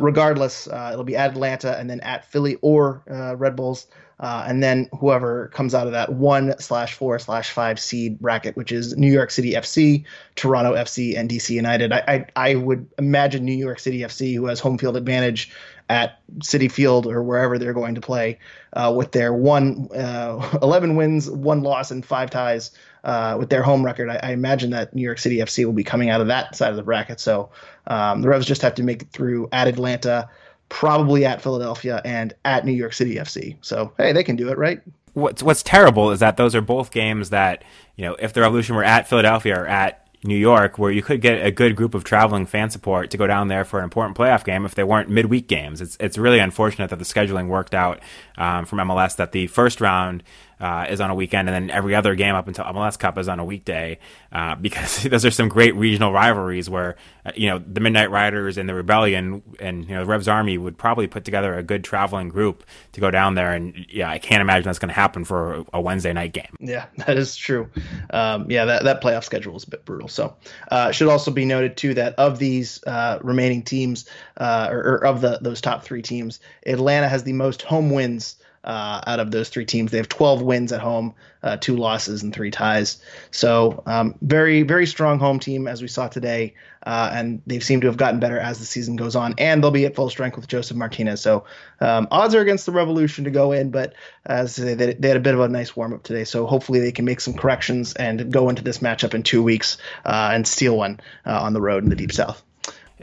regardless, 0.00 0.66
it'll 0.66 1.04
be 1.04 1.16
at 1.16 1.30
Atlanta 1.30 1.76
and 1.78 1.90
then 1.90 2.00
at 2.00 2.30
Philly 2.30 2.58
or 2.62 3.02
Red 3.36 3.56
Bulls. 3.56 3.86
Uh, 4.18 4.46
and 4.48 4.62
then 4.62 4.88
whoever 4.98 5.48
comes 5.48 5.74
out 5.74 5.86
of 5.86 5.92
that 5.92 6.14
one 6.14 6.58
slash 6.58 6.94
four 6.94 7.18
slash 7.18 7.50
five 7.50 7.78
seed 7.78 8.18
bracket, 8.18 8.56
which 8.56 8.72
is 8.72 8.96
New 8.96 9.12
York 9.12 9.30
City 9.30 9.52
FC, 9.52 10.04
Toronto 10.36 10.74
FC, 10.74 11.18
and 11.18 11.28
DC 11.28 11.50
United. 11.50 11.92
I, 11.92 12.02
I, 12.08 12.50
I 12.50 12.54
would 12.54 12.88
imagine 12.98 13.44
New 13.44 13.52
York 13.52 13.78
City 13.78 14.00
FC, 14.00 14.34
who 14.34 14.46
has 14.46 14.58
home 14.58 14.78
field 14.78 14.96
advantage 14.96 15.52
at 15.90 16.18
Citi 16.38 16.70
Field 16.70 17.06
or 17.06 17.22
wherever 17.22 17.58
they're 17.58 17.74
going 17.74 17.94
to 17.94 18.00
play, 18.00 18.38
uh, 18.72 18.92
with 18.96 19.12
their 19.12 19.34
one 19.34 19.88
uh, 19.94 20.58
11 20.62 20.96
wins, 20.96 21.30
one 21.30 21.62
loss, 21.62 21.90
and 21.90 22.04
five 22.04 22.30
ties. 22.30 22.70
Uh, 23.04 23.36
with 23.38 23.50
their 23.50 23.62
home 23.62 23.84
record, 23.84 24.10
I, 24.10 24.18
I, 24.20 24.32
imagine 24.32 24.70
that 24.70 24.92
New 24.92 25.02
York 25.02 25.18
City 25.18 25.36
FC 25.36 25.64
will 25.64 25.72
be 25.72 25.84
coming 25.84 26.10
out 26.10 26.20
of 26.20 26.26
that 26.26 26.56
side 26.56 26.70
of 26.70 26.76
the 26.76 26.82
bracket. 26.82 27.20
So 27.20 27.50
um, 27.86 28.20
the 28.20 28.28
Revs 28.28 28.46
just 28.46 28.62
have 28.62 28.74
to 28.74 28.82
make 28.82 29.02
it 29.02 29.10
through 29.12 29.48
at 29.52 29.68
Atlanta, 29.68 30.28
probably 30.68 31.24
at 31.24 31.42
Philadelphia 31.42 32.00
and 32.04 32.34
at 32.44 32.64
New 32.64 32.72
York 32.72 32.92
City 32.92 33.16
FC. 33.16 33.56
So 33.60 33.92
hey, 33.96 34.12
they 34.12 34.24
can 34.24 34.36
do 34.36 34.48
it, 34.48 34.58
right? 34.58 34.80
What's 35.14 35.42
what's 35.42 35.62
terrible 35.62 36.10
is 36.10 36.20
that 36.20 36.36
those 36.36 36.54
are 36.54 36.60
both 36.60 36.90
games 36.90 37.30
that 37.30 37.64
you 37.96 38.04
know 38.04 38.14
if 38.18 38.32
the 38.32 38.40
Revolution 38.42 38.76
were 38.76 38.84
at 38.84 39.08
Philadelphia 39.08 39.60
or 39.60 39.66
at 39.66 40.06
New 40.24 40.36
York, 40.36 40.78
where 40.78 40.90
you 40.90 41.02
could 41.02 41.20
get 41.20 41.44
a 41.44 41.50
good 41.50 41.76
group 41.76 41.94
of 41.94 42.04
traveling 42.04 42.46
fan 42.46 42.70
support 42.70 43.10
to 43.10 43.16
go 43.16 43.26
down 43.26 43.48
there 43.48 43.64
for 43.64 43.78
an 43.78 43.84
important 43.84 44.16
playoff 44.16 44.44
game 44.44 44.64
if 44.64 44.74
they 44.74 44.84
weren't 44.84 45.08
midweek 45.08 45.46
games. 45.46 45.80
It's 45.80 45.96
it's 46.00 46.18
really 46.18 46.38
unfortunate 46.38 46.90
that 46.90 46.98
the 46.98 47.04
scheduling 47.04 47.48
worked 47.48 47.74
out 47.74 48.00
um, 48.36 48.66
from 48.66 48.78
MLS 48.80 49.16
that 49.16 49.32
the 49.32 49.46
first 49.46 49.80
round 49.80 50.22
uh, 50.60 50.86
is 50.88 51.00
on 51.00 51.10
a 51.10 51.14
weekend, 51.14 51.48
and 51.48 51.54
then 51.54 51.70
every 51.70 51.94
other 51.94 52.14
game 52.14 52.34
up 52.34 52.48
until 52.48 52.64
MLS 52.66 52.98
Cup 52.98 53.18
is 53.18 53.28
on 53.28 53.38
a 53.38 53.44
weekday. 53.44 53.98
Uh, 54.32 54.54
because 54.66 55.02
those 55.04 55.24
are 55.24 55.30
some 55.30 55.48
great 55.48 55.74
regional 55.74 56.12
rivalries 56.12 56.68
where 56.68 56.96
uh, 57.24 57.32
you 57.34 57.48
know 57.48 57.58
the 57.58 57.80
Midnight 57.80 58.10
Riders 58.10 58.58
and 58.58 58.68
the 58.68 58.74
Rebellion 58.74 59.42
and 59.60 59.84
you 59.84 59.94
know 59.94 60.00
the 60.00 60.06
Revs 60.06 60.28
Army 60.28 60.58
would 60.58 60.78
probably 60.78 61.06
put 61.06 61.24
together 61.24 61.56
a 61.56 61.62
good 61.62 61.84
traveling 61.84 62.28
group 62.28 62.64
to 62.92 63.00
go 63.00 63.10
down 63.10 63.34
there. 63.34 63.52
And 63.52 63.86
yeah, 63.88 64.10
I 64.10 64.18
can't 64.18 64.40
imagine 64.40 64.64
that's 64.64 64.78
going 64.78 64.88
to 64.88 64.94
happen 64.94 65.24
for 65.24 65.64
a 65.72 65.80
Wednesday 65.80 66.12
night 66.12 66.32
game. 66.32 66.54
Yeah, 66.60 66.86
that 67.06 67.16
is 67.16 67.36
true. 67.36 67.70
Um, 68.10 68.50
yeah, 68.50 68.64
that 68.64 68.84
that 68.84 69.02
playoff 69.02 69.24
schedule 69.24 69.56
is 69.56 69.64
a 69.64 69.70
bit 69.70 69.84
brutal. 69.84 70.08
So 70.08 70.36
uh, 70.70 70.90
should 70.90 71.08
also 71.08 71.30
be 71.30 71.44
noted 71.44 71.76
too 71.76 71.94
that 71.94 72.14
of 72.14 72.38
these 72.38 72.82
uh, 72.84 73.18
remaining 73.22 73.62
teams, 73.62 74.08
uh, 74.38 74.68
or, 74.70 74.78
or 74.78 75.06
of 75.06 75.20
the 75.20 75.38
those 75.40 75.60
top 75.60 75.84
three 75.84 76.02
teams, 76.02 76.40
Atlanta 76.66 77.08
has 77.08 77.24
the 77.24 77.32
most 77.32 77.62
home 77.62 77.90
wins 77.90 78.36
uh, 78.66 79.00
out 79.06 79.20
of 79.20 79.30
those 79.30 79.48
three 79.48 79.64
teams. 79.64 79.90
They 79.90 79.98
have 79.98 80.08
12 80.08 80.42
wins 80.42 80.72
at 80.72 80.80
home, 80.80 81.14
uh, 81.42 81.56
two 81.56 81.76
losses, 81.76 82.22
and 82.22 82.34
three 82.34 82.50
ties. 82.50 83.00
So 83.30 83.82
um, 83.86 84.16
very, 84.20 84.62
very 84.62 84.86
strong 84.86 85.18
home 85.18 85.38
team 85.38 85.68
as 85.68 85.80
we 85.80 85.88
saw 85.88 86.08
today. 86.08 86.54
Uh, 86.84 87.10
and 87.12 87.42
they 87.46 87.58
seem 87.58 87.80
to 87.80 87.88
have 87.88 87.96
gotten 87.96 88.20
better 88.20 88.38
as 88.38 88.60
the 88.60 88.64
season 88.64 88.94
goes 88.94 89.16
on. 89.16 89.34
And 89.38 89.62
they'll 89.62 89.72
be 89.72 89.86
at 89.86 89.96
full 89.96 90.08
strength 90.08 90.36
with 90.36 90.46
Josef 90.46 90.76
Martinez. 90.76 91.20
So 91.20 91.44
um, 91.80 92.06
odds 92.10 92.34
are 92.34 92.40
against 92.40 92.66
the 92.66 92.72
Revolution 92.72 93.24
to 93.24 93.30
go 93.30 93.50
in, 93.52 93.70
but 93.70 93.94
as 94.24 94.54
they, 94.54 94.74
they 94.74 95.08
had 95.08 95.16
a 95.16 95.20
bit 95.20 95.34
of 95.34 95.40
a 95.40 95.48
nice 95.48 95.74
warm 95.74 95.94
up 95.94 96.04
today. 96.04 96.22
So 96.22 96.46
hopefully 96.46 96.78
they 96.78 96.92
can 96.92 97.04
make 97.04 97.20
some 97.20 97.34
corrections 97.34 97.94
and 97.94 98.32
go 98.32 98.48
into 98.48 98.62
this 98.62 98.78
matchup 98.78 99.14
in 99.14 99.24
two 99.24 99.42
weeks 99.42 99.78
uh, 100.04 100.30
and 100.32 100.46
steal 100.46 100.76
one 100.76 101.00
uh, 101.24 101.40
on 101.40 101.54
the 101.54 101.60
road 101.60 101.82
in 101.82 101.90
the 101.90 101.96
Deep 101.96 102.12
South. 102.12 102.45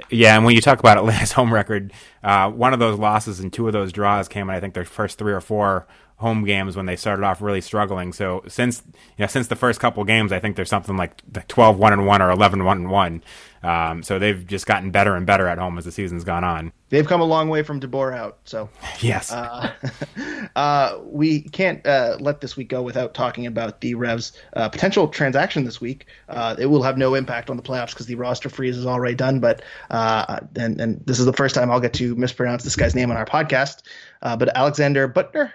Yeah, 0.10 0.36
and 0.36 0.46
when 0.46 0.56
you 0.56 0.62
talk 0.62 0.80
about 0.80 0.98
Atlanta's 1.00 1.32
home 1.32 1.54
record, 1.54 1.94
uh, 2.24 2.50
one 2.50 2.74
of 2.74 2.80
those 2.80 2.98
losses 2.98 3.40
and 3.40 3.52
two 3.52 3.68
of 3.68 3.74
those 3.74 3.92
draws 3.92 4.28
came 4.28 4.50
in, 4.50 4.56
I 4.56 4.60
think, 4.60 4.74
their 4.74 4.86
first 4.86 5.18
three 5.18 5.34
or 5.34 5.42
four 5.42 5.88
home 6.18 6.46
games 6.46 6.76
when 6.76 6.86
they 6.86 6.96
started 6.96 7.24
off 7.24 7.42
really 7.42 7.62
struggling. 7.62 8.14
So 8.14 8.44
since 8.48 8.82
you 8.88 9.24
know, 9.24 9.28
since 9.28 9.48
the 9.48 9.56
first 9.56 9.80
couple 9.80 10.04
games, 10.04 10.32
I 10.32 10.40
think 10.40 10.56
there's 10.56 10.70
something 10.70 10.96
like 10.96 11.22
12 11.48 11.78
1 11.78 11.94
and 11.94 12.08
1 12.08 12.22
or 12.22 12.32
11 12.32 12.64
1 12.64 12.78
and 12.78 12.90
1. 12.90 13.24
Um, 13.64 14.04
so 14.04 14.20
they've 14.20 14.46
just 14.46 14.66
gotten 14.66 14.92
better 14.92 15.16
and 15.16 15.26
better 15.26 15.48
at 15.48 15.58
home 15.58 15.78
as 15.78 15.86
the 15.86 15.92
season's 15.92 16.26
gone 16.26 16.44
on. 16.44 16.74
They've 16.90 17.08
come 17.08 17.22
a 17.22 17.26
long 17.26 17.48
way 17.48 17.64
from 17.64 17.80
DeBoer 17.80 18.14
out. 18.16 18.40
So 18.44 18.70
yes, 19.00 19.32
uh, 19.32 19.72
uh, 20.56 21.00
we 21.04 21.42
can't 21.42 21.86
uh, 21.88 22.18
let 22.20 22.42
this 22.42 22.58
week 22.58 22.70
go 22.70 22.82
without 22.82 23.14
talking 23.14 23.48
about 23.48 23.80
the 23.80 23.96
Revs' 23.96 24.34
uh, 24.54 24.68
potential 24.68 25.08
transaction 25.08 25.64
this 25.64 25.80
week. 25.80 26.08
Uh, 26.28 26.56
it 26.60 26.66
will 26.66 26.84
have 26.84 26.98
no 26.98 27.16
impact 27.16 27.50
on 27.50 27.56
the 27.56 27.64
playoffs 27.64 27.92
because 27.92 28.06
the 28.06 28.16
roster 28.16 28.50
freeze 28.50 28.78
is 28.78 28.86
already 28.86 29.16
done. 29.16 29.40
But 29.40 29.62
uh, 29.90 30.42
and 30.58 30.80
and 30.82 31.02
this 31.06 31.20
is 31.20 31.26
the 31.26 31.34
first 31.34 31.56
time 31.56 31.72
I'll 31.72 31.80
get 31.80 31.94
to 31.94 32.16
mispronounce 32.16 32.64
this 32.64 32.76
guy's 32.76 32.96
name 32.96 33.12
on 33.12 33.18
our 33.18 33.26
podcast. 33.26 33.84
but 34.22 34.50
Alexander 34.56 35.08
Büttner, 35.08 35.52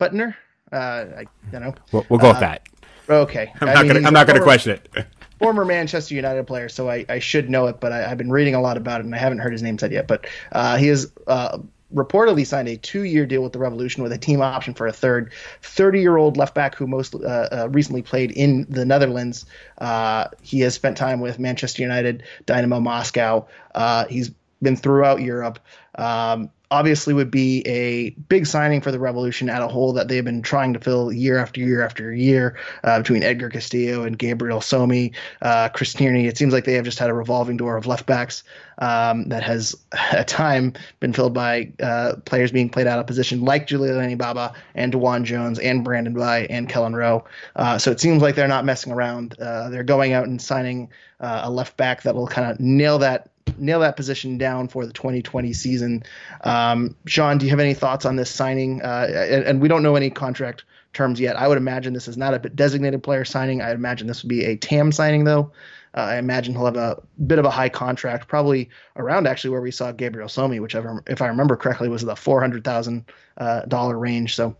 Büttner, 0.00 0.34
I 0.72 1.24
don't 1.52 1.62
know. 1.62 1.74
We'll, 1.92 2.06
we'll 2.08 2.18
go 2.18 2.30
with 2.30 2.40
that. 2.40 2.68
Okay, 3.08 3.52
I'm 3.60 3.68
not 3.68 3.86
gonna 3.86 4.06
I'm 4.06 4.14
not 4.14 4.26
gonna 4.26 4.40
question 4.40 4.72
it 4.72 5.06
former 5.38 5.64
Manchester 5.64 6.14
United 6.14 6.46
player, 6.46 6.68
so 6.68 6.88
I, 6.88 7.04
I 7.08 7.18
should 7.18 7.50
know 7.50 7.66
it, 7.66 7.80
but 7.80 7.92
I, 7.92 8.08
have 8.08 8.18
been 8.18 8.30
reading 8.30 8.54
a 8.54 8.60
lot 8.60 8.76
about 8.76 9.00
it 9.00 9.04
and 9.04 9.14
I 9.14 9.18
haven't 9.18 9.38
heard 9.38 9.52
his 9.52 9.62
name 9.62 9.78
said 9.78 9.92
yet. 9.92 10.06
But 10.06 10.26
uh, 10.52 10.76
he 10.76 10.88
has 10.88 11.10
uh, 11.26 11.58
reportedly 11.94 12.46
signed 12.46 12.68
a 12.68 12.76
two-year 12.76 13.26
deal 13.26 13.42
with 13.42 13.52
the 13.52 13.58
Revolution 13.58 14.02
with 14.02 14.12
a 14.12 14.18
team 14.18 14.42
option 14.42 14.74
for 14.74 14.86
a 14.86 14.92
third. 14.92 15.32
30-year-old 15.62 16.36
left 16.36 16.54
back 16.54 16.74
who 16.74 16.86
most 16.86 17.14
uh, 17.14 17.18
uh, 17.18 17.68
recently 17.70 18.02
played 18.02 18.32
in 18.32 18.66
the 18.68 18.84
Netherlands. 18.84 19.46
Uh, 19.78 20.28
he 20.42 20.60
has 20.60 20.74
spent 20.74 20.96
time 20.96 21.20
with 21.20 21.38
Manchester 21.38 21.82
United, 21.82 22.24
Dynamo 22.46 22.80
Moscow. 22.80 23.46
Uh, 23.74 24.06
he's 24.06 24.30
been 24.62 24.76
throughout 24.76 25.20
Europe. 25.20 25.58
Um, 25.96 26.50
obviously 26.70 27.14
would 27.14 27.30
be 27.30 27.62
a 27.66 28.10
big 28.10 28.46
signing 28.46 28.80
for 28.80 28.90
the 28.90 28.98
Revolution 28.98 29.48
at 29.48 29.62
a 29.62 29.68
hole 29.68 29.92
that 29.92 30.08
they've 30.08 30.24
been 30.24 30.42
trying 30.42 30.72
to 30.72 30.80
fill 30.80 31.12
year 31.12 31.38
after 31.38 31.60
year 31.60 31.82
after 31.82 32.12
year 32.12 32.56
uh, 32.82 32.98
between 32.98 33.22
Edgar 33.22 33.50
Castillo 33.50 34.02
and 34.02 34.18
Gabriel 34.18 34.60
Somi, 34.60 35.14
uh, 35.42 35.68
Chris 35.68 35.92
Tierney. 35.92 36.26
It 36.26 36.36
seems 36.36 36.52
like 36.52 36.64
they 36.64 36.74
have 36.74 36.84
just 36.84 36.98
had 36.98 37.10
a 37.10 37.14
revolving 37.14 37.56
door 37.56 37.76
of 37.76 37.86
left 37.86 38.06
backs 38.06 38.42
um, 38.78 39.28
that 39.28 39.42
has 39.42 39.76
at 39.92 40.26
time 40.26 40.72
been 41.00 41.12
filled 41.12 41.34
by 41.34 41.70
uh, 41.82 42.14
players 42.24 42.50
being 42.50 42.68
played 42.68 42.86
out 42.86 42.98
of 42.98 43.06
position 43.06 43.42
like 43.42 43.66
Jalil 43.66 44.02
Anibaba 44.02 44.54
and 44.74 44.92
DeJuan 44.92 45.24
Jones 45.24 45.58
and 45.58 45.84
Brandon 45.84 46.14
Bye 46.14 46.46
and 46.50 46.68
Kelyn 46.68 46.96
Rowe. 46.96 47.24
Uh, 47.56 47.78
so 47.78 47.90
it 47.90 48.00
seems 48.00 48.22
like 48.22 48.34
they're 48.34 48.48
not 48.48 48.64
messing 48.64 48.92
around. 48.92 49.38
Uh, 49.38 49.68
they're 49.68 49.84
going 49.84 50.12
out 50.12 50.26
and 50.26 50.40
signing 50.40 50.90
uh, 51.20 51.42
a 51.44 51.50
left 51.50 51.76
back 51.76 52.02
that 52.02 52.14
will 52.14 52.26
kind 52.26 52.50
of 52.50 52.58
nail 52.58 52.98
that 52.98 53.30
nail 53.58 53.80
that 53.80 53.96
position 53.96 54.38
down 54.38 54.68
for 54.68 54.86
the 54.86 54.92
2020 54.92 55.52
season. 55.52 56.02
Um, 56.42 56.96
Sean, 57.06 57.38
do 57.38 57.46
you 57.46 57.50
have 57.50 57.60
any 57.60 57.74
thoughts 57.74 58.04
on 58.04 58.16
this 58.16 58.30
signing? 58.30 58.82
Uh, 58.82 59.06
and, 59.10 59.44
and, 59.44 59.60
we 59.60 59.68
don't 59.68 59.82
know 59.82 59.96
any 59.96 60.10
contract 60.10 60.64
terms 60.92 61.20
yet. 61.20 61.36
I 61.36 61.48
would 61.48 61.58
imagine 61.58 61.92
this 61.92 62.08
is 62.08 62.16
not 62.16 62.34
a 62.34 62.38
designated 62.38 63.02
player 63.02 63.24
signing. 63.24 63.62
I 63.62 63.72
imagine 63.72 64.06
this 64.06 64.22
would 64.22 64.28
be 64.28 64.44
a 64.44 64.56
TAM 64.56 64.92
signing, 64.92 65.24
though. 65.24 65.52
Uh, 65.96 66.00
I 66.00 66.16
imagine 66.16 66.54
he'll 66.54 66.64
have 66.64 66.76
a 66.76 67.00
bit 67.26 67.38
of 67.38 67.44
a 67.44 67.50
high 67.50 67.68
contract, 67.68 68.26
probably 68.26 68.68
around 68.96 69.28
actually 69.28 69.50
where 69.50 69.60
we 69.60 69.70
saw 69.70 69.92
Gabriel 69.92 70.28
Somi, 70.28 70.60
which, 70.60 70.74
if 71.06 71.22
I 71.22 71.26
remember 71.26 71.56
correctly, 71.56 71.88
was 71.88 72.02
the 72.02 72.16
four 72.16 72.40
hundred 72.40 72.64
thousand 72.64 73.04
uh, 73.36 73.60
dollar 73.66 73.96
range. 73.96 74.34
So 74.34 74.56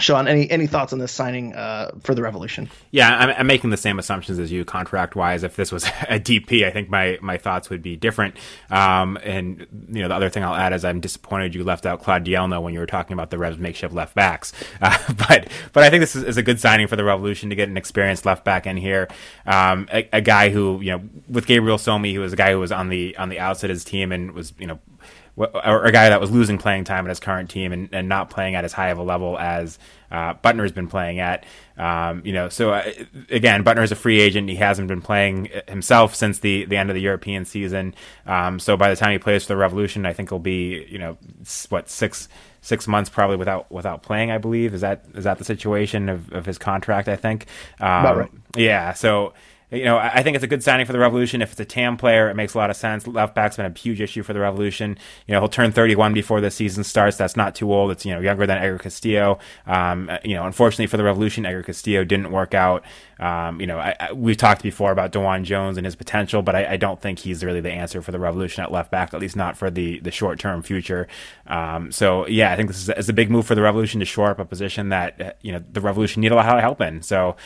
Sean, 0.00 0.26
any 0.26 0.50
any 0.50 0.66
thoughts 0.66 0.92
on 0.92 0.98
this 0.98 1.12
signing 1.12 1.54
uh, 1.54 1.92
for 2.02 2.16
the 2.16 2.22
Revolution? 2.22 2.68
Yeah, 2.90 3.16
I'm, 3.16 3.30
I'm, 3.38 3.46
making 3.46 3.70
the 3.70 3.76
same 3.76 4.00
assumptions 4.00 4.40
as 4.40 4.50
you, 4.50 4.64
contract 4.64 5.14
wise. 5.14 5.44
If 5.44 5.54
this 5.54 5.70
was 5.70 5.84
a 6.08 6.18
DP, 6.18 6.66
I 6.66 6.70
think 6.72 6.90
my, 6.90 7.16
my 7.22 7.36
thoughts 7.36 7.70
would 7.70 7.80
be 7.80 7.94
different. 7.94 8.36
Um, 8.70 9.16
and 9.22 9.66
you 9.88 10.02
know, 10.02 10.08
the 10.08 10.14
other 10.14 10.30
thing 10.30 10.42
I'll 10.42 10.54
add 10.54 10.72
is 10.72 10.84
I'm 10.84 10.98
disappointed 10.98 11.54
you 11.54 11.62
left 11.62 11.86
out 11.86 12.02
Claude 12.02 12.24
Dielna 12.24 12.60
when 12.60 12.74
you 12.74 12.80
were 12.80 12.86
talking 12.86 13.12
about 13.12 13.30
the 13.30 13.38
Revs' 13.38 13.58
makeshift 13.58 13.94
left 13.94 14.14
backs. 14.14 14.52
Uh, 14.80 14.98
but 15.14 15.48
but 15.72 15.82
I 15.82 15.88
think 15.88 16.00
this 16.00 16.14
is, 16.14 16.24
is, 16.24 16.36
a 16.36 16.42
good 16.42 16.60
signing 16.60 16.88
for 16.88 16.96
the 16.96 17.04
Revolution 17.04 17.48
to 17.48 17.56
get 17.56 17.68
an 17.68 17.76
experienced 17.76 18.26
left 18.26 18.44
back 18.44 18.66
in 18.66 18.76
here. 18.76 19.08
Um, 19.46 19.88
a, 19.90 20.06
a, 20.12 20.20
guy 20.20 20.50
who 20.50 20.80
you 20.82 20.90
know, 20.90 21.08
with 21.28 21.46
Gabriel 21.46 21.78
Somi, 21.78 22.12
who 22.12 22.20
was 22.20 22.32
a 22.32 22.36
guy 22.36 22.50
who 22.50 22.58
was 22.58 22.72
on 22.72 22.88
the 22.88 23.16
on 23.16 23.28
the 23.30 23.38
outside 23.38 23.70
of 23.70 23.76
his 23.76 23.84
team 23.84 24.12
and 24.12 24.32
was 24.32 24.52
you 24.58 24.66
know 24.66 24.80
or 25.36 25.84
a 25.84 25.90
guy 25.90 26.08
that 26.08 26.20
was 26.20 26.30
losing 26.30 26.58
playing 26.58 26.84
time 26.84 27.04
at 27.06 27.08
his 27.08 27.18
current 27.18 27.50
team 27.50 27.72
and, 27.72 27.88
and 27.92 28.08
not 28.08 28.30
playing 28.30 28.54
at 28.54 28.64
as 28.64 28.72
high 28.72 28.90
of 28.90 28.98
a 28.98 29.02
level 29.02 29.36
as 29.38 29.78
uh, 30.10 30.34
Büttner's 30.34 30.70
been 30.70 30.86
playing 30.86 31.18
at. 31.18 31.44
Um, 31.76 32.22
you 32.24 32.32
know, 32.32 32.48
so 32.48 32.72
uh, 32.72 32.88
again, 33.30 33.64
Büttner 33.64 33.82
is 33.82 33.90
a 33.90 33.96
free 33.96 34.20
agent. 34.20 34.48
He 34.48 34.54
hasn't 34.54 34.86
been 34.86 35.02
playing 35.02 35.50
himself 35.66 36.14
since 36.14 36.38
the, 36.38 36.66
the 36.66 36.76
end 36.76 36.88
of 36.88 36.94
the 36.94 37.00
European 37.00 37.44
season. 37.44 37.94
Um, 38.26 38.60
so 38.60 38.76
by 38.76 38.90
the 38.90 38.96
time 38.96 39.10
he 39.10 39.18
plays 39.18 39.42
for 39.42 39.48
the 39.48 39.56
Revolution, 39.56 40.06
I 40.06 40.12
think 40.12 40.28
he'll 40.28 40.38
be 40.38 40.86
you 40.88 40.98
know 40.98 41.18
what 41.68 41.90
six 41.90 42.28
six 42.60 42.86
months 42.86 43.10
probably 43.10 43.36
without 43.36 43.70
without 43.72 44.02
playing. 44.02 44.30
I 44.30 44.38
believe 44.38 44.72
is 44.72 44.82
that 44.82 45.04
is 45.14 45.24
that 45.24 45.38
the 45.38 45.44
situation 45.44 46.08
of, 46.08 46.32
of 46.32 46.46
his 46.46 46.58
contract? 46.58 47.08
I 47.08 47.16
think. 47.16 47.46
Um, 47.80 48.18
right. 48.18 48.30
Yeah. 48.56 48.92
So 48.92 49.34
you 49.70 49.84
know, 49.84 49.98
I 49.98 50.22
think 50.22 50.34
it's 50.34 50.44
a 50.44 50.48
good 50.48 50.62
signing 50.62 50.86
for 50.86 50.92
the 50.92 50.98
Revolution. 50.98 51.42
If 51.42 51.52
it's 51.52 51.60
a 51.60 51.64
TAM 51.64 51.96
player, 51.96 52.28
it 52.28 52.34
makes 52.34 52.54
a 52.54 52.58
lot 52.58 52.70
of 52.70 52.76
sense. 52.76 53.06
Left 53.06 53.34
back's 53.34 53.56
been 53.56 53.66
a 53.66 53.78
huge 53.78 54.00
issue 54.00 54.22
for 54.22 54.32
the 54.32 54.40
Revolution. 54.40 54.98
You 55.26 55.34
know, 55.34 55.40
he'll 55.40 55.48
turn 55.48 55.72
31 55.72 56.12
before 56.12 56.40
the 56.40 56.50
season 56.50 56.84
starts. 56.84 57.16
That's 57.16 57.36
not 57.36 57.54
too 57.54 57.72
old. 57.72 57.90
It's, 57.90 58.04
you 58.04 58.14
know, 58.14 58.20
younger 58.20 58.46
than 58.46 58.58
Edgar 58.58 58.78
Castillo. 58.78 59.38
Um, 59.66 60.10
you 60.24 60.34
know, 60.34 60.46
unfortunately 60.46 60.86
for 60.86 60.96
the 60.96 61.04
Revolution, 61.04 61.46
Edgar 61.46 61.62
Castillo 61.62 62.04
didn't 62.04 62.30
work 62.30 62.54
out. 62.54 62.84
Um, 63.18 63.60
you 63.60 63.66
know, 63.66 63.78
I, 63.78 63.94
I, 63.98 64.12
we've 64.12 64.36
talked 64.36 64.62
before 64.62 64.90
about 64.90 65.12
DeJuan 65.12 65.44
Jones 65.44 65.76
and 65.76 65.84
his 65.84 65.94
potential, 65.94 66.42
but 66.42 66.56
I, 66.56 66.72
I, 66.72 66.76
don't 66.76 67.00
think 67.00 67.20
he's 67.20 67.44
really 67.44 67.60
the 67.60 67.70
answer 67.70 68.02
for 68.02 68.10
the 68.10 68.18
Revolution 68.18 68.64
at 68.64 68.72
left 68.72 68.90
back, 68.90 69.14
at 69.14 69.20
least 69.20 69.36
not 69.36 69.56
for 69.56 69.70
the, 69.70 70.00
the 70.00 70.10
short 70.10 70.40
term 70.40 70.62
future. 70.62 71.06
Um, 71.46 71.92
so, 71.92 72.26
yeah, 72.26 72.52
I 72.52 72.56
think 72.56 72.68
this 72.68 72.82
is, 72.82 72.88
is, 72.88 73.08
a 73.08 73.12
big 73.12 73.30
move 73.30 73.46
for 73.46 73.54
the 73.54 73.62
Revolution 73.62 74.00
to 74.00 74.06
shore 74.06 74.30
up 74.30 74.40
a 74.40 74.44
position 74.44 74.88
that, 74.88 75.38
you 75.42 75.52
know, 75.52 75.62
the 75.72 75.80
Revolution 75.80 76.22
need 76.22 76.32
a 76.32 76.34
lot 76.34 76.54
of 76.54 76.60
help 76.60 76.80
in. 76.80 77.02
So, 77.02 77.36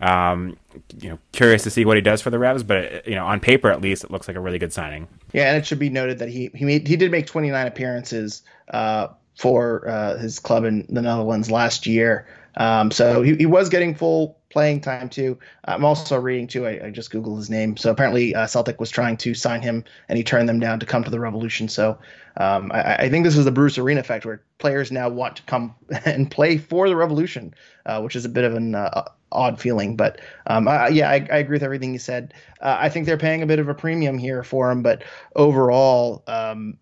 um, 0.00 0.56
you 1.00 1.08
know, 1.08 1.18
curious 1.32 1.62
to 1.62 1.70
see 1.70 1.84
what 1.84 1.96
he 1.96 2.00
does 2.00 2.20
for 2.20 2.30
the 2.30 2.38
Revs, 2.38 2.62
but 2.62 3.06
you 3.06 3.14
know, 3.14 3.26
on 3.26 3.40
paper 3.40 3.70
at 3.70 3.80
least, 3.80 4.04
it 4.04 4.10
looks 4.10 4.28
like 4.28 4.36
a 4.36 4.40
really 4.40 4.58
good 4.58 4.72
signing. 4.72 5.08
Yeah, 5.32 5.48
and 5.48 5.56
it 5.56 5.66
should 5.66 5.78
be 5.78 5.90
noted 5.90 6.18
that 6.18 6.28
he 6.28 6.50
he 6.54 6.64
made 6.64 6.86
he 6.86 6.96
did 6.96 7.10
make 7.10 7.26
29 7.26 7.66
appearances 7.66 8.42
uh, 8.68 9.08
for 9.36 9.88
uh, 9.88 10.18
his 10.18 10.38
club 10.38 10.64
in 10.64 10.86
the 10.88 11.02
Netherlands 11.02 11.50
last 11.50 11.86
year. 11.86 12.26
Um, 12.56 12.90
so 12.90 13.22
he, 13.22 13.36
he 13.36 13.46
was 13.46 13.68
getting 13.68 13.94
full 13.94 14.38
playing 14.50 14.80
time 14.80 15.10
too. 15.10 15.38
I'm 15.64 15.84
also 15.84 16.18
reading 16.18 16.46
too. 16.46 16.66
I, 16.66 16.86
I 16.86 16.90
just 16.90 17.10
googled 17.10 17.36
his 17.36 17.50
name. 17.50 17.76
So 17.76 17.90
apparently 17.90 18.34
uh, 18.34 18.46
Celtic 18.46 18.80
was 18.80 18.88
trying 18.88 19.18
to 19.18 19.34
sign 19.34 19.60
him, 19.60 19.84
and 20.08 20.16
he 20.16 20.24
turned 20.24 20.48
them 20.48 20.60
down 20.60 20.80
to 20.80 20.86
come 20.86 21.04
to 21.04 21.10
the 21.10 21.20
Revolution. 21.20 21.68
So 21.68 21.98
um, 22.38 22.72
I, 22.72 22.96
I, 22.96 23.10
think 23.10 23.24
this 23.24 23.36
is 23.36 23.44
the 23.44 23.50
Bruce 23.50 23.76
Arena 23.76 24.00
effect, 24.00 24.24
where 24.24 24.42
players 24.58 24.90
now 24.90 25.10
want 25.10 25.36
to 25.36 25.42
come 25.42 25.74
and 26.06 26.30
play 26.30 26.56
for 26.56 26.88
the 26.88 26.96
Revolution, 26.96 27.54
uh, 27.84 28.00
which 28.00 28.16
is 28.16 28.24
a 28.24 28.30
bit 28.30 28.44
of 28.44 28.54
an 28.54 28.74
uh, 28.74 29.04
odd 29.36 29.60
feeling. 29.60 29.96
But 29.96 30.20
um, 30.46 30.66
yeah, 30.66 31.10
I, 31.10 31.26
I, 31.30 31.38
agree 31.38 31.54
with 31.54 31.62
everything 31.62 31.92
you 31.92 31.98
said. 31.98 32.34
Uh, 32.60 32.76
I 32.80 32.88
think 32.88 33.06
they're 33.06 33.16
paying 33.16 33.42
a 33.42 33.46
bit 33.46 33.58
of 33.58 33.68
a 33.68 33.74
premium 33.74 34.18
here 34.18 34.42
for 34.42 34.70
him, 34.70 34.82
but 34.82 35.04
overall, 35.34 36.22
um, 36.26 36.78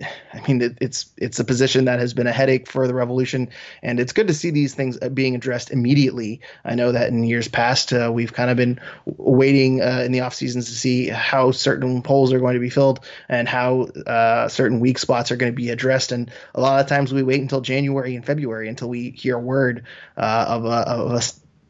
I 0.34 0.40
mean, 0.46 0.62
it, 0.62 0.78
it's 0.80 1.06
it's 1.16 1.38
a 1.38 1.44
position 1.44 1.84
that 1.86 1.98
has 1.98 2.14
been 2.14 2.26
a 2.26 2.32
headache 2.32 2.68
for 2.68 2.86
the 2.86 2.94
revolution, 2.94 3.48
and 3.82 3.98
it's 3.98 4.12
good 4.12 4.28
to 4.28 4.34
see 4.34 4.50
these 4.50 4.74
things 4.74 4.98
uh, 5.02 5.08
being 5.08 5.34
addressed 5.34 5.70
immediately. 5.70 6.40
I 6.64 6.74
know 6.74 6.92
that 6.92 7.08
in 7.08 7.24
years 7.24 7.48
past, 7.48 7.92
uh, 7.92 8.10
we've 8.12 8.32
kind 8.32 8.50
of 8.50 8.56
been 8.56 8.80
waiting 9.06 9.82
uh, 9.82 10.02
in 10.04 10.12
the 10.12 10.20
off 10.20 10.34
seasons 10.34 10.66
to 10.66 10.72
see 10.72 11.08
how 11.08 11.50
certain 11.50 12.02
polls 12.02 12.32
are 12.32 12.40
going 12.40 12.54
to 12.54 12.60
be 12.60 12.70
filled 12.70 13.04
and 13.28 13.48
how 13.48 13.82
uh, 14.06 14.48
certain 14.48 14.80
weak 14.80 14.98
spots 14.98 15.30
are 15.30 15.36
going 15.36 15.52
to 15.52 15.56
be 15.56 15.70
addressed. 15.70 16.12
And 16.12 16.30
a 16.54 16.60
lot 16.60 16.80
of 16.80 16.86
times, 16.86 17.12
we 17.12 17.22
wait 17.22 17.40
until 17.40 17.60
January 17.60 18.14
and 18.14 18.24
February 18.24 18.68
until 18.68 18.88
we 18.88 19.10
hear 19.10 19.38
word 19.38 19.84
uh, 20.16 20.44
of 20.48 20.64
a, 20.64 20.68
of 20.68 21.12
a 21.12 21.22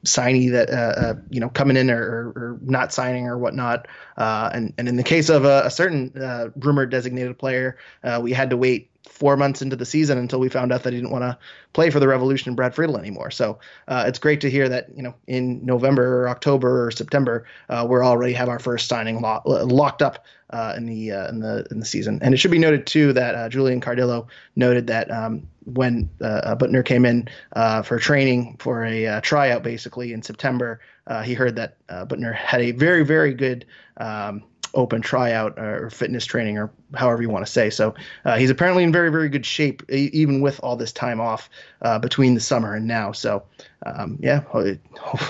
signee 0.05 0.51
that 0.51 0.71
uh, 0.71 1.01
uh, 1.01 1.15
you 1.31 1.41
know 1.41 1.49
coming 1.49 1.77
in 1.77 1.91
or, 1.91 2.33
or, 2.37 2.59
not 2.63 2.93
signing 2.93 3.27
or 3.27 3.39
whatnot. 3.39 3.89
Uh, 4.17 4.51
and 4.53 4.73
and 4.79 4.89
in 4.89 4.97
the 4.97 5.03
case 5.03 5.29
of 5.29 5.45
a, 5.45 5.63
a 5.65 5.71
certain 5.71 6.13
uh, 6.21 6.49
rumored 6.57 6.91
designated 6.91 7.39
player, 7.39 7.77
uh, 8.05 8.21
we 8.23 8.33
had 8.33 8.51
to 8.51 8.57
wait 8.57 8.91
four 9.09 9.37
months 9.37 9.63
into 9.63 9.75
the 9.75 9.87
season 9.87 10.19
until 10.19 10.39
we 10.39 10.49
found 10.49 10.73
out 10.73 10.83
that 10.83 10.93
he 10.93 10.99
didn't 10.99 11.11
want 11.11 11.23
to 11.23 11.37
play 11.73 11.91
for 11.91 11.99
the 11.99 12.07
Revolution 12.07 12.55
Brad 12.55 12.75
Friedel 12.75 12.99
anymore. 12.99 13.31
So 13.31 13.59
uh, 13.89 14.05
it's 14.07 14.19
great 14.19 14.41
to 14.43 14.51
hear 14.51 14.69
that 14.69 14.89
you 14.95 15.03
know 15.03 15.15
in 15.27 15.65
November 15.65 16.23
or 16.23 16.29
October 16.29 16.87
or 16.87 16.91
September 16.91 17.47
we're 17.87 18.05
already 18.05 18.33
have 18.35 18.49
our 18.49 18.59
first 18.59 18.89
signing 18.89 19.21
lo- 19.21 19.43
locked 19.45 20.03
up 20.03 20.25
uh, 20.51 20.75
in 20.77 20.87
the 20.87 21.13
uh, 21.13 21.29
in 21.29 21.41
the 21.41 21.67
in 21.71 21.81
the 21.81 21.87
season. 21.87 22.19
And 22.23 22.35
it 22.35 22.39
should 22.39 22.51
be 22.51 22.59
noted 22.59 22.87
too 22.87 23.13
that 23.13 23.35
uh, 23.35 23.49
Julian 23.49 23.81
Cardillo 23.81 24.27
noted 24.57 24.87
that 24.89 25.11
um, 25.11 25.47
when 25.65 26.09
uh, 26.21 26.57
Büttner 26.57 26.85
came 26.85 27.05
in 27.05 27.29
uh, 27.55 27.83
for 27.83 27.99
training 27.99 28.57
for 28.59 28.85
a 28.85 29.07
uh, 29.07 29.21
tryout, 29.21 29.63
basically 29.63 30.13
in 30.13 30.23
September, 30.23 30.81
he 31.25 31.35
heard 31.35 31.57
that 31.57 31.77
Büttner 31.89 32.35
had 32.35 32.61
a 32.61 32.73
very 32.73 33.05
very 33.05 33.35
good. 33.35 33.67
Um, 33.97 34.45
open 34.75 35.01
tryout 35.01 35.59
or 35.59 35.91
fitness 35.91 36.25
training 36.25 36.59
or 36.59 36.71
however 36.95 37.23
you 37.23 37.29
want 37.29 37.45
to 37.45 37.51
say. 37.51 37.71
So 37.71 37.95
uh, 38.25 38.37
he's 38.37 38.51
apparently 38.51 38.85
in 38.85 38.93
very, 38.93 39.11
very 39.11 39.29
good 39.29 39.47
shape, 39.47 39.83
even 39.91 40.41
with 40.41 40.61
all 40.63 40.77
this 40.77 40.93
time 40.93 41.21
off 41.21 41.49
uh, 41.83 41.99
between 41.99 42.35
the 42.35 42.41
summer 42.41 42.75
and 42.75 42.87
now. 42.87 43.13
So 43.13 43.45
um, 43.87 44.19
yeah, 44.21 44.43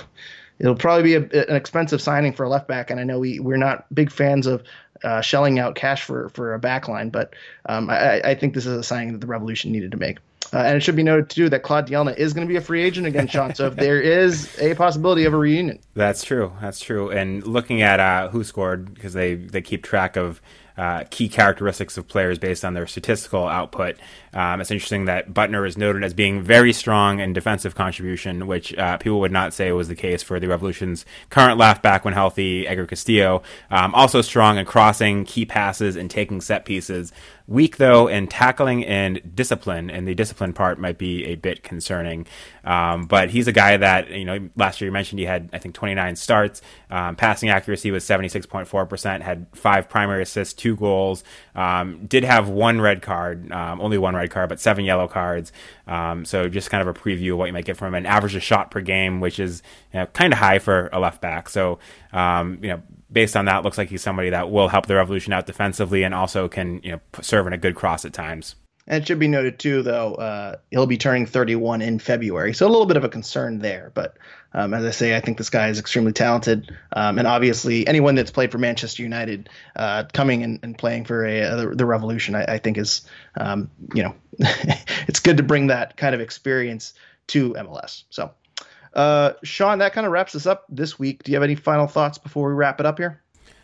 it'll 0.59 0.75
probably 0.75 1.03
be 1.03 1.15
a, 1.15 1.49
an 1.49 1.57
expensive 1.57 2.03
signing 2.03 2.33
for 2.33 2.45
a 2.45 2.49
left 2.49 2.69
back. 2.69 2.91
And 2.91 2.99
I 3.01 3.05
know 3.05 3.19
we, 3.19 3.39
we're 3.39 3.57
not 3.57 3.93
big 3.95 4.11
fans 4.11 4.47
of 4.47 4.63
uh, 5.05 5.21
shelling 5.21 5.59
out 5.59 5.75
cash 5.75 6.03
for 6.03 6.29
for 6.31 6.55
a 6.55 6.61
backline. 6.61 7.11
But 7.13 7.35
um, 7.69 7.91
I, 7.91 8.21
I, 8.21 8.35
think 8.35 8.55
this 8.55 8.67
is 8.67 8.77
a 8.77 8.83
signing 8.83 9.13
that 9.13 9.21
the 9.21 9.27
Revolution 9.27 9.73
needed 9.73 9.93
to 9.93 9.97
make. 9.97 10.19
Uh, 10.53 10.59
and 10.59 10.77
it 10.77 10.81
should 10.81 10.97
be 10.97 11.03
noted 11.03 11.29
too 11.29 11.49
that 11.49 11.63
Claude 11.63 11.87
Dielna 11.87 12.17
is 12.17 12.33
going 12.33 12.47
to 12.47 12.51
be 12.51 12.57
a 12.57 12.61
free 12.61 12.83
agent 12.83 13.07
again, 13.07 13.27
Sean. 13.29 13.55
So 13.55 13.67
if 13.67 13.77
there 13.77 14.01
is 14.01 14.59
a 14.59 14.75
possibility 14.75 15.25
of 15.25 15.35
a 15.35 15.37
reunion, 15.37 15.79
that's 15.95 16.23
true. 16.23 16.53
That's 16.61 16.81
true. 16.81 17.11
And 17.11 17.47
looking 17.47 17.83
at 17.83 18.01
uh, 18.01 18.31
WhoScored 18.33 18.95
because 18.95 19.13
they 19.13 19.35
they 19.35 19.61
keep 19.61 19.83
track 19.83 20.17
of 20.17 20.41
uh, 20.79 21.03
key 21.11 21.29
characteristics 21.29 21.99
of 21.99 22.07
players 22.07 22.39
based 22.39 22.65
on 22.65 22.73
their 22.73 22.87
statistical 22.87 23.49
output. 23.49 23.97
Um, 24.33 24.61
it's 24.61 24.71
interesting 24.71 25.07
that 25.07 25.35
Büttner 25.35 25.67
is 25.67 25.77
noted 25.77 26.05
as 26.05 26.15
being 26.15 26.41
very 26.41 26.73
strong 26.73 27.19
in 27.19 27.33
defensive 27.33 27.75
contribution, 27.75 28.47
which 28.47 28.73
uh, 28.79 28.97
people 28.99 29.19
would 29.19 29.33
not 29.33 29.53
say 29.53 29.73
was 29.73 29.89
the 29.89 29.97
case 29.97 30.23
for 30.23 30.39
the 30.39 30.47
Revolution's 30.47 31.05
current 31.31 31.59
left 31.59 31.83
back 31.83 32.05
when 32.05 32.15
healthy, 32.15 32.65
Edgar 32.69 32.87
Castillo. 32.87 33.43
Um, 33.73 33.93
also 33.93 34.23
strong 34.23 34.57
in 34.57 34.67
crossing, 34.67 35.25
key 35.25 35.45
passes, 35.45 35.97
and 35.97 36.09
taking 36.09 36.41
set 36.41 36.65
pieces. 36.65 37.13
Weak 37.49 37.79
though 37.79 38.09
in 38.09 38.27
tackling 38.27 38.85
and 38.85 39.23
discipline, 39.35 39.89
and 39.89 40.07
the 40.07 40.15
discipline 40.15 40.53
part 40.53 40.79
might 40.79 40.99
be 40.99 41.25
a 41.25 41.35
bit 41.35 41.63
concerning. 41.63 42.27
Um, 42.63 43.07
but 43.07 43.31
he's 43.31 43.49
a 43.49 43.53
guy 43.53 43.75
that 43.79 44.11
you 44.11 44.27
know 44.27 44.51
last 44.55 44.83
year 44.83 44.89
you 44.89 44.93
mentioned 44.93 45.19
he 45.19 45.25
had 45.25 45.49
I 45.55 45.59
think 45.59 45.75
29 45.75 46.17
starts, 46.17 46.61
um, 46.91 47.17
passing 47.17 47.49
accuracy 47.49 47.91
was 47.91 48.05
76.4 48.05 48.87
percent, 48.87 49.23
had 49.23 49.47
five 49.55 49.89
primary 49.89 50.25
assists, 50.25 50.53
two 50.53 50.77
goals, 50.77 51.25
um, 51.55 52.05
did 52.05 52.23
have 52.23 52.51
one 52.51 52.83
red 52.83 53.01
card, 53.01 53.51
um, 53.51 53.81
only 53.81 53.97
one 53.97 54.15
red 54.15 54.31
card, 54.31 54.51
but 54.51 54.61
seven 54.61 54.85
yellow 54.85 55.09
cards. 55.09 55.51
Um, 55.87 56.27
so 56.27 56.51
just 56.51 56.69
kind 56.69 56.87
of 56.87 56.95
a 56.95 57.01
preview 57.01 57.33
of 57.33 57.39
what 57.39 57.47
you 57.47 57.55
might 57.55 57.65
get 57.65 57.79
from 57.79 57.89
him. 57.89 57.95
And 57.95 58.07
average 58.07 58.35
a 58.35 58.41
shot 58.41 58.71
per 58.71 58.83
game, 58.83 59.21
which 59.21 59.41
is 59.41 59.63
you 59.95 60.01
know, 60.01 60.07
kind 60.07 60.35
of 60.35 60.39
high 60.39 60.59
for 60.59 60.91
a 60.93 61.01
left 61.01 61.23
back. 61.23 61.49
So 61.49 61.79
um, 62.13 62.59
you 62.61 62.69
know 62.69 62.83
based 63.11 63.37
on 63.37 63.47
that, 63.47 63.65
looks 63.65 63.79
like 63.79 63.89
he's 63.89 64.03
somebody 64.03 64.31
that 64.31 64.51
will 64.51 64.69
help 64.69 64.87
the 64.87 64.95
Revolution 64.95 65.33
out 65.33 65.47
defensively 65.47 66.03
and 66.03 66.15
also 66.15 66.49
can 66.49 66.81
you 66.83 66.93
know 66.93 67.01
serve 67.21 67.47
in 67.47 67.53
a 67.53 67.59
good 67.59 67.75
cross 67.75 68.05
at 68.05 68.13
times. 68.13 68.55
And 68.89 69.03
it 69.03 69.07
should 69.07 69.19
be 69.19 69.29
noted 69.29 69.59
too, 69.59 69.83
though, 69.83 70.15
uh, 70.15 70.57
he'll 70.71 70.87
be 70.87 70.97
turning 70.97 71.27
31 71.27 71.83
in 71.83 71.99
February, 71.99 72.55
so 72.55 72.67
a 72.67 72.71
little 72.71 72.87
bit 72.87 72.97
of 72.97 73.05
a 73.05 73.09
concern 73.11 73.59
there. 73.59 73.93
But 73.95 74.17
um, 74.55 74.73
as 74.73 74.83
I 74.83 74.91
say, 74.93 75.15
I 75.15 75.21
think 75.21 75.37
this 75.37 75.51
guy 75.51 75.69
is 75.69 75.79
extremely 75.79 76.13
talented, 76.13 76.75
um, 76.95 77.19
and 77.19 77.29
obviously 77.29 77.87
anyone 77.87 78.15
that's 78.15 78.31
played 78.31 78.51
for 78.51 78.57
Manchester 78.57 79.03
United, 79.03 79.51
uh, 79.77 80.05
coming 80.15 80.43
and, 80.43 80.59
and, 80.63 80.79
playing 80.79 81.05
for 81.05 81.27
a, 81.27 81.43
uh, 81.43 81.57
the, 81.57 81.67
the, 81.77 81.85
Revolution, 81.85 82.35
I, 82.35 82.45
I 82.55 82.59
think 82.59 82.79
is, 82.79 83.03
um, 83.39 83.71
you 83.93 84.03
know, 84.03 84.15
it's 85.07 85.21
good 85.21 85.37
to 85.37 85.43
bring 85.43 85.67
that 85.67 85.99
kind 85.99 86.15
of 86.15 86.23
experience 86.23 86.95
to 87.27 87.53
MLS. 87.53 88.05
So 88.09 88.31
uh, 88.99 89.35
Sean, 89.45 89.79
that 89.79 89.93
kind 89.93 90.07
of 90.07 90.13
wraps 90.13 90.35
us 90.35 90.45
up 90.45 90.65
this 90.69 90.99
week. 90.99 91.23
Do 91.23 91.31
you 91.31 91.37
have 91.37 91.45
any 91.45 91.55
final 91.55 91.87
thoughts 91.87 92.19
before 92.19 92.49
we 92.49 92.55
wrap 92.55 92.81
it 92.81 92.87
up 92.87 92.99
here? 92.99 93.23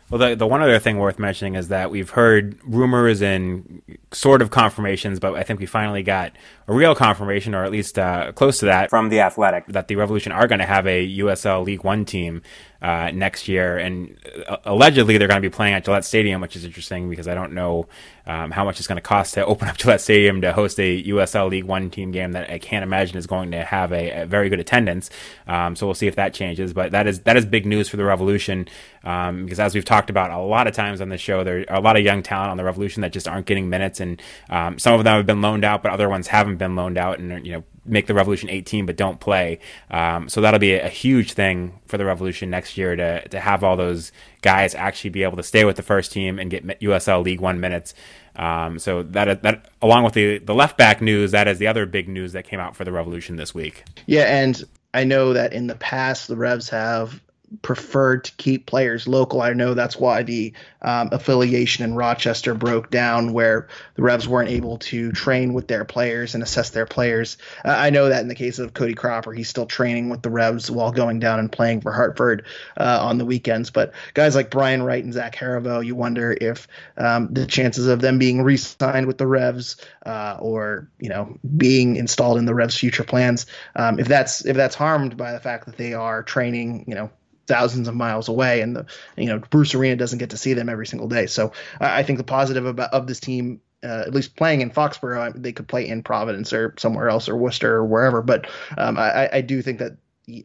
Well, 0.09 0.19
the, 0.19 0.35
the 0.35 0.47
one 0.47 0.61
other 0.61 0.79
thing 0.79 0.97
worth 0.97 1.19
mentioning 1.19 1.55
is 1.55 1.69
that 1.69 1.91
we've 1.91 2.11
heard 2.11 2.57
rumors 2.63 3.21
and 3.21 3.81
sort 4.13 4.41
of 4.41 4.51
confirmations, 4.51 5.19
but 5.19 5.33
I 5.33 5.43
think 5.43 5.59
we 5.59 5.65
finally 5.65 6.03
got 6.03 6.31
a 6.67 6.73
real 6.73 6.95
confirmation, 6.95 7.53
or 7.53 7.65
at 7.65 7.71
least 7.71 7.99
uh, 7.99 8.31
close 8.31 8.59
to 8.59 8.65
that, 8.67 8.91
from 8.91 9.09
the 9.09 9.19
Athletic, 9.19 9.65
that 9.67 9.87
the 9.87 9.95
Revolution 9.95 10.31
are 10.31 10.47
going 10.47 10.59
to 10.59 10.65
have 10.65 10.87
a 10.87 11.17
USL 11.17 11.65
League 11.65 11.83
One 11.83 12.05
team 12.05 12.43
uh, 12.85 13.09
next 13.11 13.47
year, 13.47 13.79
and 13.79 14.15
uh, 14.47 14.57
allegedly 14.63 15.17
they're 15.17 15.27
going 15.27 15.41
to 15.41 15.49
be 15.49 15.51
playing 15.51 15.73
at 15.73 15.83
Gillette 15.83 16.05
Stadium, 16.05 16.39
which 16.39 16.55
is 16.55 16.63
interesting 16.63 17.09
because 17.09 17.27
I 17.27 17.33
don't 17.33 17.53
know 17.53 17.87
um, 18.27 18.51
how 18.51 18.63
much 18.63 18.77
it's 18.77 18.85
going 18.85 18.97
to 18.97 19.01
cost 19.01 19.33
to 19.33 19.45
open 19.51 19.67
up 19.67 19.75
Gillette 19.75 20.01
Stadium 20.01 20.41
to 20.41 20.53
host 20.53 20.79
a 20.79 21.03
USL 21.05 21.49
League 21.49 21.63
One 21.63 21.89
team 21.89 22.11
game 22.11 22.33
that 22.33 22.47
I 22.47 22.59
can't 22.59 22.83
imagine 22.83 23.17
is 23.17 23.25
going 23.25 23.49
to 23.53 23.65
have 23.65 23.91
a, 23.91 24.21
a 24.21 24.25
very 24.27 24.49
good 24.49 24.59
attendance. 24.59 25.09
Um, 25.47 25.75
so 25.75 25.87
we'll 25.87 25.95
see 25.95 26.05
if 26.05 26.17
that 26.17 26.35
changes. 26.35 26.73
But 26.73 26.91
that 26.91 27.07
is 27.07 27.21
that 27.21 27.37
is 27.37 27.45
big 27.47 27.65
news 27.65 27.89
for 27.89 27.97
the 27.97 28.05
Revolution 28.05 28.67
um, 29.03 29.45
because 29.45 29.59
as 29.59 29.73
we've 29.73 29.83
talked 29.83 30.11
about 30.11 30.29
a 30.29 30.37
lot 30.37 30.67
of 30.67 30.75
times 30.75 31.01
on 31.01 31.09
the 31.09 31.17
show, 31.17 31.43
there 31.43 31.65
are 31.67 31.77
a 31.77 31.81
lot 31.81 31.97
of 31.97 32.03
young 32.03 32.21
talent 32.21 32.51
on 32.51 32.57
the 32.57 32.63
Revolution 32.63 33.01
that 33.01 33.13
just 33.13 33.27
aren't 33.27 33.47
getting 33.47 33.67
minutes, 33.67 33.99
and 33.99 34.21
um, 34.51 34.77
some 34.77 34.93
of 34.93 35.03
them 35.03 35.15
have 35.15 35.25
been 35.25 35.41
loaned 35.41 35.65
out, 35.65 35.81
but 35.81 35.91
other 35.91 36.07
ones 36.07 36.27
haven't 36.27 36.57
been 36.57 36.75
loaned 36.75 36.99
out, 36.99 37.17
and 37.17 37.45
you 37.47 37.53
know 37.53 37.63
make 37.85 38.07
the 38.07 38.13
Revolution 38.13 38.49
18 38.49 38.85
but 38.85 38.97
don't 38.97 39.19
play. 39.19 39.59
Um, 39.91 40.29
so 40.29 40.41
that'll 40.41 40.59
be 40.59 40.73
a, 40.73 40.85
a, 40.85 40.89
huge 40.89 41.33
thing 41.33 41.79
for 41.85 41.97
the 41.97 42.05
Revolution 42.05 42.49
next 42.49 42.77
year 42.77 42.95
to 42.95 43.27
to 43.29 43.39
have 43.39 43.63
all 43.63 43.77
those 43.77 44.11
guys 44.41 44.75
actually 44.75 45.11
be 45.11 45.23
able 45.23 45.37
to 45.37 45.43
stay 45.43 45.65
with 45.65 45.75
the 45.75 45.83
first 45.83 46.11
team 46.11 46.39
and 46.39 46.49
get 46.49 46.65
USL 46.81 47.23
League 47.23 47.41
One 47.41 47.59
minutes. 47.59 47.93
Um, 48.35 48.79
so 48.79 49.03
that 49.03 49.43
that 49.43 49.69
along 49.81 50.03
with 50.03 50.13
the 50.13 50.39
the 50.39 50.55
left 50.55 50.77
back 50.77 51.01
news, 51.01 51.31
that 51.31 51.47
is 51.47 51.59
the 51.59 51.67
other 51.67 51.85
big 51.85 52.09
news 52.09 52.33
that 52.33 52.45
came 52.45 52.59
out 52.59 52.75
for 52.75 52.83
the 52.83 52.91
Revolution 52.91 53.35
this 53.35 53.53
week. 53.53 53.83
Yeah, 54.05 54.23
and 54.23 54.63
I 54.93 55.03
know 55.03 55.33
that 55.33 55.53
in 55.53 55.67
the 55.67 55.75
past 55.75 56.27
the 56.27 56.35
Revs 56.35 56.69
have 56.69 57.21
preferred 57.61 58.23
to 58.25 58.31
keep 58.33 58.65
players 58.65 59.07
local. 59.07 59.41
I 59.41 59.53
know 59.53 59.73
that's 59.73 59.97
why 59.97 60.23
the 60.23 60.53
um, 60.81 61.09
affiliation 61.11 61.83
in 61.83 61.95
Rochester 61.95 62.53
broke 62.53 62.91
down, 62.91 63.33
where 63.33 63.67
the 63.95 64.03
Revs 64.03 64.27
weren't 64.27 64.49
able 64.49 64.77
to 64.79 65.11
train 65.11 65.53
with 65.53 65.67
their 65.67 65.85
players 65.85 66.33
and 66.33 66.43
assess 66.43 66.69
their 66.69 66.85
players. 66.85 67.37
Uh, 67.63 67.75
I 67.77 67.89
know 67.89 68.09
that 68.09 68.21
in 68.21 68.27
the 68.27 68.35
case 68.35 68.59
of 68.59 68.73
Cody 68.73 68.93
Cropper, 68.93 69.33
he's 69.33 69.49
still 69.49 69.65
training 69.65 70.09
with 70.09 70.21
the 70.21 70.29
Revs 70.29 70.69
while 70.69 70.91
going 70.91 71.19
down 71.19 71.39
and 71.39 71.51
playing 71.51 71.81
for 71.81 71.91
Hartford 71.91 72.45
uh, 72.77 72.99
on 73.01 73.17
the 73.17 73.25
weekends. 73.25 73.71
But 73.71 73.93
guys 74.13 74.35
like 74.35 74.51
Brian 74.51 74.83
Wright 74.83 75.03
and 75.03 75.13
Zach 75.13 75.35
Herivaux, 75.35 75.85
you 75.85 75.95
wonder 75.95 76.37
if 76.39 76.67
um, 76.97 77.29
the 77.31 77.45
chances 77.45 77.87
of 77.87 78.01
them 78.01 78.19
being 78.19 78.41
re-signed 78.41 79.07
with 79.07 79.17
the 79.17 79.27
Revs 79.27 79.77
uh, 80.05 80.37
or 80.39 80.89
you 80.99 81.09
know 81.09 81.37
being 81.57 81.95
installed 81.95 82.37
in 82.37 82.45
the 82.45 82.53
Revs' 82.53 82.77
future 82.77 83.03
plans, 83.03 83.45
um, 83.75 83.99
if 83.99 84.07
that's 84.07 84.45
if 84.45 84.55
that's 84.55 84.75
harmed 84.75 85.17
by 85.17 85.31
the 85.31 85.39
fact 85.39 85.65
that 85.65 85.77
they 85.77 85.93
are 85.93 86.23
training, 86.23 86.85
you 86.87 86.95
know 86.95 87.09
thousands 87.47 87.87
of 87.87 87.95
miles 87.95 88.27
away, 88.27 88.61
and 88.61 88.75
the 88.75 88.85
you 89.17 89.27
know 89.27 89.39
Bruce 89.39 89.75
Arena 89.75 89.95
doesn't 89.95 90.19
get 90.19 90.31
to 90.31 90.37
see 90.37 90.53
them 90.53 90.69
every 90.69 90.87
single 90.87 91.07
day. 91.07 91.25
So 91.25 91.51
I 91.79 92.03
think 92.03 92.17
the 92.17 92.23
positive 92.23 92.65
about 92.65 92.93
of 92.93 93.07
this 93.07 93.19
team. 93.19 93.61
Uh, 93.83 94.03
at 94.07 94.15
least 94.15 94.35
playing 94.35 94.61
in 94.61 94.71
Foxborough, 94.71 95.31
they 95.35 95.51
could 95.51 95.67
play 95.67 95.87
in 95.87 96.01
Providence 96.01 96.51
or 96.53 96.73
somewhere 96.79 97.07
else 97.07 97.29
or 97.29 97.35
Worcester 97.35 97.75
or 97.75 97.85
wherever. 97.85 98.23
But 98.23 98.49
um, 98.79 98.97
I, 98.97 99.29
I 99.31 99.41
do 99.41 99.61
think 99.61 99.77
that 99.77 99.97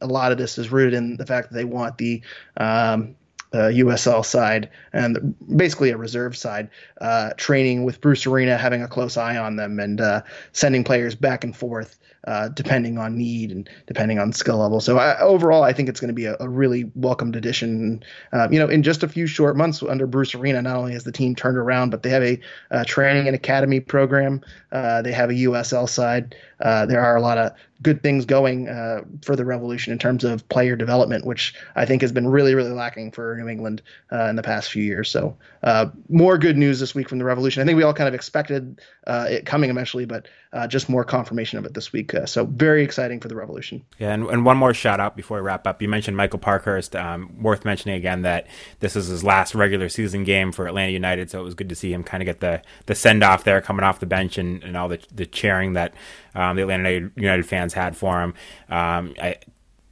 a 0.02 0.06
lot 0.06 0.30
of 0.32 0.36
this 0.36 0.58
is 0.58 0.70
rooted 0.70 0.92
in 0.92 1.16
the 1.16 1.24
fact 1.24 1.48
that 1.48 1.54
they 1.56 1.64
want 1.64 1.96
the 1.96 2.20
um, 2.58 3.16
uh, 3.52 3.68
USL 3.68 4.24
side 4.24 4.70
and 4.92 5.34
basically 5.56 5.90
a 5.90 5.96
reserve 5.96 6.36
side, 6.36 6.70
uh, 7.00 7.30
training 7.36 7.84
with 7.84 8.00
Bruce 8.00 8.26
Arena, 8.26 8.56
having 8.56 8.82
a 8.82 8.88
close 8.88 9.16
eye 9.16 9.36
on 9.36 9.56
them, 9.56 9.80
and 9.80 10.00
uh, 10.00 10.22
sending 10.52 10.84
players 10.84 11.14
back 11.14 11.44
and 11.44 11.56
forth 11.56 11.98
uh, 12.26 12.48
depending 12.48 12.98
on 12.98 13.16
need 13.16 13.50
and 13.50 13.68
depending 13.86 14.18
on 14.18 14.32
skill 14.32 14.58
level. 14.58 14.80
So 14.80 14.98
I, 14.98 15.18
overall, 15.20 15.62
I 15.62 15.72
think 15.72 15.88
it's 15.88 16.00
going 16.00 16.08
to 16.08 16.14
be 16.14 16.26
a, 16.26 16.36
a 16.40 16.48
really 16.48 16.90
welcomed 16.94 17.36
addition. 17.36 18.02
Uh, 18.32 18.48
you 18.50 18.58
know, 18.58 18.68
in 18.68 18.82
just 18.82 19.02
a 19.02 19.08
few 19.08 19.26
short 19.26 19.56
months 19.56 19.82
under 19.82 20.06
Bruce 20.06 20.34
Arena, 20.34 20.62
not 20.62 20.76
only 20.76 20.92
has 20.92 21.04
the 21.04 21.12
team 21.12 21.34
turned 21.34 21.56
around, 21.56 21.90
but 21.90 22.02
they 22.02 22.10
have 22.10 22.22
a, 22.22 22.40
a 22.70 22.84
training 22.84 23.26
and 23.26 23.34
academy 23.34 23.80
program. 23.80 24.40
Uh, 24.72 25.02
they 25.02 25.12
have 25.12 25.30
a 25.30 25.34
USL 25.34 25.88
side. 25.88 26.34
Uh, 26.60 26.86
there 26.86 27.00
are 27.00 27.16
a 27.16 27.20
lot 27.20 27.38
of 27.38 27.52
good 27.82 28.02
things 28.02 28.26
going 28.26 28.68
uh, 28.68 29.02
for 29.22 29.34
the 29.34 29.44
Revolution 29.44 29.92
in 29.92 29.98
terms 29.98 30.24
of 30.24 30.46
player 30.48 30.76
development, 30.76 31.24
which 31.24 31.54
I 31.76 31.86
think 31.86 32.02
has 32.02 32.12
been 32.12 32.28
really, 32.28 32.54
really 32.54 32.72
lacking 32.72 33.12
for 33.12 33.36
New 33.36 33.48
England 33.48 33.82
uh, 34.12 34.24
in 34.24 34.36
the 34.36 34.42
past 34.42 34.70
few 34.70 34.82
years. 34.82 35.10
So, 35.10 35.36
uh, 35.62 35.86
more 36.08 36.36
good 36.36 36.58
news 36.58 36.80
this 36.80 36.94
week 36.94 37.08
from 37.08 37.18
the 37.18 37.24
Revolution. 37.24 37.62
I 37.62 37.66
think 37.66 37.76
we 37.76 37.82
all 37.82 37.94
kind 37.94 38.08
of 38.08 38.14
expected 38.14 38.80
uh, 39.06 39.26
it 39.30 39.46
coming 39.46 39.70
eventually, 39.70 40.04
but 40.04 40.28
uh, 40.52 40.66
just 40.66 40.88
more 40.88 41.04
confirmation 41.04 41.58
of 41.58 41.64
it 41.64 41.74
this 41.74 41.92
week. 41.92 42.12
so, 42.24 42.44
very 42.44 42.82
exciting 42.82 43.20
for 43.20 43.28
the 43.28 43.36
Revolution. 43.36 43.84
Yeah, 43.98 44.12
and, 44.12 44.28
and, 44.28 44.44
one 44.44 44.56
more 44.56 44.74
shout 44.74 44.98
out 44.98 45.16
before 45.16 45.36
we 45.36 45.42
wrap 45.42 45.64
up. 45.66 45.80
You 45.80 45.88
mentioned 45.88 46.16
Michael 46.16 46.40
Parkhurst. 46.40 46.96
Um, 46.96 47.40
worth 47.40 47.64
mentioning 47.64 47.94
again 47.96 48.22
that 48.22 48.48
this 48.80 48.96
is 48.96 49.06
his 49.06 49.22
last 49.22 49.54
regular 49.54 49.88
season 49.88 50.24
game 50.24 50.50
for 50.50 50.66
Atlanta 50.66 50.90
United, 50.90 51.30
so 51.30 51.40
it 51.40 51.44
was 51.44 51.54
good 51.54 51.68
to 51.68 51.76
see 51.76 51.92
him 51.92 52.02
kind 52.02 52.20
of 52.20 52.26
get 52.26 52.40
the, 52.40 52.62
the 52.86 52.96
send 52.96 53.22
off 53.22 53.44
there 53.44 53.60
coming 53.60 53.84
off 53.84 54.00
the 54.00 54.06
bench 54.06 54.38
and, 54.38 54.64
and 54.64 54.76
all 54.76 54.88
the, 54.88 54.98
the 55.14 55.26
cheering 55.26 55.74
that 55.74 55.94
um, 56.34 56.56
the 56.56 56.62
Atlanta 56.62 57.10
United 57.14 57.46
fans 57.46 57.72
had 57.72 57.96
for 57.96 58.20
him. 58.20 58.34
Um, 58.68 59.14
I, 59.22 59.36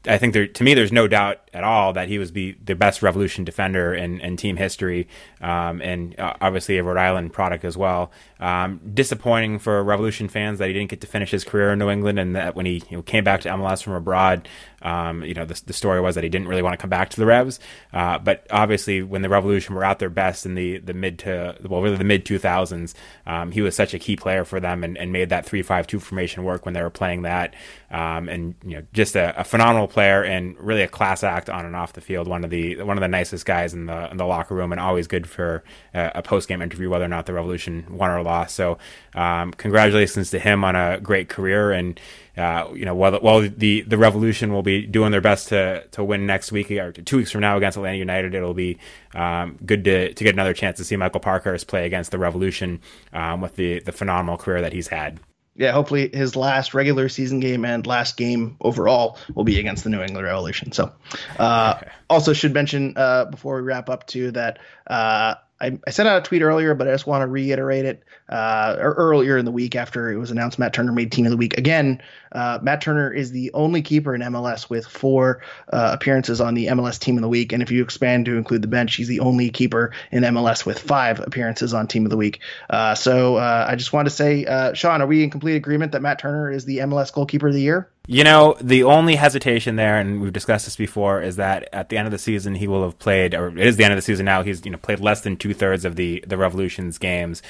I 0.07 0.17
think 0.17 0.33
there, 0.33 0.47
to 0.47 0.65
me, 0.65 0.75
there's 0.75 0.93
no 0.93 1.09
doubt 1.09 1.41
at 1.53 1.65
all 1.65 1.93
that 1.93 2.09
he 2.09 2.19
was 2.19 2.33
the, 2.33 2.57
the 2.65 2.75
best 2.75 3.03
Revolution 3.03 3.45
defender 3.45 3.93
in, 3.93 4.21
in 4.21 4.37
team 4.37 4.57
history, 4.57 5.09
um, 5.41 5.83
and 5.83 6.19
uh, 6.19 6.35
obviously 6.41 6.79
a 6.79 6.85
Rhode 6.85 6.97
Island 6.97 7.33
product 7.33 7.65
as 7.65 7.77
well. 7.77 8.13
Um, 8.39 8.81
disappointing 8.95 9.59
for 9.59 9.83
Revolution 9.83 10.29
fans 10.29 10.61
that 10.61 10.69
he 10.69 10.73
didn't 10.73 10.91
get 10.91 11.01
to 11.01 11.07
finish 11.07 11.33
his 11.33 11.43
career 11.43 11.73
in 11.73 11.81
New 11.81 11.91
England, 11.91 12.19
and 12.19 12.37
that 12.37 12.55
when 12.55 12.65
he 12.65 12.83
you 12.91 12.99
know, 12.99 13.03
came 13.03 13.25
back 13.25 13.41
to 13.43 13.49
MLS 13.49 13.83
from 13.83 13.95
abroad, 13.95 14.49
um, 14.83 15.25
you 15.25 15.35
know 15.35 15.45
the, 15.45 15.61
the, 15.67 15.73
story 15.73 16.01
was 16.01 16.15
that 16.15 16.25
he 16.25 16.31
didn't 16.31 16.49
really 16.49 16.63
want 16.63 16.75
to 16.75 16.77
come 16.77 16.91
back 16.91 17.11
to 17.11 17.17
the 17.17 17.27
Revs. 17.27 17.59
Uh, 17.93 18.19
but 18.19 18.47
obviously, 18.51 19.03
when 19.03 19.23
the 19.23 19.29
Revolution 19.29 19.75
were 19.75 19.85
at 19.85 19.99
their 19.99 20.11
best 20.11 20.47
in 20.47 20.55
the, 20.55 20.79
the 20.79 20.95
mid 20.95 21.19
to 21.21 21.57
well, 21.69 21.83
really 21.83 21.97
the 21.97 22.05
mid 22.05 22.25
2000s, 22.25 22.95
um, 23.27 23.51
he 23.51 23.61
was 23.61 23.75
such 23.75 23.95
a 23.95 23.99
key 23.99 24.17
player 24.17 24.45
for 24.45 24.61
them 24.61 24.85
and, 24.85 24.97
and 24.97 25.13
made 25.13 25.31
that 25.31 25.45
three 25.45 25.63
five 25.63 25.87
two 25.87 25.99
formation 25.99 26.45
work 26.45 26.65
when 26.65 26.75
they 26.75 26.83
were 26.83 26.91
playing 26.91 27.23
that. 27.23 27.55
Um, 27.91 28.29
and 28.29 28.55
you 28.63 28.77
know, 28.77 28.83
just 28.93 29.17
a, 29.17 29.39
a 29.41 29.45
phenomenal 29.45 29.89
player 29.89 30.23
and 30.23 30.59
really 30.61 30.83
a 30.83 30.89
class 30.89 31.25
act 31.25 31.49
on 31.49 31.65
and 31.65 31.75
off 31.75 31.95
the 31.95 32.01
field. 32.01 32.29
One 32.29 32.45
of 32.45 32.51
the 32.51 32.83
one 32.83 32.97
of 32.97 33.01
the 33.03 33.09
nicest 33.09 33.47
guys 33.47 33.75
in 33.75 33.87
the 33.87 34.11
in 34.11 34.17
the 34.17 34.27
locker 34.27 34.55
room, 34.55 34.73
and 34.73 34.81
always 34.81 35.07
good 35.07 35.29
for 35.29 35.65
a, 35.95 36.13
a 36.17 36.23
post 36.23 36.49
game 36.49 36.63
interview, 36.63 36.91
whether 36.91 37.05
or 37.05 37.09
not 37.09 37.27
the 37.27 37.33
Revolution 37.33 37.87
won 37.91 38.11
or 38.11 38.23
lost. 38.23 38.55
So, 38.55 38.79
um, 39.15 39.53
congratulations 39.53 40.31
to 40.31 40.39
him 40.39 40.65
on 40.65 40.77
a 40.77 41.01
great 41.01 41.29
career, 41.29 41.73
and 41.73 41.99
uh, 42.39 42.73
you 42.75 42.85
know, 42.85 42.95
while, 42.95 43.19
while 43.21 43.41
the 43.41 43.83
the 43.83 43.99
Revolution 43.99 44.53
will 44.53 44.63
be 44.63 44.87
doing 44.87 45.11
their 45.11 45.21
best 45.21 45.49
to 45.49 45.87
to 45.89 46.05
win 46.05 46.27
next 46.27 46.53
week 46.53 46.71
or 46.71 46.93
two 46.93 47.19
weeks 47.19 47.31
from 47.31 47.41
now 47.41 47.57
against 47.57 47.77
Atlanta 47.77 47.99
United, 47.99 48.35
it'll 48.35 48.55
be 48.55 48.79
um, 49.15 49.59
good 49.65 49.85
to 49.85 50.15
to 50.15 50.25
get 50.25 50.35
another 50.35 50.55
chance 50.55 50.79
to 50.79 50.85
see 50.85 50.97
Michael 50.97 51.21
Parkhurst 51.21 51.67
play 51.67 51.87
against 51.87 52.11
the 52.11 52.19
Revolution 52.19 52.81
um, 53.13 53.41
with 53.41 53.57
the 53.57 53.81
the 53.81 53.93
phenomenal 53.93 54.39
career 54.39 54.63
that 54.63 54.73
he's 54.73 54.89
had 54.89 55.21
yeah, 55.59 55.73
hopefully 55.73 56.09
his 56.13 56.37
last 56.37 56.73
regular 56.73 57.09
season 57.09 57.41
game 57.41 57.65
and 57.65 57.85
last 57.85 58.17
game 58.17 58.57
overall 58.61 59.19
will 59.35 59.43
be 59.43 59.59
against 59.59 59.83
the 59.83 59.91
New 59.91 60.01
England 60.01 60.25
Revolution. 60.25 60.71
So, 60.71 60.93
uh, 61.37 61.75
okay. 61.77 61.91
also 62.09 62.33
should 62.33 62.55
mention 62.55 62.95
uh, 62.97 63.25
before 63.25 63.57
we 63.57 63.63
wrap 63.63 63.91
up 63.91 64.07
too 64.07 64.31
that 64.31 64.61
uh, 64.87 65.35
I, 65.61 65.79
I, 65.85 65.91
sent 65.91 66.09
out 66.09 66.19
a 66.19 66.23
tweet 66.23 66.43
earlier, 66.43 66.75
but 66.75 66.87
I 66.87 66.93
just 66.93 67.09
want 67.09 67.23
to 67.23 67.27
reiterate 67.27 67.87
it. 67.87 68.05
Uh, 68.29 68.77
earlier 68.79 69.39
in 69.39 69.45
the 69.45 69.51
week, 69.51 69.75
after 69.75 70.11
it 70.11 70.17
was 70.17 70.31
announced, 70.31 70.59
Matt 70.59 70.73
Turner 70.73 70.93
made 70.93 71.13
Team 71.13 71.27
of 71.27 71.31
the 71.31 71.37
Week 71.37 71.57
again. 71.57 72.03
Uh, 72.33 72.59
Matt 72.63 72.81
Turner 72.81 73.11
is 73.11 73.31
the 73.31 73.51
only 73.55 73.83
keeper 73.83 74.15
in 74.15 74.21
MLS 74.21 74.69
with 74.69 74.87
four 74.87 75.41
uh, 75.73 75.91
appearances 75.95 76.41
on 76.41 76.55
the 76.55 76.67
MLS 76.67 76.99
Team 76.99 77.17
of 77.17 77.23
the 77.23 77.29
Week, 77.29 77.53
and 77.53 77.63
if 77.63 77.71
you 77.71 77.83
expand 77.83 78.27
to 78.27 78.37
include 78.37 78.63
the 78.63 78.69
bench, 78.69 78.97
he's 78.97 79.09
the 79.09 79.21
only 79.21 79.51
keeper 79.51 79.93
in 80.11 80.23
MLS 80.25 80.67
with 80.67 80.79
five 80.79 81.21
appearances 81.21 81.73
on 81.73 81.87
Team 81.87 82.05
of 82.05 82.11
the 82.11 82.17
Week. 82.17 82.41
Uh, 82.69 82.95
so 82.95 83.37
uh, 83.37 83.67
I 83.69 83.77
just 83.77 83.93
want 83.93 84.07
to 84.07 84.11
say, 84.11 84.45
uh, 84.45 84.75
Sean, 84.75 85.01
are 85.01 85.07
we 85.07 85.23
in 85.23 85.31
complete 85.31 85.57
agreement 85.57 85.93
that 85.93 86.03
Matt 86.03 86.19
Turner 86.19 86.51
is 86.51 86.65
the 86.65 86.79
MLS 86.79 87.13
goalkeeper 87.13 87.49
of 87.49 87.55
the 87.55 87.63
year? 87.63 87.89
You 88.11 88.25
know, 88.25 88.57
the 88.59 88.85
only 88.85 89.17
hesitation 89.17 89.77
there, 89.77 89.99
and 89.99 90.23
we've 90.23 90.33
discussed 90.33 90.65
this 90.65 90.77
before, 90.77 91.21
is 91.21 91.37
that 91.37 91.69
at 91.75 91.91
the 91.91 91.99
end 91.99 92.07
of 92.07 92.11
the 92.11 92.19
season 92.19 92.55
he 92.55 92.67
will 92.67 92.83
have 92.83 92.99
played, 92.99 93.35
or 93.35 93.49
it 93.49 93.59
is 93.59 93.77
the 93.77 93.85
end 93.85 93.93
of 93.93 93.99
the 93.99 94.03
season 94.03 94.25
now. 94.25 94.43
He's 94.43 94.65
you 94.65 94.71
know 94.71 94.79
played 94.79 94.99
less 94.99 95.21
than 95.21 95.37
two 95.37 95.53
thirds 95.53 95.85
of 95.85 95.97
the 95.97 96.25
the 96.27 96.39
Revolution's 96.39 96.97
games. 96.97 97.43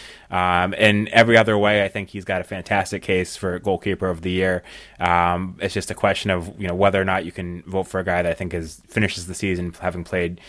Um, 0.68 0.74
in 0.74 1.08
every 1.08 1.36
other 1.36 1.56
way, 1.56 1.84
I 1.84 1.88
think 1.88 2.10
he's 2.10 2.24
got 2.24 2.40
a 2.40 2.44
fantastic 2.44 3.02
case 3.02 3.36
for 3.36 3.58
goalkeeper 3.58 4.08
of 4.08 4.22
the 4.22 4.30
year. 4.30 4.62
Um, 5.00 5.56
it's 5.60 5.74
just 5.74 5.90
a 5.90 5.94
question 5.94 6.30
of 6.30 6.60
you 6.60 6.68
know 6.68 6.74
whether 6.74 7.00
or 7.00 7.04
not 7.04 7.24
you 7.24 7.32
can 7.32 7.62
vote 7.62 7.84
for 7.84 8.00
a 8.00 8.04
guy 8.04 8.22
that 8.22 8.30
I 8.30 8.34
think 8.34 8.54
is 8.54 8.80
finishes 8.86 9.26
the 9.26 9.34
season 9.34 9.74
having 9.80 10.04
played 10.04 10.40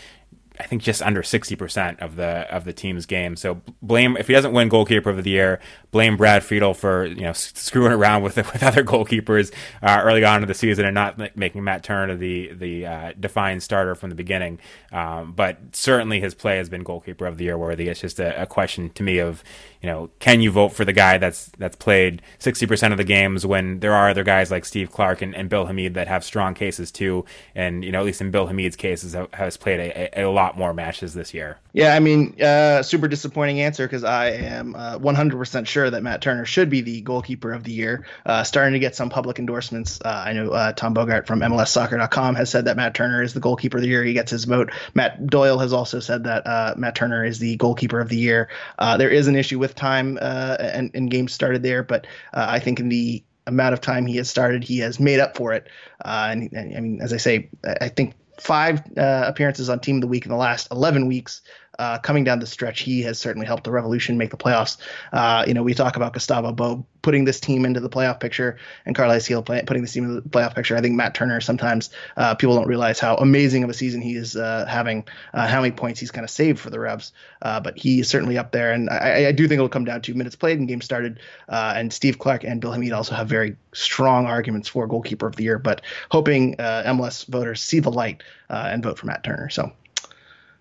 I 0.60 0.64
think 0.64 0.82
just 0.82 1.00
under 1.00 1.22
60% 1.22 2.00
of 2.00 2.16
the 2.16 2.46
of 2.54 2.64
the 2.64 2.72
team's 2.72 3.06
game. 3.06 3.34
So 3.36 3.62
blame 3.80 4.16
if 4.18 4.26
he 4.26 4.34
doesn't 4.34 4.52
win 4.52 4.68
goalkeeper 4.68 5.08
of 5.08 5.24
the 5.24 5.30
year, 5.30 5.58
blame 5.90 6.18
Brad 6.18 6.44
Friedel 6.44 6.74
for 6.74 7.06
you 7.06 7.22
know 7.22 7.32
screwing 7.32 7.92
around 7.92 8.22
with 8.22 8.36
with 8.52 8.62
other 8.62 8.84
goalkeepers 8.84 9.52
uh, 9.82 10.02
early 10.04 10.22
on 10.22 10.42
in 10.42 10.48
the 10.48 10.54
season 10.54 10.84
and 10.84 10.94
not 10.94 11.36
making 11.36 11.64
Matt 11.64 11.82
Turner 11.82 12.14
the 12.14 12.52
the 12.52 12.86
uh, 12.86 13.12
defined 13.18 13.62
starter 13.62 13.94
from 13.94 14.10
the 14.10 14.16
beginning. 14.16 14.58
Um, 14.92 15.32
but 15.32 15.58
certainly 15.72 16.20
his 16.20 16.34
play 16.34 16.58
has 16.58 16.68
been 16.68 16.82
goalkeeper 16.82 17.26
of 17.26 17.38
the 17.38 17.44
year 17.44 17.56
worthy. 17.56 17.88
It's 17.88 18.00
just 18.00 18.20
a, 18.20 18.42
a 18.42 18.46
question 18.46 18.90
to 18.90 19.02
me 19.02 19.18
of 19.18 19.42
you 19.82 19.88
know, 19.88 20.10
can 20.18 20.40
you 20.40 20.50
vote 20.50 20.70
for 20.70 20.84
the 20.84 20.92
guy 20.92 21.16
that's 21.18 21.50
that's 21.58 21.76
played 21.76 22.20
60% 22.38 22.92
of 22.92 22.98
the 22.98 23.04
games 23.04 23.46
when 23.46 23.80
there 23.80 23.94
are 23.94 24.10
other 24.10 24.24
guys 24.24 24.50
like 24.50 24.64
Steve 24.64 24.90
Clark 24.90 25.22
and, 25.22 25.34
and 25.34 25.48
Bill 25.48 25.66
Hamid 25.66 25.94
that 25.94 26.06
have 26.06 26.22
strong 26.22 26.54
cases 26.54 26.90
too? 26.90 27.24
And, 27.54 27.82
you 27.84 27.90
know, 27.90 28.00
at 28.00 28.04
least 28.04 28.20
in 28.20 28.30
Bill 28.30 28.46
Hamid's 28.46 28.76
cases, 28.76 29.16
has 29.32 29.56
played 29.56 29.80
a, 29.80 30.20
a, 30.20 30.24
a 30.24 30.30
lot 30.30 30.58
more 30.58 30.74
matches 30.74 31.14
this 31.14 31.32
year. 31.32 31.58
Yeah, 31.72 31.94
I 31.94 32.00
mean, 32.00 32.40
uh, 32.42 32.82
super 32.82 33.08
disappointing 33.08 33.60
answer 33.60 33.86
because 33.86 34.04
I 34.04 34.30
am 34.30 34.74
uh, 34.74 34.98
100% 34.98 35.66
sure 35.66 35.88
that 35.88 36.02
Matt 36.02 36.20
Turner 36.20 36.44
should 36.44 36.68
be 36.68 36.80
the 36.80 37.00
goalkeeper 37.00 37.52
of 37.52 37.62
the 37.62 37.72
year. 37.72 38.06
Uh, 38.26 38.42
starting 38.42 38.72
to 38.72 38.80
get 38.80 38.96
some 38.96 39.08
public 39.08 39.38
endorsements. 39.38 40.00
Uh, 40.04 40.24
I 40.26 40.32
know 40.32 40.50
uh, 40.50 40.72
Tom 40.72 40.94
Bogert 40.94 41.26
from 41.26 41.40
MLSsoccer.com 41.40 42.34
has 42.34 42.50
said 42.50 42.64
that 42.64 42.76
Matt 42.76 42.94
Turner 42.94 43.22
is 43.22 43.34
the 43.34 43.40
goalkeeper 43.40 43.78
of 43.78 43.82
the 43.82 43.88
year. 43.88 44.02
He 44.02 44.12
gets 44.12 44.30
his 44.30 44.44
vote. 44.44 44.72
Matt 44.94 45.26
Doyle 45.26 45.58
has 45.58 45.72
also 45.72 46.00
said 46.00 46.24
that 46.24 46.46
uh, 46.46 46.74
Matt 46.76 46.96
Turner 46.96 47.24
is 47.24 47.38
the 47.38 47.56
goalkeeper 47.56 48.00
of 48.00 48.08
the 48.08 48.18
year. 48.18 48.48
there 48.78 49.10
is 49.10 49.28
an 49.28 49.36
issue 49.36 49.58
with 49.58 49.69
with 49.70 49.76
time 49.76 50.18
uh, 50.20 50.56
and, 50.60 50.90
and 50.94 51.10
games 51.10 51.32
started 51.32 51.62
there, 51.62 51.82
but 51.82 52.06
uh, 52.34 52.46
I 52.48 52.58
think 52.58 52.80
in 52.80 52.88
the 52.88 53.22
amount 53.46 53.72
of 53.72 53.80
time 53.80 54.06
he 54.06 54.16
has 54.16 54.28
started, 54.28 54.64
he 54.64 54.78
has 54.78 55.00
made 55.00 55.20
up 55.20 55.36
for 55.36 55.52
it. 55.52 55.68
Uh, 56.04 56.28
and, 56.30 56.52
and, 56.52 56.76
I 56.76 56.80
mean, 56.80 57.00
as 57.00 57.12
I 57.12 57.16
say, 57.16 57.48
I 57.80 57.88
think 57.88 58.14
five 58.38 58.80
uh, 58.96 59.24
appearances 59.26 59.68
on 59.68 59.80
Team 59.80 59.96
of 59.96 60.00
the 60.02 60.06
Week 60.06 60.24
in 60.24 60.30
the 60.30 60.36
last 60.36 60.70
11 60.70 61.06
weeks 61.06 61.42
uh, 61.80 61.98
coming 61.98 62.24
down 62.24 62.38
the 62.38 62.46
stretch, 62.46 62.80
he 62.80 63.00
has 63.00 63.18
certainly 63.18 63.46
helped 63.46 63.64
the 63.64 63.70
Revolution 63.70 64.18
make 64.18 64.30
the 64.30 64.36
playoffs. 64.36 64.76
Uh, 65.14 65.44
you 65.48 65.54
know, 65.54 65.62
we 65.62 65.72
talk 65.72 65.96
about 65.96 66.12
Gustavo 66.12 66.52
Bou 66.52 66.84
putting 67.00 67.24
this 67.24 67.40
team 67.40 67.64
into 67.64 67.80
the 67.80 67.88
playoff 67.88 68.20
picture 68.20 68.58
and 68.84 68.94
Carles 68.94 69.26
Gil 69.26 69.42
play, 69.42 69.62
putting 69.66 69.80
this 69.82 69.94
team 69.94 70.04
in 70.04 70.16
the 70.16 70.20
playoff 70.20 70.54
picture. 70.54 70.76
I 70.76 70.82
think 70.82 70.94
Matt 70.94 71.14
Turner 71.14 71.40
sometimes 71.40 71.88
uh, 72.18 72.34
people 72.34 72.54
don't 72.54 72.66
realize 72.66 73.00
how 73.00 73.16
amazing 73.16 73.64
of 73.64 73.70
a 73.70 73.72
season 73.72 74.02
he 74.02 74.14
is 74.14 74.36
uh, 74.36 74.66
having, 74.68 75.06
uh, 75.32 75.46
how 75.46 75.62
many 75.62 75.72
points 75.72 76.00
he's 76.00 76.10
kind 76.10 76.24
of 76.24 76.30
saved 76.30 76.58
for 76.58 76.68
the 76.68 76.78
Revs. 76.78 77.12
Uh, 77.40 77.60
but 77.60 77.78
he 77.78 78.00
is 78.00 78.08
certainly 78.08 78.36
up 78.36 78.52
there, 78.52 78.72
and 78.72 78.90
I, 78.90 79.28
I, 79.28 79.32
do 79.32 79.48
think 79.48 79.56
it'll 79.56 79.70
come 79.70 79.86
down 79.86 80.02
to 80.02 80.12
minutes 80.12 80.36
played 80.36 80.58
and 80.58 80.68
games 80.68 80.84
started. 80.84 81.18
And 81.48 81.90
Steve 81.90 82.18
Clark 82.18 82.44
and 82.44 82.60
Bill 82.60 82.72
Hamid 82.72 82.92
also 82.92 83.14
have 83.14 83.26
very 83.26 83.56
strong 83.72 84.26
arguments 84.26 84.68
for 84.68 84.86
goalkeeper 84.86 85.26
of 85.26 85.36
the 85.36 85.44
year, 85.44 85.58
but 85.58 85.80
hoping 86.10 86.56
MLS 86.56 87.26
voters 87.26 87.62
see 87.62 87.80
the 87.80 87.90
light 87.90 88.22
and 88.50 88.82
vote 88.82 88.98
for 88.98 89.06
Matt 89.06 89.24
Turner. 89.24 89.48
So 89.48 89.72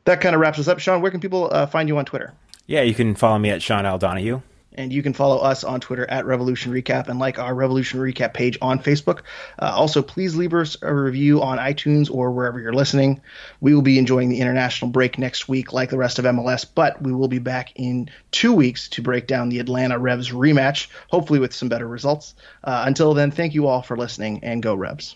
that 0.10 0.22
kind 0.22 0.36
of 0.36 0.42
wraps 0.42 0.60
us 0.60 0.68
up. 0.68 0.80
Sean, 0.80 1.02
where 1.02 1.12
can 1.12 1.20
people 1.20 1.50
find 1.68 1.88
you 1.88 1.98
on 1.98 2.06
Twitter? 2.06 2.34
Yeah, 2.66 2.82
you 2.82 2.94
can 2.94 3.16
follow 3.16 3.40
me 3.40 3.50
at 3.50 3.62
Sean 3.62 3.86
L. 3.86 3.98
Donahue. 3.98 4.42
And 4.74 4.94
you 4.94 5.02
can 5.02 5.14
follow 5.14 5.40
us 5.40 5.64
on 5.64 5.82
Twitter 5.82 6.10
at 6.10 6.26
Revolution 6.26 6.72
Recap 6.72 7.08
and 7.08 7.20
like 7.20 7.40
our 7.40 7.54
Revolution 7.54 8.00
Recap 8.00 8.34
page 8.34 8.58
on 8.62 8.80
Facebook. 8.80 9.22
Uh, 9.58 9.72
also, 9.74 10.02
please 10.02 10.36
leave 10.36 10.54
us 10.54 10.78
a 10.82 10.94
review 10.94 11.42
on 11.42 11.58
iTunes 11.58 12.10
or 12.10 12.32
wherever 12.32 12.60
you're 12.60 12.72
listening. 12.72 13.22
We 13.60 13.74
will 13.74 13.82
be 13.82 13.98
enjoying 13.98 14.30
the 14.30 14.40
international 14.40 14.92
break 14.92 15.18
next 15.18 15.50
week, 15.50 15.74
like 15.74 15.90
the 15.90 15.98
rest 15.98 16.20
of 16.20 16.26
MLS, 16.26 16.66
but 16.74 17.02
we 17.02 17.12
will 17.12 17.28
be 17.28 17.40
back 17.40 17.72
in 17.76 18.10
two 18.32 18.54
weeks 18.54 18.88
to 18.90 19.02
break 19.02 19.28
down 19.28 19.50
the 19.50 19.60
Atlanta 19.60 19.98
Revs 19.98 20.30
rematch, 20.30 20.88
hopefully 21.10 21.40
with 21.40 21.54
some 21.54 21.70
better 21.70 21.88
results. 21.88 22.36
Uh, 22.64 22.84
until 22.86 23.14
then, 23.14 23.32
thank 23.32 23.56
you 23.56 23.68
all 23.68 23.82
for 23.82 23.98
listening 23.98 24.42
and 24.44 24.64
go 24.64 24.76
Revs. 24.76 25.16